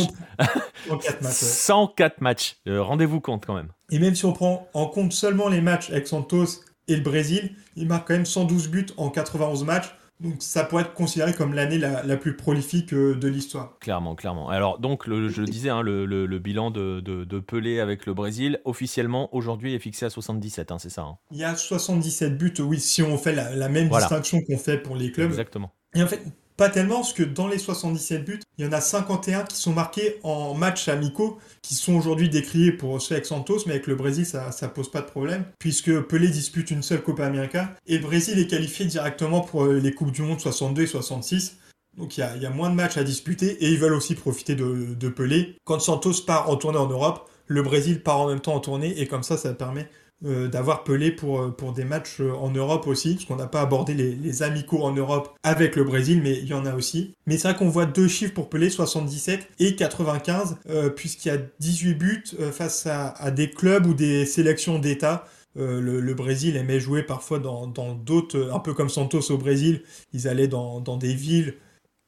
104 0.87 1.21
matchs. 1.21 1.33
104 1.33 2.21
matchs. 2.21 2.55
Euh, 2.67 2.81
rendez-vous 2.81 3.19
compte 3.19 3.45
quand 3.45 3.55
même. 3.55 3.67
Et 3.91 3.99
même 3.99 4.15
si 4.15 4.25
on 4.25 4.33
prend 4.33 4.69
en 4.73 4.87
compte 4.87 5.11
seulement 5.11 5.49
les 5.49 5.61
matchs 5.61 5.89
avec 5.89 6.07
Santos 6.07 6.61
et 6.87 6.95
le 6.95 7.01
Brésil, 7.01 7.51
il 7.75 7.87
marque 7.87 8.07
quand 8.07 8.13
même 8.13 8.25
112 8.25 8.69
buts 8.69 8.87
en 8.97 9.09
91 9.09 9.65
matchs. 9.65 9.93
Donc 10.21 10.35
ça 10.39 10.63
pourrait 10.63 10.83
être 10.83 10.93
considéré 10.93 11.33
comme 11.33 11.53
l'année 11.53 11.79
la, 11.79 12.17
plus 12.17 12.35
prolifique 12.35 12.93
euh, 12.93 13.15
de 13.15 13.27
l'histoire. 13.27 13.79
Clairement, 13.79 14.15
clairement. 14.15 14.49
Alors 14.49 14.77
donc, 14.77 15.03
je 15.07 15.41
le 15.41 15.47
disais, 15.47 15.69
hein, 15.69 15.81
le, 15.81 16.39
bilan 16.39 16.69
de, 16.69 17.39
Pelé 17.39 17.79
avec 17.79 18.05
le 18.05 18.13
Brésil, 18.13 18.61
officiellement, 18.65 19.33
aujourd'hui, 19.35 19.73
est 19.73 19.79
fixé 19.79 20.05
à 20.05 20.09
77, 20.09 20.71
hein, 20.71 20.77
c'est 20.79 20.89
ça 20.89 21.01
hein. 21.01 21.17
Il 21.31 21.39
y 21.39 21.43
a 21.43 21.55
77 21.55 22.37
buts, 22.37 22.53
oui, 22.59 22.79
si 22.79 23.01
on 23.01 23.17
fait 23.17 23.33
la, 23.33 23.69
même 23.69 23.89
distinction 23.89 24.41
qu'on 24.41 24.57
fait 24.57 24.77
pour 24.77 24.95
les 24.95 25.11
clubs. 25.11 25.29
Exactement. 25.29 25.73
Et 25.95 26.03
en 26.03 26.07
fait, 26.07 26.21
pas 26.61 26.69
tellement, 26.69 26.97
parce 26.97 27.13
que 27.13 27.23
dans 27.23 27.47
les 27.47 27.57
77 27.57 28.23
buts, 28.23 28.39
il 28.59 28.65
y 28.65 28.67
en 28.67 28.71
a 28.71 28.81
51 28.81 29.45
qui 29.45 29.57
sont 29.57 29.73
marqués 29.73 30.19
en 30.21 30.53
matchs 30.53 30.89
amicaux, 30.89 31.39
qui 31.63 31.73
sont 31.73 31.95
aujourd'hui 31.95 32.29
décriés 32.29 32.71
pour 32.71 33.01
ceux 33.01 33.15
avec 33.15 33.25
Santos, 33.25 33.63
mais 33.65 33.71
avec 33.71 33.87
le 33.87 33.95
Brésil, 33.95 34.27
ça, 34.27 34.51
ça 34.51 34.67
pose 34.67 34.91
pas 34.91 35.01
de 35.01 35.07
problème, 35.07 35.43
puisque 35.57 35.91
Pelé 36.01 36.27
dispute 36.27 36.69
une 36.69 36.83
seule 36.83 37.01
Copa 37.01 37.25
América, 37.25 37.75
et 37.87 37.97
Brésil 37.97 38.37
est 38.37 38.45
qualifié 38.45 38.85
directement 38.85 39.41
pour 39.41 39.63
euh, 39.63 39.79
les 39.79 39.91
Coupes 39.91 40.11
du 40.11 40.21
Monde 40.21 40.39
62 40.39 40.83
et 40.83 40.85
66. 40.85 41.57
Donc 41.97 42.19
il 42.19 42.19
y, 42.19 42.45
a, 42.45 42.49
moins 42.51 42.69
de 42.69 42.75
matchs 42.75 42.97
à 42.97 43.03
disputer, 43.03 43.53
et 43.63 43.71
ils 43.71 43.79
veulent 43.79 43.95
aussi 43.95 44.13
profiter 44.13 44.53
de 44.53 45.09
Pelé. 45.09 45.55
Quand 45.63 45.79
Santos 45.79 46.21
part 46.27 46.47
en 46.47 46.57
tournée 46.57 46.77
en 46.77 46.87
Europe, 46.87 47.27
le 47.47 47.63
Brésil 47.63 48.03
part 48.03 48.19
en 48.19 48.27
même 48.27 48.39
temps 48.39 48.53
en 48.53 48.59
tournée, 48.59 49.01
et 49.01 49.07
comme 49.07 49.23
ça, 49.23 49.35
ça 49.35 49.51
permet 49.55 49.89
euh, 50.23 50.47
d'avoir 50.47 50.83
Pelé 50.83 51.11
pour, 51.11 51.41
euh, 51.41 51.49
pour 51.49 51.73
des 51.73 51.83
matchs 51.83 52.17
euh, 52.19 52.31
en 52.33 52.51
Europe 52.51 52.85
aussi, 52.85 53.15
parce 53.15 53.25
qu'on 53.25 53.37
n'a 53.37 53.47
pas 53.47 53.61
abordé 53.61 53.95
les, 53.95 54.43
amicaux 54.43 54.83
en 54.83 54.93
Europe 54.93 55.35
avec 55.41 55.75
le 55.75 55.83
Brésil, 55.83 56.21
mais 56.23 56.37
il 56.37 56.45
y 56.45 56.53
en 56.53 56.67
a 56.67 56.75
aussi. 56.75 57.15
Mais 57.25 57.39
c'est 57.39 57.47
vrai 57.47 57.57
qu'on 57.57 57.69
voit 57.69 57.87
deux 57.87 58.07
chiffres 58.07 58.33
pour 58.33 58.47
Pelé, 58.47 58.69
77 58.69 59.49
et 59.59 59.75
95, 59.75 60.57
puisqu'il 60.95 61.29
y 61.29 61.31
a 61.31 61.37
18 61.59 61.93
buts 61.95 62.23
face 62.51 62.87
à, 62.87 63.31
des 63.31 63.49
clubs 63.49 63.85
ou 63.85 63.93
des 63.93 64.25
sélections 64.25 64.79
d'État. 64.79 65.25
le, 65.55 66.13
Brésil 66.13 66.55
aimait 66.55 66.79
jouer 66.79 67.03
parfois 67.03 67.39
dans 67.39 67.67
d'autres, 67.67 68.49
un 68.53 68.59
peu 68.59 68.73
comme 68.73 68.89
Santos 68.89 69.31
au 69.31 69.37
Brésil, 69.37 69.83
ils 70.13 70.27
allaient 70.27 70.47
dans, 70.47 70.79
dans 70.79 70.97
des 70.97 71.13
villes 71.13 71.55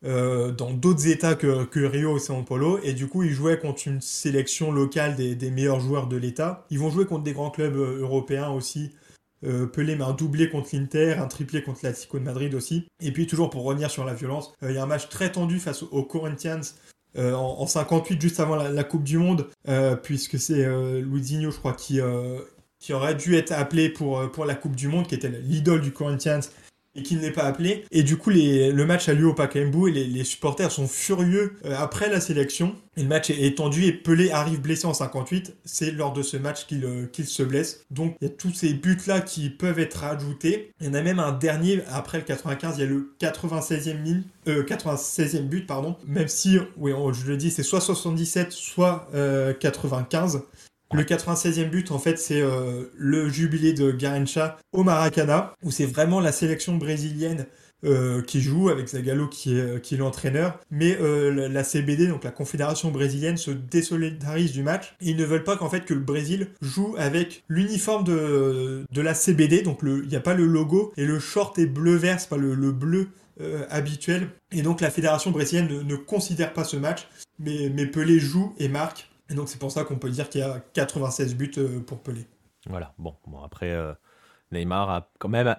euh, 0.05 0.51
dans 0.51 0.71
d'autres 0.71 1.07
états 1.07 1.35
que, 1.35 1.85
Rio 1.85 2.17
et 2.17 2.19
São 2.19 2.43
Paulo, 2.43 2.79
et 2.83 2.93
du 2.93 3.07
coup 3.07 3.23
ils 3.23 3.31
jouaient 3.31 3.57
contre 3.57 3.87
une 3.87 4.01
sélection 4.01 4.71
locale 4.71 5.15
des, 5.15 5.51
meilleurs 5.51 5.79
joueurs 5.79 6.07
de 6.07 6.17
l'état. 6.17 6.65
Ils 6.69 6.79
vont 6.79 6.91
jouer 6.91 7.05
contre 7.05 7.23
des 7.23 7.31
grands 7.31 7.51
clubs 7.51 7.75
euh, 7.75 7.99
européens 7.99 8.49
aussi. 8.49 8.91
Euh, 9.45 9.65
Pelé 9.65 9.97
un 10.01 10.11
doublé 10.11 10.49
contre 10.49 10.69
l'Inter, 10.73 11.15
un 11.19 11.27
triplé 11.27 11.63
contre 11.63 11.79
l'Atlético 11.83 12.19
de 12.19 12.23
Madrid 12.23 12.53
aussi. 12.53 12.85
Et 13.01 13.11
puis 13.11 13.27
toujours 13.27 13.49
pour 13.49 13.63
revenir 13.63 13.89
sur 13.89 14.03
la 14.03 14.13
violence, 14.13 14.53
il 14.61 14.71
y 14.71 14.77
a 14.77 14.83
un 14.83 14.87
match 14.87 15.07
très 15.09 15.31
tendu 15.31 15.59
face 15.59 15.83
aux 15.83 16.03
Corinthians 16.03 16.61
en, 17.15 17.67
58 17.67 18.19
juste 18.19 18.39
avant 18.39 18.55
la, 18.55 18.83
Coupe 18.83 19.03
du 19.03 19.19
Monde, 19.19 19.47
puisque 20.01 20.39
c'est 20.39 20.65
Luizinho 21.01 21.51
je 21.51 21.59
crois 21.59 21.73
qui 21.73 21.99
qui 22.79 22.91
aurait 22.91 23.15
dû 23.15 23.35
être 23.35 23.51
appelé 23.51 23.89
pour, 23.89 24.31
pour 24.31 24.45
la 24.45 24.55
Coupe 24.55 24.75
du 24.75 24.87
Monde, 24.87 25.07
qui 25.07 25.13
était 25.13 25.29
l'idole 25.29 25.81
du 25.81 25.91
Corinthians, 25.91 26.41
et 26.95 27.03
qu'il 27.03 27.19
n'est 27.19 27.31
pas 27.31 27.43
appelé. 27.43 27.85
Et 27.91 28.03
du 28.03 28.17
coup, 28.17 28.29
le 28.29 28.83
match 28.83 29.09
a 29.09 29.13
lieu 29.13 29.27
au 29.27 29.33
Pacaembu 29.33 29.89
et 29.89 30.03
les, 30.05 30.23
supporters 30.23 30.71
sont 30.71 30.87
furieux 30.87 31.55
euh, 31.65 31.75
après 31.77 32.09
la 32.09 32.21
sélection. 32.21 32.75
Et 32.95 33.01
le 33.01 33.07
match 33.07 33.31
est, 33.31 33.57
tendu 33.57 33.85
et 33.85 33.91
Pelé 33.91 34.29
arrive 34.29 34.61
blessé 34.61 34.85
en 34.85 34.93
58. 34.93 35.55
C'est 35.65 35.91
lors 35.91 36.13
de 36.13 36.21
ce 36.21 36.37
match 36.37 36.67
euh, 36.71 37.07
qu'il 37.07 37.25
se 37.25 37.43
blesse. 37.43 37.85
Donc 37.89 38.15
il 38.21 38.27
y 38.27 38.31
a 38.31 38.33
tous 38.33 38.53
ces 38.53 38.73
buts-là 38.73 39.21
qui 39.21 39.49
peuvent 39.49 39.79
être 39.79 40.03
ajoutés. 40.03 40.71
Il 40.79 40.87
y 40.87 40.89
en 40.89 40.93
a 40.93 41.01
même 41.01 41.19
un 41.19 41.31
dernier 41.31 41.81
après 41.91 42.19
le 42.19 42.23
95, 42.23 42.77
il 42.77 42.81
y 42.81 42.83
a 42.83 42.87
le 42.87 43.15
96e, 43.19 44.21
euh, 44.47 44.63
96e 44.63 45.47
but, 45.47 45.65
pardon. 45.65 45.95
Même 46.05 46.27
si, 46.27 46.59
oui, 46.77 46.91
je 47.13 47.27
le 47.27 47.37
dis, 47.37 47.49
c'est 47.49 47.63
soit 47.63 47.81
77, 47.81 48.51
soit 48.51 49.09
95. 49.59 50.43
Le 50.93 51.03
96e 51.03 51.69
but, 51.69 51.89
en 51.91 51.97
fait, 51.97 52.19
c'est 52.19 52.41
euh, 52.41 52.83
le 52.95 53.27
jubilé 53.27 53.73
de 53.73 53.91
Garincha 53.91 54.57
au 54.73 54.83
Maracana, 54.83 55.55
où 55.63 55.71
c'est 55.71 55.87
vraiment 55.87 56.19
la 56.19 56.31
sélection 56.31 56.75
brésilienne 56.75 57.47
euh, 57.83 58.21
qui 58.21 58.41
joue 58.41 58.69
avec 58.69 58.87
Zagallo 58.89 59.27
qui 59.27 59.57
est, 59.57 59.61
euh, 59.61 59.97
l'entraîneur. 59.97 60.59
Mais 60.69 60.95
la 60.99 61.63
CBD, 61.63 62.07
donc 62.07 62.23
la 62.23 62.29
Confédération 62.29 62.91
brésilienne, 62.91 63.37
se 63.37 63.49
désolidarise 63.49 64.51
du 64.51 64.61
match. 64.61 64.95
ils 65.01 65.17
ne 65.17 65.25
veulent 65.25 65.43
pas 65.43 65.57
qu'en 65.57 65.69
fait 65.69 65.83
que 65.83 65.95
le 65.95 65.99
Brésil 65.99 66.49
joue 66.61 66.93
avec 66.99 67.43
l'uniforme 67.47 68.03
de, 68.03 68.85
la 68.95 69.13
CBD. 69.15 69.63
Donc 69.63 69.79
il 69.81 70.07
n'y 70.07 70.15
a 70.15 70.21
pas 70.21 70.35
le 70.35 70.45
logo 70.45 70.93
et 70.95 71.05
le 71.05 71.19
short 71.19 71.57
est 71.57 71.65
bleu-vert, 71.65 72.19
c'est 72.19 72.29
pas 72.29 72.37
le, 72.37 72.71
bleu 72.71 73.09
habituel. 73.71 74.29
Et 74.51 74.61
donc 74.61 74.79
la 74.79 74.91
fédération 74.91 75.31
brésilienne 75.31 75.67
ne, 75.67 75.81
ne, 75.81 75.95
considère 75.95 76.53
pas 76.53 76.63
ce 76.63 76.77
match, 76.77 77.07
mais, 77.39 77.71
mais 77.73 77.87
Pelé 77.87 78.19
joue 78.19 78.53
et 78.59 78.67
marque. 78.67 79.09
Et 79.33 79.35
donc 79.35 79.49
c'est 79.49 79.57
pour 79.57 79.71
ça 79.71 79.83
qu'on 79.83 79.95
peut 79.95 80.11
dire 80.11 80.29
qu'il 80.29 80.41
y 80.41 80.43
a 80.43 80.61
96 80.73 81.35
buts 81.35 81.51
euh, 81.57 81.79
pour 81.79 81.97
Pelé. 82.03 82.27
Voilà, 82.69 82.93
bon, 82.99 83.15
bon 83.25 83.41
après, 83.41 83.71
euh, 83.71 83.91
Neymar, 84.51 85.07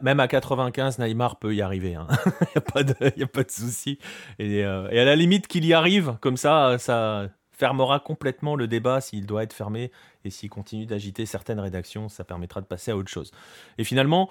même 0.01 0.21
à 0.21 0.29
95, 0.29 1.01
Neymar 1.01 1.41
peut 1.41 1.53
y 1.57 1.61
arriver. 1.61 1.91
Il 1.91 1.95
hein. 1.97 2.07
n'y 2.55 3.23
a, 3.25 3.27
pas 3.27 3.43
de 3.43 3.51
souci. 3.51 3.99
Euh, 4.41 4.89
et, 4.91 5.01
à 5.01 5.05
la 5.05 5.17
limite 5.17 5.49
qu'il 5.49 5.65
y 5.65 5.75
arrive, 5.75 6.17
comme 6.21 6.37
ça, 6.37 6.79
ça 6.79 7.29
fermera 7.51 7.99
complètement 7.99 8.55
le 8.55 8.69
débat 8.69 9.01
s'il 9.01 9.27
doit 9.27 9.43
être 9.43 9.53
fermé. 9.53 9.91
Et 10.25 10.31
s'il 10.31 10.51
continue 10.51 10.87
d'agiter 10.87 11.27
certaines 11.27 11.59
rédactions, 11.59 12.09
ça 12.09 12.23
permettra 12.23 12.61
de 12.61 12.67
passer 12.67 12.93
à 12.93 12.97
autre 12.97 13.11
chose. 13.11 13.33
Et 13.79 13.83
finalement, 13.83 14.31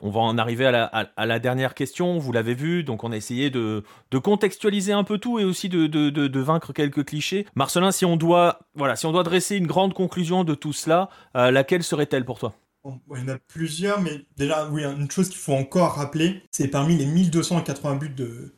on 0.00 0.10
va 0.10 0.20
en 0.20 0.38
arriver 0.38 0.66
à 0.66 1.26
la, 1.26 1.38
dernière 1.38 1.74
question, 1.74 2.18
vous 2.18 2.32
l'avez 2.32 2.54
vu, 2.54 2.84
donc 2.84 3.04
on 3.04 3.12
a 3.12 3.16
essayé 3.16 3.50
de, 3.50 3.82
contextualiser 4.22 4.92
un 4.92 5.04
peu 5.04 5.18
tout 5.18 5.38
et 5.38 5.44
aussi 5.44 5.68
de, 5.68 6.40
vaincre 6.40 6.72
quelques 6.72 7.04
clichés. 7.04 7.46
Marcelin, 7.54 7.92
si 7.92 8.04
on 8.04 8.16
doit, 8.16 8.60
voilà, 8.74 8.96
si 8.96 9.06
on 9.06 9.12
doit 9.12 9.22
dresser 9.22 9.56
une 9.56 9.66
grande 9.66 9.94
conclusion 9.94 10.44
de 10.44 10.54
tout 10.54 10.72
cela, 10.72 11.08
euh, 11.36 11.50
laquelle 11.50 11.82
serait-elle 11.82 12.24
pour 12.24 12.38
toi? 12.38 12.54
Il 12.84 13.18
y 13.18 13.22
en 13.22 13.28
a 13.28 13.38
plusieurs, 13.38 14.02
mais 14.02 14.26
déjà, 14.36 14.68
oui, 14.68 14.84
une 14.84 15.10
chose 15.10 15.30
qu'il 15.30 15.38
faut 15.38 15.54
encore 15.54 15.94
rappeler, 15.94 16.42
c'est 16.50 16.68
parmi 16.68 16.96
les 16.96 17.06
1280 17.06 17.96
buts 17.96 18.10
de, 18.10 18.52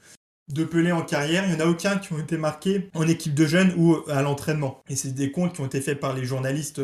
de 0.52 0.64
Pelé 0.64 0.90
en 0.90 1.02
carrière, 1.02 1.44
il 1.44 1.54
n'y 1.54 1.62
en 1.62 1.64
a 1.64 1.68
aucun 1.68 1.98
qui 1.98 2.12
ont 2.12 2.18
été 2.18 2.36
marqués 2.36 2.90
en 2.94 3.06
équipe 3.06 3.34
de 3.34 3.46
jeunes 3.46 3.72
ou 3.76 3.98
à 4.08 4.22
l'entraînement. 4.22 4.82
Et 4.88 4.96
c'est 4.96 5.12
des 5.12 5.30
comptes 5.30 5.54
qui 5.54 5.60
ont 5.60 5.66
été 5.66 5.80
faits 5.80 6.00
par 6.00 6.12
les 6.12 6.24
journalistes 6.24 6.80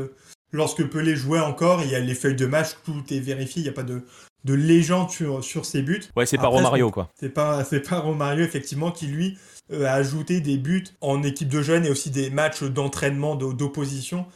lorsque 0.52 0.86
Pelé 0.86 1.16
jouait 1.16 1.40
encore, 1.40 1.82
il 1.82 1.90
y 1.90 1.94
a 1.94 2.00
les 2.00 2.14
feuilles 2.14 2.36
de 2.36 2.46
match, 2.46 2.68
tout 2.84 3.02
est 3.10 3.20
vérifié, 3.20 3.60
il 3.60 3.64
n'y 3.64 3.70
a 3.70 3.72
pas 3.72 3.82
de, 3.82 4.04
de 4.44 4.54
légende 4.54 5.10
sur, 5.10 5.44
sur 5.44 5.64
ses 5.64 5.82
buts. 5.82 6.02
Ouais, 6.16 6.26
c'est 6.26 6.38
pas 6.38 6.48
Romario, 6.48 6.90
quoi. 6.90 7.10
C'est 7.14 7.28
pas, 7.28 7.64
c'est 7.64 7.88
pas 7.88 8.00
Romario, 8.00 8.44
effectivement, 8.44 8.90
qui 8.90 9.06
lui 9.06 9.38
euh, 9.72 9.86
a 9.86 9.92
ajouté 9.92 10.40
des 10.40 10.56
buts 10.56 10.84
en 11.00 11.22
équipe 11.22 11.48
de 11.48 11.62
jeunes 11.62 11.86
et 11.86 11.90
aussi 11.90 12.10
des 12.10 12.30
matchs 12.30 12.62
d'entraînement 12.62 13.36
d'opposition 13.36 14.26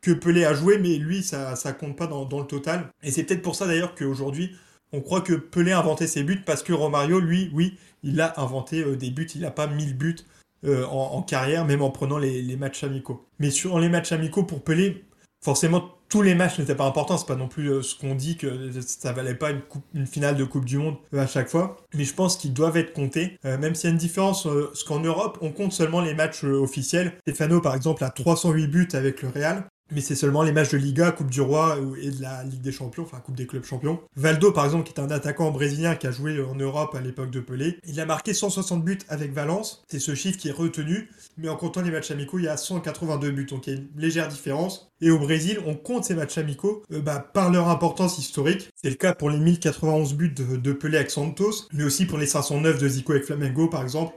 que 0.00 0.12
Pelé 0.12 0.44
a 0.44 0.54
joué, 0.54 0.78
mais 0.78 0.96
lui, 0.96 1.22
ça, 1.22 1.56
ça 1.56 1.72
compte 1.72 1.96
pas 1.96 2.06
dans, 2.06 2.24
dans 2.24 2.40
le 2.40 2.46
total. 2.46 2.92
Et 3.02 3.10
c'est 3.10 3.24
peut-être 3.24 3.42
pour 3.42 3.56
ça 3.56 3.66
d'ailleurs 3.66 3.94
qu'aujourd'hui, 3.94 4.54
on 4.92 5.00
croit 5.00 5.20
que 5.20 5.32
Pelé 5.32 5.72
a 5.72 5.80
inventé 5.80 6.06
ses 6.06 6.22
buts 6.22 6.42
parce 6.46 6.62
que 6.62 6.72
Romario, 6.72 7.18
lui, 7.18 7.50
oui, 7.52 7.76
il 8.04 8.20
a 8.20 8.40
inventé 8.40 8.82
euh, 8.84 8.96
des 8.96 9.10
buts, 9.10 9.26
il 9.34 9.40
n'a 9.40 9.50
pas 9.50 9.66
1000 9.66 9.96
buts 9.96 10.16
euh, 10.64 10.86
en, 10.86 11.16
en, 11.16 11.22
carrière, 11.22 11.64
même 11.64 11.82
en 11.82 11.90
prenant 11.90 12.18
les, 12.18 12.40
les 12.40 12.56
matchs 12.56 12.84
amicaux. 12.84 13.26
Mais 13.40 13.50
sur 13.50 13.80
les 13.80 13.88
matchs 13.88 14.12
amicaux 14.12 14.44
pour 14.44 14.62
Pelé, 14.62 15.04
forcément 15.42 15.95
tous 16.08 16.22
les 16.22 16.34
matchs 16.34 16.58
n'étaient 16.58 16.74
pas 16.74 16.86
importants, 16.86 17.18
c'est 17.18 17.26
pas 17.26 17.36
non 17.36 17.48
plus 17.48 17.68
euh, 17.68 17.82
ce 17.82 17.94
qu'on 17.94 18.14
dit 18.14 18.36
que 18.36 18.70
ça 18.80 19.12
valait 19.12 19.34
pas 19.34 19.50
une, 19.94 20.06
finale 20.06 20.36
de 20.36 20.44
Coupe 20.44 20.64
du 20.64 20.78
Monde 20.78 20.96
euh, 21.14 21.22
à 21.22 21.26
chaque 21.26 21.48
fois, 21.48 21.76
mais 21.94 22.04
je 22.04 22.14
pense 22.14 22.36
qu'ils 22.36 22.52
doivent 22.52 22.76
être 22.76 22.92
comptés, 22.92 23.38
euh, 23.44 23.58
même 23.58 23.74
s'il 23.74 23.88
y 23.88 23.90
a 23.90 23.92
une 23.92 23.98
différence, 23.98 24.44
parce 24.44 24.84
qu'en 24.84 25.00
Europe, 25.00 25.38
on 25.40 25.50
compte 25.50 25.72
seulement 25.72 26.00
les 26.00 26.14
matchs 26.14 26.44
officiels. 26.44 27.14
Stefano, 27.22 27.60
par 27.60 27.74
exemple, 27.74 28.04
a 28.04 28.10
308 28.10 28.66
buts 28.66 28.88
avec 28.92 29.22
le 29.22 29.28
Real, 29.28 29.66
mais 29.90 30.00
c'est 30.00 30.14
seulement 30.14 30.42
les 30.42 30.52
matchs 30.52 30.70
de 30.70 30.78
Liga, 30.78 31.12
Coupe 31.12 31.30
du 31.30 31.40
Roi 31.40 31.78
et 32.00 32.10
de 32.10 32.20
la 32.20 32.42
Ligue 32.44 32.60
des 32.60 32.72
Champions, 32.72 33.04
enfin 33.04 33.20
Coupe 33.20 33.36
des 33.36 33.46
clubs 33.46 33.64
champions. 33.64 34.00
Valdo, 34.16 34.52
par 34.52 34.64
exemple, 34.64 34.84
qui 34.84 34.92
est 34.92 35.00
un 35.00 35.10
attaquant 35.10 35.50
brésilien 35.50 35.94
qui 35.94 36.06
a 36.06 36.10
joué 36.10 36.42
en 36.42 36.54
Europe 36.54 36.94
à 36.94 37.00
l'époque 37.00 37.30
de 37.30 37.40
Pelé, 37.40 37.78
il 37.86 38.00
a 38.00 38.06
marqué 38.06 38.34
160 38.34 38.84
buts 38.84 38.98
avec 39.08 39.32
Valence. 39.32 39.84
C'est 39.88 39.98
ce 39.98 40.14
chiffre 40.14 40.38
qui 40.38 40.48
est 40.48 40.52
retenu, 40.52 41.10
mais 41.38 41.48
en 41.48 41.56
comptant 41.56 41.82
les 41.82 41.90
matchs 41.90 42.10
amicaux, 42.10 42.38
il 42.38 42.44
y 42.44 42.48
a 42.48 42.56
182 42.56 43.30
buts, 43.30 43.46
donc 43.46 43.66
il 43.66 43.72
y 43.72 43.76
a 43.76 43.78
une 43.78 43.88
légère 43.96 44.28
différence. 44.28 44.90
Et 45.00 45.10
au 45.10 45.18
Brésil, 45.18 45.60
on 45.66 45.74
compte 45.74 46.04
ces 46.04 46.14
matchs 46.14 46.38
amicaux 46.38 46.82
euh, 46.92 47.00
bah, 47.00 47.18
par 47.18 47.50
leur 47.50 47.68
importance 47.68 48.18
historique. 48.18 48.70
C'est 48.74 48.90
le 48.90 48.96
cas 48.96 49.14
pour 49.14 49.30
les 49.30 49.38
1091 49.38 50.14
buts 50.14 50.34
de, 50.34 50.72
Pelé 50.72 50.96
avec 50.96 51.10
Santos, 51.10 51.68
mais 51.72 51.84
aussi 51.84 52.06
pour 52.06 52.18
les 52.18 52.26
509 52.26 52.78
de 52.78 52.88
Zico 52.88 53.12
avec 53.12 53.24
Flamengo, 53.24 53.68
par 53.68 53.82
exemple, 53.82 54.14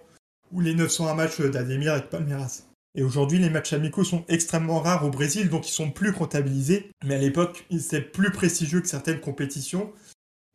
ou 0.52 0.62
les 0.62 0.74
901 0.74 1.14
matchs 1.14 1.42
d'Ademir 1.42 1.94
avec 1.94 2.10
Palmeiras. 2.10 2.69
Et 2.96 3.04
aujourd'hui, 3.04 3.40
les 3.40 3.50
matchs 3.50 3.74
amicaux 3.74 4.04
sont 4.04 4.26
extrêmement 4.28 4.80
rares 4.80 5.06
au 5.06 5.10
Brésil, 5.10 5.50
donc 5.50 5.68
ils 5.68 5.74
sont 5.74 5.92
plus 5.92 6.12
comptabilisés. 6.12 6.92
Mais 7.06 7.16
à 7.16 7.20
l'époque, 7.20 7.66
c'est 7.80 8.02
plus 8.02 8.32
prestigieux 8.32 8.82
que 8.82 8.88
certaines 8.88 9.20
compétitions. 9.20 9.94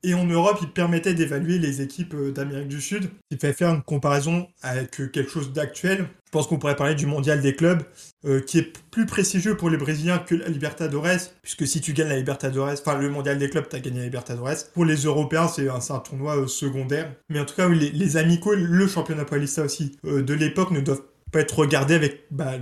Et 0.04 0.12
en 0.12 0.26
Europe, 0.26 0.58
ils 0.60 0.68
permettaient 0.68 1.14
d'évaluer 1.14 1.58
les 1.58 1.80
équipes 1.80 2.12
euh, 2.12 2.30
d'Amérique 2.30 2.68
du 2.68 2.82
Sud. 2.82 3.08
Il 3.30 3.38
fallait 3.38 3.54
faire 3.54 3.70
une 3.70 3.82
comparaison 3.82 4.46
avec 4.60 5.00
euh, 5.00 5.06
quelque 5.06 5.30
chose 5.30 5.50
d'actuel. 5.54 6.06
Je 6.26 6.30
pense 6.30 6.46
qu'on 6.46 6.58
pourrait 6.58 6.76
parler 6.76 6.94
du 6.94 7.06
mondial 7.06 7.40
des 7.40 7.54
clubs, 7.54 7.82
euh, 8.26 8.40
qui 8.40 8.58
est 8.58 8.78
plus 8.90 9.06
prestigieux 9.06 9.56
pour 9.56 9.70
les 9.70 9.78
Brésiliens 9.78 10.18
que 10.18 10.34
la 10.34 10.48
Libertadores, 10.48 11.30
puisque 11.40 11.66
si 11.66 11.80
tu 11.80 11.94
gagnes 11.94 12.08
la 12.08 12.18
Libertadores, 12.18 12.68
enfin 12.68 12.98
le 12.98 13.08
mondial 13.08 13.38
des 13.38 13.48
clubs, 13.48 13.66
tu 13.66 13.76
as 13.76 13.80
gagné 13.80 14.00
la 14.00 14.04
Libertadores. 14.04 14.66
Pour 14.74 14.84
les 14.84 14.96
Européens, 14.96 15.48
c'est 15.48 15.70
un, 15.70 15.98
tournoi 16.00 16.46
secondaire. 16.48 17.10
Mais 17.30 17.40
en 17.40 17.46
tout 17.46 17.54
cas, 17.54 17.66
les, 17.70 17.90
les 17.90 18.16
amicaux, 18.18 18.54
le 18.54 18.86
championnat 18.86 19.24
paulista 19.24 19.62
aussi, 19.62 19.96
de 20.04 20.34
l'époque 20.34 20.70
ne 20.70 20.80
doivent 20.80 21.02
pas 21.34 21.40
être 21.40 21.58
regardé 21.58 21.94
avec 21.94 22.26
bah, 22.30 22.52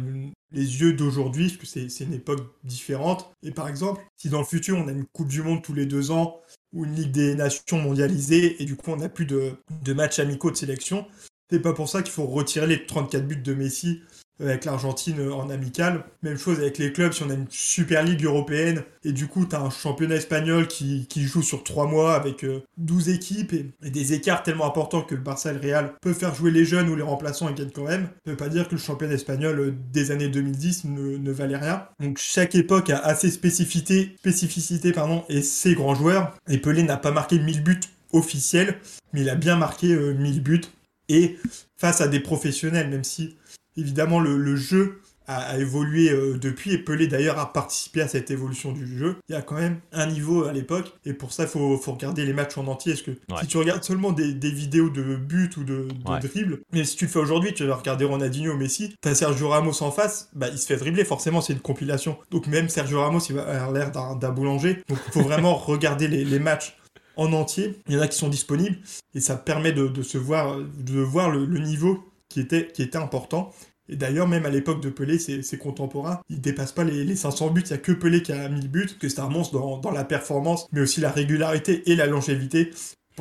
les 0.50 0.80
yeux 0.80 0.94
d'aujourd'hui, 0.94 1.48
parce 1.48 1.58
que 1.58 1.88
c'est 1.90 2.04
une 2.04 2.14
époque 2.14 2.40
différente. 2.64 3.30
Et 3.42 3.50
par 3.50 3.68
exemple, 3.68 4.02
si 4.16 4.30
dans 4.30 4.38
le 4.38 4.46
futur 4.46 4.78
on 4.78 4.88
a 4.88 4.92
une 4.92 5.04
Coupe 5.04 5.28
du 5.28 5.42
Monde 5.42 5.62
tous 5.62 5.74
les 5.74 5.84
deux 5.84 6.10
ans, 6.10 6.40
ou 6.72 6.86
une 6.86 6.94
Ligue 6.94 7.10
des 7.10 7.34
Nations 7.34 7.78
mondialisée, 7.78 8.62
et 8.62 8.64
du 8.64 8.74
coup 8.76 8.90
on 8.90 8.96
n'a 8.96 9.10
plus 9.10 9.26
de, 9.26 9.52
de 9.82 9.92
matchs 9.92 10.20
amicaux 10.20 10.50
de 10.50 10.56
sélection. 10.56 11.06
C'est 11.50 11.60
pas 11.60 11.74
pour 11.74 11.86
ça 11.86 12.02
qu'il 12.02 12.12
faut 12.12 12.24
retirer 12.24 12.66
les 12.66 12.86
34 12.86 13.28
buts 13.28 13.36
de 13.36 13.52
Messi 13.52 14.00
avec 14.40 14.64
l'Argentine 14.64 15.30
en 15.30 15.50
amical. 15.50 16.04
Même 16.22 16.38
chose 16.38 16.58
avec 16.58 16.78
les 16.78 16.92
clubs, 16.92 17.12
si 17.12 17.22
on 17.22 17.30
a 17.30 17.34
une 17.34 17.46
Super 17.50 18.02
Ligue 18.02 18.24
européenne 18.24 18.82
et 19.04 19.12
du 19.12 19.26
coup 19.26 19.46
tu 19.46 19.56
as 19.56 19.60
un 19.60 19.70
championnat 19.70 20.16
espagnol 20.16 20.66
qui, 20.66 21.06
joue 21.16 21.42
sur 21.42 21.62
3 21.64 21.86
mois 21.86 22.14
avec 22.14 22.44
12 22.78 23.08
euh, 23.08 23.12
équipes 23.12 23.52
et, 23.52 23.90
des 23.90 24.12
écarts 24.12 24.42
tellement 24.42 24.66
importants 24.66 25.02
que 25.02 25.14
le 25.14 25.20
Barça 25.20 25.50
et 25.50 25.54
le 25.54 25.60
Real 25.60 25.94
peuvent 26.00 26.18
faire 26.18 26.34
jouer 26.34 26.50
les 26.50 26.64
jeunes 26.64 26.88
ou 26.88 26.96
les 26.96 27.02
remplaçants 27.02 27.48
et 27.48 27.54
gagnent 27.54 27.70
quand 27.70 27.84
même, 27.84 28.08
ça 28.24 28.32
veut 28.32 28.36
pas 28.36 28.48
dire 28.48 28.68
que 28.68 28.74
le 28.74 28.80
championnat 28.80 29.14
espagnol 29.14 29.58
euh, 29.60 29.74
des 29.92 30.10
années 30.10 30.28
2010 30.28 30.84
ne, 30.84 31.32
valait 31.32 31.56
rien. 31.56 31.86
Donc 32.00 32.18
chaque 32.18 32.54
époque 32.54 32.90
a, 32.90 33.14
ses 33.14 33.30
spécificités, 33.30 34.92
pardon, 34.92 35.24
et 35.28 35.42
ses 35.42 35.74
grands 35.74 35.94
joueurs. 35.94 36.36
Et 36.48 36.58
Pelé 36.58 36.82
n'a 36.82 36.96
pas 36.96 37.10
marqué 37.10 37.38
1000 37.38 37.62
buts 37.62 37.80
officiels, 38.12 38.76
mais 39.12 39.22
il 39.22 39.30
a 39.30 39.34
bien 39.34 39.56
marqué 39.56 39.88
1000 39.88 40.38
euh, 40.38 40.40
buts. 40.40 40.60
Et 41.08 41.36
face 41.76 42.00
à 42.00 42.08
des 42.08 42.20
professionnels, 42.20 42.88
même 42.88 43.04
si 43.04 43.36
évidemment, 43.76 44.20
le, 44.20 44.56
jeu 44.56 45.00
a, 45.26 45.58
évolué 45.58 46.10
euh, 46.10 46.38
depuis 46.38 46.72
et 46.72 46.78
Pelé 46.78 47.06
d'ailleurs 47.06 47.38
a 47.38 47.52
participé 47.52 48.00
à 48.02 48.08
cette 48.08 48.30
évolution 48.30 48.72
du 48.72 48.98
jeu. 48.98 49.16
Il 49.28 49.32
y 49.32 49.38
a 49.38 49.42
quand 49.42 49.54
même 49.54 49.80
un 49.92 50.06
niveau 50.06 50.44
à 50.44 50.52
l'époque 50.52 50.92
et 51.04 51.12
pour 51.12 51.32
ça 51.32 51.44
il 51.44 51.48
faut, 51.48 51.76
regarder 51.76 52.24
les 52.24 52.32
matchs 52.32 52.58
en 52.58 52.66
entier. 52.66 52.92
Parce 52.92 53.02
que 53.02 53.12
si 53.40 53.46
tu 53.46 53.56
regardes 53.56 53.84
seulement 53.84 54.12
des, 54.12 54.32
vidéos 54.50 54.90
de 54.90 55.16
buts 55.16 55.50
ou 55.56 55.64
de, 55.64 55.88
dribbles, 56.20 56.60
mais 56.72 56.84
si 56.84 56.96
tu 56.96 57.06
le 57.06 57.10
fais 57.10 57.18
aujourd'hui, 57.18 57.54
tu 57.54 57.64
vas 57.64 57.76
regarder 57.76 58.04
Ronaldinho 58.04 58.56
Messi, 58.56 58.94
t'as 59.00 59.14
Sergio 59.14 59.48
Ramos 59.48 59.82
en 59.82 59.90
face, 59.90 60.28
bah 60.34 60.48
il 60.50 60.58
se 60.58 60.66
fait 60.66 60.76
dribbler, 60.76 61.04
forcément 61.04 61.40
c'est 61.40 61.52
une 61.52 61.60
compilation. 61.60 62.18
Donc 62.30 62.46
même 62.46 62.68
Sergio 62.68 63.00
Ramos 63.00 63.20
il 63.28 63.36
va 63.36 63.42
avoir 63.42 63.72
l'air 63.72 63.90
d'un 63.92 64.30
boulanger. 64.30 64.82
Donc 64.88 64.98
il 65.06 65.12
faut 65.12 65.22
vraiment 65.22 65.54
regarder 65.56 66.08
les, 66.08 66.38
matchs 66.38 66.76
en 67.16 67.32
entier. 67.32 67.78
Il 67.88 67.94
y 67.94 67.98
en 67.98 68.00
a 68.00 68.08
qui 68.08 68.18
sont 68.18 68.28
disponibles 68.28 68.78
et 69.14 69.20
ça 69.20 69.36
permet 69.36 69.72
de, 69.72 70.02
se 70.02 70.18
voir, 70.18 70.58
de 70.58 71.00
voir 71.00 71.30
le 71.30 71.46
niveau 71.58 72.11
qui 72.32 72.40
était, 72.40 72.68
qui 72.68 72.82
était 72.82 72.98
important. 72.98 73.52
Et 73.88 73.96
d'ailleurs, 73.96 74.28
même 74.28 74.46
à 74.46 74.50
l'époque 74.50 74.80
de 74.80 74.90
Pelé, 74.90 75.18
ses, 75.18 75.58
contemporains, 75.58 76.20
ils 76.28 76.40
dépassent 76.40 76.72
pas 76.72 76.84
les, 76.84 77.16
500 77.16 77.50
buts. 77.50 77.62
Il 77.64 77.68
n'y 77.68 77.72
a 77.74 77.78
que 77.78 77.92
Pelé 77.92 78.22
qui 78.22 78.32
a 78.32 78.48
1000 78.48 78.68
buts, 78.70 78.90
que 78.98 79.08
c'est 79.08 79.20
un 79.20 79.28
monstre 79.28 79.58
dans, 79.58 79.78
dans, 79.78 79.90
la 79.90 80.04
performance, 80.04 80.66
mais 80.72 80.80
aussi 80.80 81.00
la 81.00 81.10
régularité 81.10 81.90
et 81.90 81.96
la 81.96 82.06
longévité. 82.06 82.70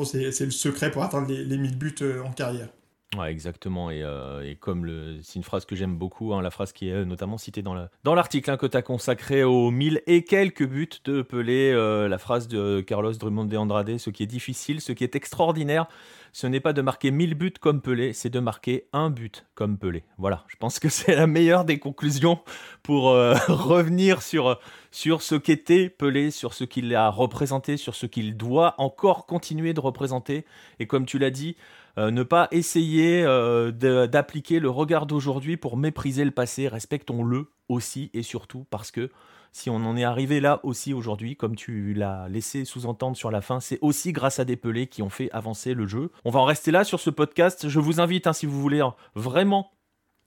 c'est 0.04 0.40
le 0.40 0.52
secret 0.52 0.92
pour 0.92 1.04
atteindre 1.04 1.28
les, 1.28 1.44
les 1.44 1.58
1000 1.58 1.78
buts 1.78 1.96
euh, 2.02 2.24
en 2.24 2.32
carrière. 2.32 2.70
Ouais, 3.18 3.30
exactement. 3.30 3.90
Euh, 3.92 4.42
et, 4.42 4.56
comme 4.56 4.86
le, 4.86 5.20
c'est 5.22 5.36
une 5.36 5.44
phrase 5.44 5.66
que 5.66 5.76
j'aime 5.76 5.98
beaucoup, 5.98 6.34
hein, 6.34 6.42
la 6.42 6.50
phrase 6.50 6.72
qui 6.72 6.90
est 6.90 6.94
euh, 6.94 7.06
notamment 7.06 7.38
citée 7.38 7.62
dans, 7.62 7.76
dans 8.04 8.16
l'article 8.16 8.50
hein, 8.52 8.58
que 8.58 8.66
tu 8.66 8.78
as 8.78 8.82
consacré 8.82 9.44
aux 9.44 9.70
1000 9.70 10.02
et 10.08 10.24
quelques 10.24 10.66
buts 10.66 10.88
de 11.04 11.22
Pelé, 11.22 11.74
la 11.74 12.18
phrase 12.18 12.48
de 12.48 12.82
Carlos 12.82 13.12
Drummond 13.12 13.46
de 13.46 13.58
Andrade, 13.58 13.98
ce 13.98 14.10
qui 14.10 14.24
est 14.24 14.28
difficile, 14.28 14.80
ce 14.80 14.94
qui 14.94 15.04
est 15.04 15.16
extraordinaire, 15.16 15.88
ce 16.34 16.48
n'est 16.48 16.60
pas 16.60 16.74
de 16.74 16.82
marquer 16.82 17.12
1000 17.12 17.36
buts 17.36 17.54
comme 17.60 17.82
Pelé, 17.82 18.14
c'est 18.14 18.30
de 18.30 18.40
marquer 18.40 18.88
un 18.94 19.10
but 19.10 19.46
comme 19.54 19.78
Pelé. 19.78 20.04
Voilà, 20.18 20.46
je 20.48 20.56
pense 20.56 20.80
que 20.80 20.90
c'est 20.90 21.16
la 21.16 21.28
meilleure 21.28 21.66
des 21.66 21.80
conclusions 21.80 22.40
pour 22.84 23.10
euh, 23.10 23.34
revenir 23.48 24.22
sur, 24.22 24.60
sur 24.92 25.22
ce 25.22 25.36
qu'était 25.36 25.90
Pelé, 25.90 26.32
sur 26.32 26.54
ce 26.54 26.64
qu'il 26.64 26.96
a 26.96 27.10
représenté, 27.10 27.76
sur 27.78 27.96
ce 27.96 28.06
qu'il 28.06 28.38
doit 28.38 28.76
encore 28.78 29.26
continuer 29.26 29.74
de 29.74 29.82
représenter. 29.82 30.46
Et 30.80 30.88
comme 30.88 31.06
tu 31.06 31.20
l'as 31.20 31.32
dit, 31.32 31.58
euh, 31.98 32.12
ne 32.12 32.24
pas 32.24 32.48
essayer 32.52 33.24
euh, 33.24 33.72
d'appliquer 33.72 34.60
le 34.60 34.70
regard 34.70 35.06
d'aujourd'hui 35.06 35.58
pour 35.58 35.78
mépriser 35.78 36.26
le 36.26 36.32
passé, 36.32 36.68
respectons-le 36.68 37.48
aussi 37.70 38.10
et 38.14 38.24
surtout 38.24 38.66
parce 38.70 38.92
que 38.92 39.10
si 39.54 39.70
on 39.70 39.76
en 39.76 39.98
est 39.98 40.04
arrivé 40.04 40.40
là 40.40 40.62
aussi 40.64 40.94
aujourd'hui, 40.94 41.36
comme 41.36 41.56
tu 41.56 41.94
l'as 41.94 42.30
laissé 42.30 42.64
sous-entendre 42.64 43.18
sur 43.18 43.32
la 43.32 43.42
fin, 43.42 43.60
c'est 43.60 43.80
aussi 43.82 44.14
grâce 44.14 44.40
à 44.40 44.46
des 44.46 44.56
pelés 44.56 44.88
qui 44.88 45.02
ont 45.02 45.10
fait 45.10 45.30
avancer 45.32 45.74
le 45.74 45.88
jeu. 45.88 46.12
On 46.24 46.32
va 46.32 46.40
en 46.40 46.46
rester 46.46 46.72
là 46.72 46.86
sur 46.86 47.02
ce 47.02 47.10
podcast. 47.10 47.68
Je 47.68 47.80
vous 47.80 48.00
invite, 48.00 48.28
hein, 48.28 48.34
si 48.34 48.46
vous 48.46 48.62
voulez 48.62 48.80
hein, 48.80 48.96
vraiment 49.14 49.72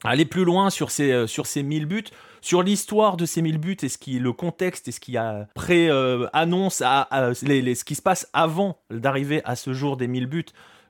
aller 0.04 0.26
plus 0.26 0.44
loin 0.44 0.68
sur 0.68 0.90
ces, 0.90 1.10
euh, 1.10 1.26
sur 1.26 1.46
ces 1.46 1.62
1000 1.62 1.86
buts, 1.86 2.04
sur 2.42 2.62
l'histoire 2.62 3.16
de 3.16 3.24
ces 3.24 3.40
1000 3.40 3.58
buts 3.58 3.76
et 3.82 3.88
ce 3.88 3.96
qui, 3.96 4.18
le 4.18 4.32
contexte 4.32 4.88
et 4.88 4.92
ce 4.92 5.00
qui 5.00 5.16
a 5.16 5.48
pré-annonce 5.54 6.82
à, 6.84 7.08
ce 7.32 7.84
qui 7.84 7.94
se 7.94 8.02
passe 8.02 8.28
avant 8.34 8.78
d'arriver 8.90 9.40
à 9.44 9.56
ce 9.56 9.72
jour 9.72 9.96
des 9.96 10.06
1000 10.06 10.26
buts. 10.26 10.44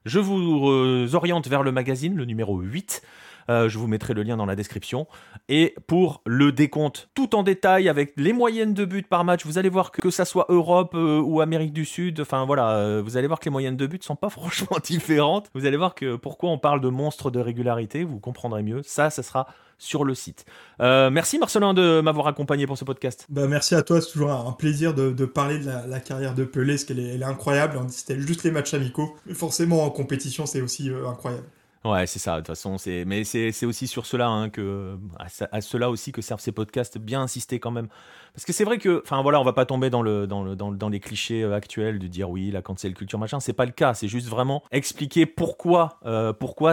Je 0.04 0.18
vous 0.18 0.68
euh, 0.68 1.08
oriente 1.14 1.48
vers 1.48 1.62
le 1.62 1.72
magazine, 1.72 2.14
le 2.14 2.26
numéro 2.26 2.60
8. 2.60 3.02
Euh, 3.50 3.68
je 3.68 3.78
vous 3.78 3.86
mettrai 3.86 4.12
le 4.12 4.22
lien 4.22 4.36
dans 4.36 4.44
la 4.44 4.54
description. 4.54 5.06
Et 5.48 5.74
pour 5.86 6.20
le 6.26 6.52
décompte 6.52 7.08
tout 7.14 7.34
en 7.34 7.42
détail 7.42 7.88
avec 7.88 8.12
les 8.16 8.34
moyennes 8.34 8.74
de 8.74 8.84
buts 8.84 9.02
par 9.02 9.24
match, 9.24 9.46
vous 9.46 9.56
allez 9.56 9.70
voir 9.70 9.92
que, 9.92 10.02
que 10.02 10.10
ça 10.10 10.26
soit 10.26 10.46
Europe 10.50 10.94
euh, 10.94 11.20
ou 11.20 11.40
Amérique 11.40 11.72
du 11.72 11.86
Sud, 11.86 12.20
enfin 12.20 12.44
voilà, 12.44 13.00
vous 13.00 13.16
allez 13.16 13.26
voir 13.26 13.40
que 13.40 13.46
les 13.46 13.50
moyennes 13.50 13.76
de 13.76 13.86
buts 13.86 13.98
sont 14.02 14.16
pas 14.16 14.28
franchement 14.30 14.76
différentes. 14.82 15.50
Vous 15.54 15.64
allez 15.64 15.78
voir 15.78 15.94
que 15.94 16.16
pourquoi 16.16 16.50
on 16.50 16.58
parle 16.58 16.82
de 16.82 16.88
monstres 16.88 17.30
de 17.30 17.40
régularité, 17.40 18.04
vous 18.04 18.18
comprendrez 18.18 18.62
mieux. 18.62 18.82
Ça, 18.82 19.08
ça 19.08 19.22
sera 19.22 19.46
sur 19.78 20.04
le 20.04 20.14
site. 20.14 20.44
merci 20.78 21.38
Marcelin 21.38 21.74
de 21.74 22.00
m'avoir 22.00 22.26
accompagné 22.26 22.66
pour 22.66 22.78
ce 22.78 22.84
podcast. 22.84 23.26
Bah, 23.28 23.46
merci 23.46 23.74
à 23.74 23.82
toi, 23.82 24.00
c'est 24.00 24.12
toujours 24.12 24.32
un 24.32 24.52
plaisir 24.52 24.94
de, 24.94 25.24
parler 25.24 25.58
de 25.58 25.66
la, 25.66 26.00
carrière 26.00 26.34
de 26.34 26.44
Pelé, 26.44 26.74
parce 26.74 26.84
qu'elle 26.84 27.00
est, 27.00 27.18
est, 27.18 27.24
incroyable. 27.24 27.78
C'était 27.88 28.18
juste 28.20 28.42
les 28.44 28.50
matchs 28.50 28.74
amicaux, 28.74 29.16
mais 29.26 29.34
forcément 29.34 29.84
en 29.84 29.90
compétition 29.90 30.46
c'est 30.46 30.60
aussi 30.60 30.90
incroyable. 31.06 31.46
Ouais, 31.84 32.06
c'est 32.06 32.18
ça. 32.18 32.36
De 32.36 32.38
toute 32.38 32.46
façon, 32.46 32.78
c'est 32.78 33.04
mais 33.04 33.24
c'est 33.24 33.66
aussi 33.66 33.86
sur 33.86 34.06
cela 34.06 34.28
hein, 34.28 34.48
que 34.48 34.96
à, 35.18 35.60
cela 35.60 35.90
aussi 35.90 36.12
que 36.12 36.22
servent 36.22 36.40
ces 36.40 36.52
podcasts. 36.52 36.96
Bien 36.96 37.20
insister 37.20 37.60
quand 37.60 37.70
même, 37.70 37.88
parce 38.32 38.46
que 38.46 38.54
c'est 38.54 38.64
vrai 38.64 38.78
que, 38.78 39.02
enfin 39.04 39.20
voilà, 39.20 39.38
on 39.38 39.44
va 39.44 39.52
pas 39.52 39.66
tomber 39.66 39.90
dans 39.90 40.00
le 40.00 40.26
dans 40.26 40.42
le 40.42 40.56
dans, 40.56 40.72
dans 40.72 40.88
les 40.88 40.98
clichés 40.98 41.42
euh, 41.42 41.54
actuels 41.54 41.98
de 41.98 42.06
dire 42.06 42.30
oui 42.30 42.50
la 42.50 42.62
cancel 42.62 42.94
culture 42.94 43.18
machin. 43.18 43.38
C'est 43.38 43.52
pas 43.52 43.66
le 43.66 43.72
cas. 43.72 43.92
C'est 43.92 44.08
juste 44.08 44.28
vraiment 44.28 44.62
expliquer 44.72 45.26
pourquoi 45.26 45.98
euh, 46.06 46.32
pourquoi 46.32 46.72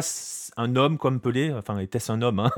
un 0.56 0.76
homme 0.78 0.98
comme 0.98 1.20
Pelé, 1.20 1.52
enfin 1.52 1.78
était-ce 1.80 2.12
un 2.14 2.22
homme 2.22 2.40
hein 2.40 2.52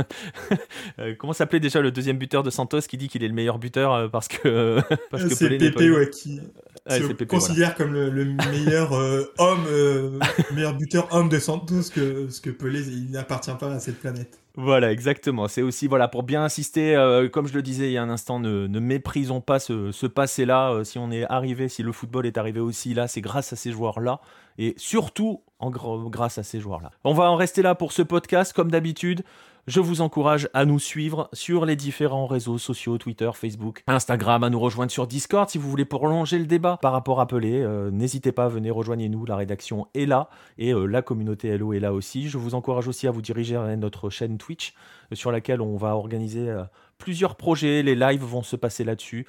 euh, 0.99 1.15
Comment 1.17 1.33
s'appelait 1.33 1.59
déjà 1.59 1.81
le 1.81 1.91
deuxième 1.91 2.17
buteur 2.17 2.43
de 2.43 2.51
Santos 2.51 2.81
qui 2.81 2.97
dit 2.97 3.07
qu'il 3.07 3.23
est 3.23 3.27
le 3.27 3.33
meilleur 3.33 3.57
buteur 3.57 4.11
parce 4.11 4.27
que 4.27 4.79
parce 5.09 5.23
que 5.23 5.39
Pelé 5.39 5.57
Pépé, 5.57 5.89
ouais, 5.89 6.11
se 6.89 7.23
considère 7.23 7.75
comme 7.75 7.93
le, 7.93 8.25
meilleur 8.51 8.91
homme, 9.37 10.19
meilleur 10.53 10.75
buteur 10.75 11.07
homme 11.11 11.29
de 11.29 11.39
Santos 11.39 11.89
que 11.93 12.27
que 12.41 12.49
Pelé, 12.49 12.81
il 12.81 13.11
n'appartient 13.11 13.55
pas 13.59 13.71
à 13.71 13.79
cette 13.79 13.99
planète. 13.99 14.43
Voilà, 14.55 14.91
exactement. 14.91 15.47
C'est 15.47 15.63
aussi 15.63 15.87
voilà 15.87 16.07
pour 16.07 16.21
bien 16.21 16.43
insister, 16.43 16.95
euh, 16.95 17.27
comme 17.27 17.47
je 17.47 17.55
le 17.55 17.63
disais 17.63 17.87
il 17.87 17.93
y 17.93 17.97
a 17.97 18.03
un 18.03 18.09
instant, 18.09 18.39
ne, 18.39 18.67
méprisons 18.67 19.41
pas 19.41 19.59
ce, 19.59 20.05
passé-là. 20.05 20.71
Euh, 20.71 20.83
si 20.83 20.99
on 20.99 21.11
est 21.11 21.23
arrivé, 21.23 21.69
si 21.69 21.81
le 21.81 21.91
football 21.91 22.27
est 22.27 22.37
arrivé 22.37 22.59
aussi 22.59 22.93
là, 22.93 23.07
c'est 23.07 23.21
grâce 23.21 23.51
à 23.51 23.55
ces 23.55 23.71
joueurs-là 23.71 24.19
et 24.59 24.75
surtout 24.77 25.41
en 25.57 25.71
grâce 25.71 26.37
à 26.37 26.43
ces 26.43 26.59
joueurs-là. 26.59 26.91
On 27.03 27.13
va 27.13 27.31
en 27.31 27.35
rester 27.35 27.63
là 27.63 27.73
pour 27.73 27.93
ce 27.93 28.03
podcast, 28.03 28.53
comme 28.53 28.69
d'habitude. 28.69 29.23
Je 29.65 29.79
vous 29.79 30.01
encourage 30.01 30.49
à 30.53 30.65
nous 30.65 30.77
suivre 30.77 31.29
sur 31.31 31.65
les 31.65 31.77
différents 31.77 32.25
réseaux 32.25 32.57
sociaux, 32.57 32.97
Twitter, 32.97 33.31
Facebook, 33.33 33.81
Instagram, 33.87 34.43
à 34.43 34.49
nous 34.49 34.59
rejoindre 34.59 34.91
sur 34.91 35.07
Discord 35.07 35.49
si 35.49 35.57
vous 35.57 35.69
voulez 35.69 35.85
prolonger 35.85 36.37
le 36.37 36.47
débat 36.47 36.77
par 36.81 36.91
rapport 36.91 37.21
à 37.21 37.27
Pelé. 37.27 37.61
Euh, 37.61 37.89
n'hésitez 37.89 38.33
pas, 38.33 38.49
venez 38.49 38.71
rejoignez-nous, 38.71 39.25
la 39.25 39.37
rédaction 39.37 39.87
est 39.93 40.05
là 40.05 40.27
et 40.57 40.73
euh, 40.73 40.85
la 40.85 41.01
communauté 41.01 41.47
Hello 41.47 41.71
est 41.71 41.79
là 41.79 41.93
aussi. 41.93 42.27
Je 42.27 42.37
vous 42.37 42.55
encourage 42.55 42.89
aussi 42.89 43.07
à 43.07 43.11
vous 43.11 43.21
diriger 43.21 43.53
vers 43.53 43.77
notre 43.77 44.09
chaîne 44.09 44.37
Twitch 44.37 44.73
euh, 45.13 45.15
sur 45.15 45.31
laquelle 45.31 45.61
on 45.61 45.77
va 45.77 45.95
organiser 45.95 46.53
plusieurs 46.97 47.35
projets, 47.35 47.83
les 47.83 47.95
lives 47.95 48.23
vont 48.23 48.43
se 48.43 48.55
passer 48.55 48.83
là-dessus, 48.83 49.25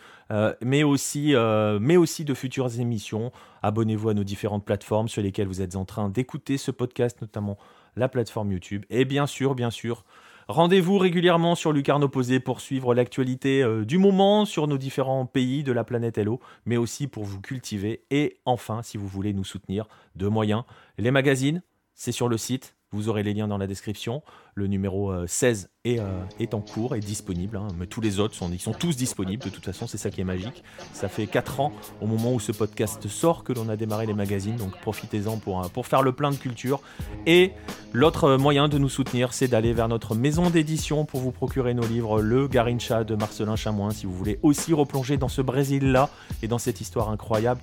mais, 0.62 0.82
aussi, 0.82 1.34
mais 1.80 1.96
aussi 1.96 2.24
de 2.24 2.34
futures 2.34 2.80
émissions. 2.80 3.32
Abonnez-vous 3.62 4.10
à 4.10 4.14
nos 4.14 4.24
différentes 4.24 4.64
plateformes 4.64 5.08
sur 5.08 5.22
lesquelles 5.22 5.48
vous 5.48 5.60
êtes 5.62 5.76
en 5.76 5.84
train 5.84 6.08
d'écouter 6.08 6.56
ce 6.56 6.70
podcast, 6.70 7.20
notamment 7.20 7.58
la 7.96 8.08
plateforme 8.08 8.52
YouTube. 8.52 8.84
Et 8.90 9.04
bien 9.04 9.26
sûr, 9.26 9.54
bien 9.54 9.70
sûr, 9.70 10.04
Rendez-vous 10.48 10.98
régulièrement 10.98 11.54
sur 11.54 11.72
Lucarne 11.72 12.04
Opposé 12.04 12.38
pour 12.38 12.60
suivre 12.60 12.94
l'actualité 12.94 13.62
euh, 13.62 13.86
du 13.86 13.96
moment 13.96 14.44
sur 14.44 14.68
nos 14.68 14.76
différents 14.76 15.24
pays 15.24 15.64
de 15.64 15.72
la 15.72 15.84
planète 15.84 16.18
Hello, 16.18 16.38
mais 16.66 16.76
aussi 16.76 17.06
pour 17.06 17.24
vous 17.24 17.40
cultiver. 17.40 18.04
Et 18.10 18.40
enfin, 18.44 18.82
si 18.82 18.98
vous 18.98 19.08
voulez 19.08 19.32
nous 19.32 19.44
soutenir, 19.44 19.86
deux 20.16 20.28
moyens. 20.28 20.64
Les 20.98 21.10
magazines, 21.10 21.62
c'est 21.94 22.12
sur 22.12 22.28
le 22.28 22.36
site 22.36 22.76
vous 22.94 23.08
aurez 23.08 23.22
les 23.24 23.34
liens 23.34 23.48
dans 23.48 23.58
la 23.58 23.66
description. 23.66 24.22
Le 24.54 24.68
numéro 24.68 25.26
16 25.26 25.64
euh, 25.64 25.73
est, 25.84 25.98
euh, 25.98 26.22
est 26.40 26.54
en 26.54 26.60
cours, 26.60 26.94
est 26.94 27.00
disponible. 27.00 27.58
Hein. 27.58 27.68
mais 27.78 27.86
tous 27.86 28.00
les 28.00 28.18
autres 28.18 28.34
sont, 28.34 28.50
ils 28.50 28.60
sont 28.60 28.72
tous 28.72 28.96
disponibles. 28.96 29.44
De 29.44 29.50
toute 29.50 29.66
façon, 29.66 29.86
c'est 29.86 29.98
ça 29.98 30.08
qui 30.08 30.22
est 30.22 30.24
magique. 30.24 30.64
Ça 30.94 31.08
fait 31.08 31.26
4 31.26 31.60
ans 31.60 31.72
au 32.00 32.06
moment 32.06 32.32
où 32.32 32.40
ce 32.40 32.52
podcast 32.52 33.06
sort 33.06 33.44
que 33.44 33.52
l'on 33.52 33.68
a 33.68 33.76
démarré 33.76 34.06
les 34.06 34.14
magazines. 34.14 34.56
Donc 34.56 34.80
profitez-en 34.80 35.36
pour, 35.36 35.62
euh, 35.62 35.68
pour 35.68 35.86
faire 35.86 36.00
le 36.00 36.12
plein 36.12 36.30
de 36.30 36.36
culture. 36.36 36.80
Et 37.26 37.52
l'autre 37.92 38.36
moyen 38.36 38.68
de 38.68 38.78
nous 38.78 38.88
soutenir, 38.88 39.34
c'est 39.34 39.48
d'aller 39.48 39.74
vers 39.74 39.88
notre 39.88 40.14
maison 40.14 40.48
d'édition 40.48 41.04
pour 41.04 41.20
vous 41.20 41.32
procurer 41.32 41.74
nos 41.74 41.86
livres. 41.86 42.22
Le 42.22 42.48
Garincha 42.48 43.04
de 43.04 43.14
Marcelin 43.14 43.56
Chamoin, 43.56 43.90
si 43.90 44.06
vous 44.06 44.14
voulez 44.14 44.38
aussi 44.42 44.72
replonger 44.72 45.18
dans 45.18 45.28
ce 45.28 45.42
Brésil-là 45.42 46.08
et 46.42 46.48
dans 46.48 46.58
cette 46.58 46.80
histoire 46.80 47.10
incroyable. 47.10 47.60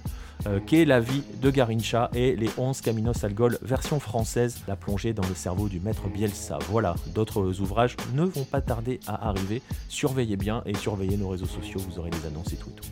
qu'est 0.66 0.86
la 0.86 1.00
vie 1.00 1.22
de 1.40 1.52
Garincha 1.52 2.10
et 2.16 2.36
les 2.36 2.50
11 2.58 2.82
Caminos 2.82 3.24
al 3.24 3.34
Gol 3.34 3.60
version 3.62 4.00
française, 4.00 4.58
la 4.68 4.76
plongée 4.76 5.14
dans 5.14 5.28
le 5.28 5.36
cerveau 5.36 5.70
du 5.70 5.80
maître 5.80 6.08
Bielsa. 6.08 6.58
Voilà, 6.70 6.96
d'autres 7.14 7.62
ouvrages 7.62 7.96
ne 8.14 8.24
vont 8.24 8.44
pas 8.44 8.62
tarder 8.62 9.00
à 9.08 9.30
arriver. 9.30 9.62
Surveillez 9.90 10.38
bien 10.38 10.64
et 10.66 10.76
surveillez 10.76 11.18
nos 11.18 11.30
réseaux 11.30 11.46
sociaux, 11.46 11.80
vous 11.80 12.00
aurez 12.00 12.12
les 12.12 12.28
annonces 12.28 12.54
et 12.54 12.58
tout 12.58 12.70
et 12.70 12.82
tout. 12.82 12.90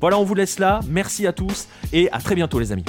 Voilà, 0.00 0.18
on 0.18 0.24
vous 0.24 0.34
laisse 0.34 0.58
là. 0.58 0.80
Merci 0.88 1.26
à 1.26 1.32
tous 1.32 1.68
et 1.92 2.10
à 2.10 2.18
très 2.18 2.34
bientôt 2.34 2.58
les 2.58 2.72
amis. 2.72 2.84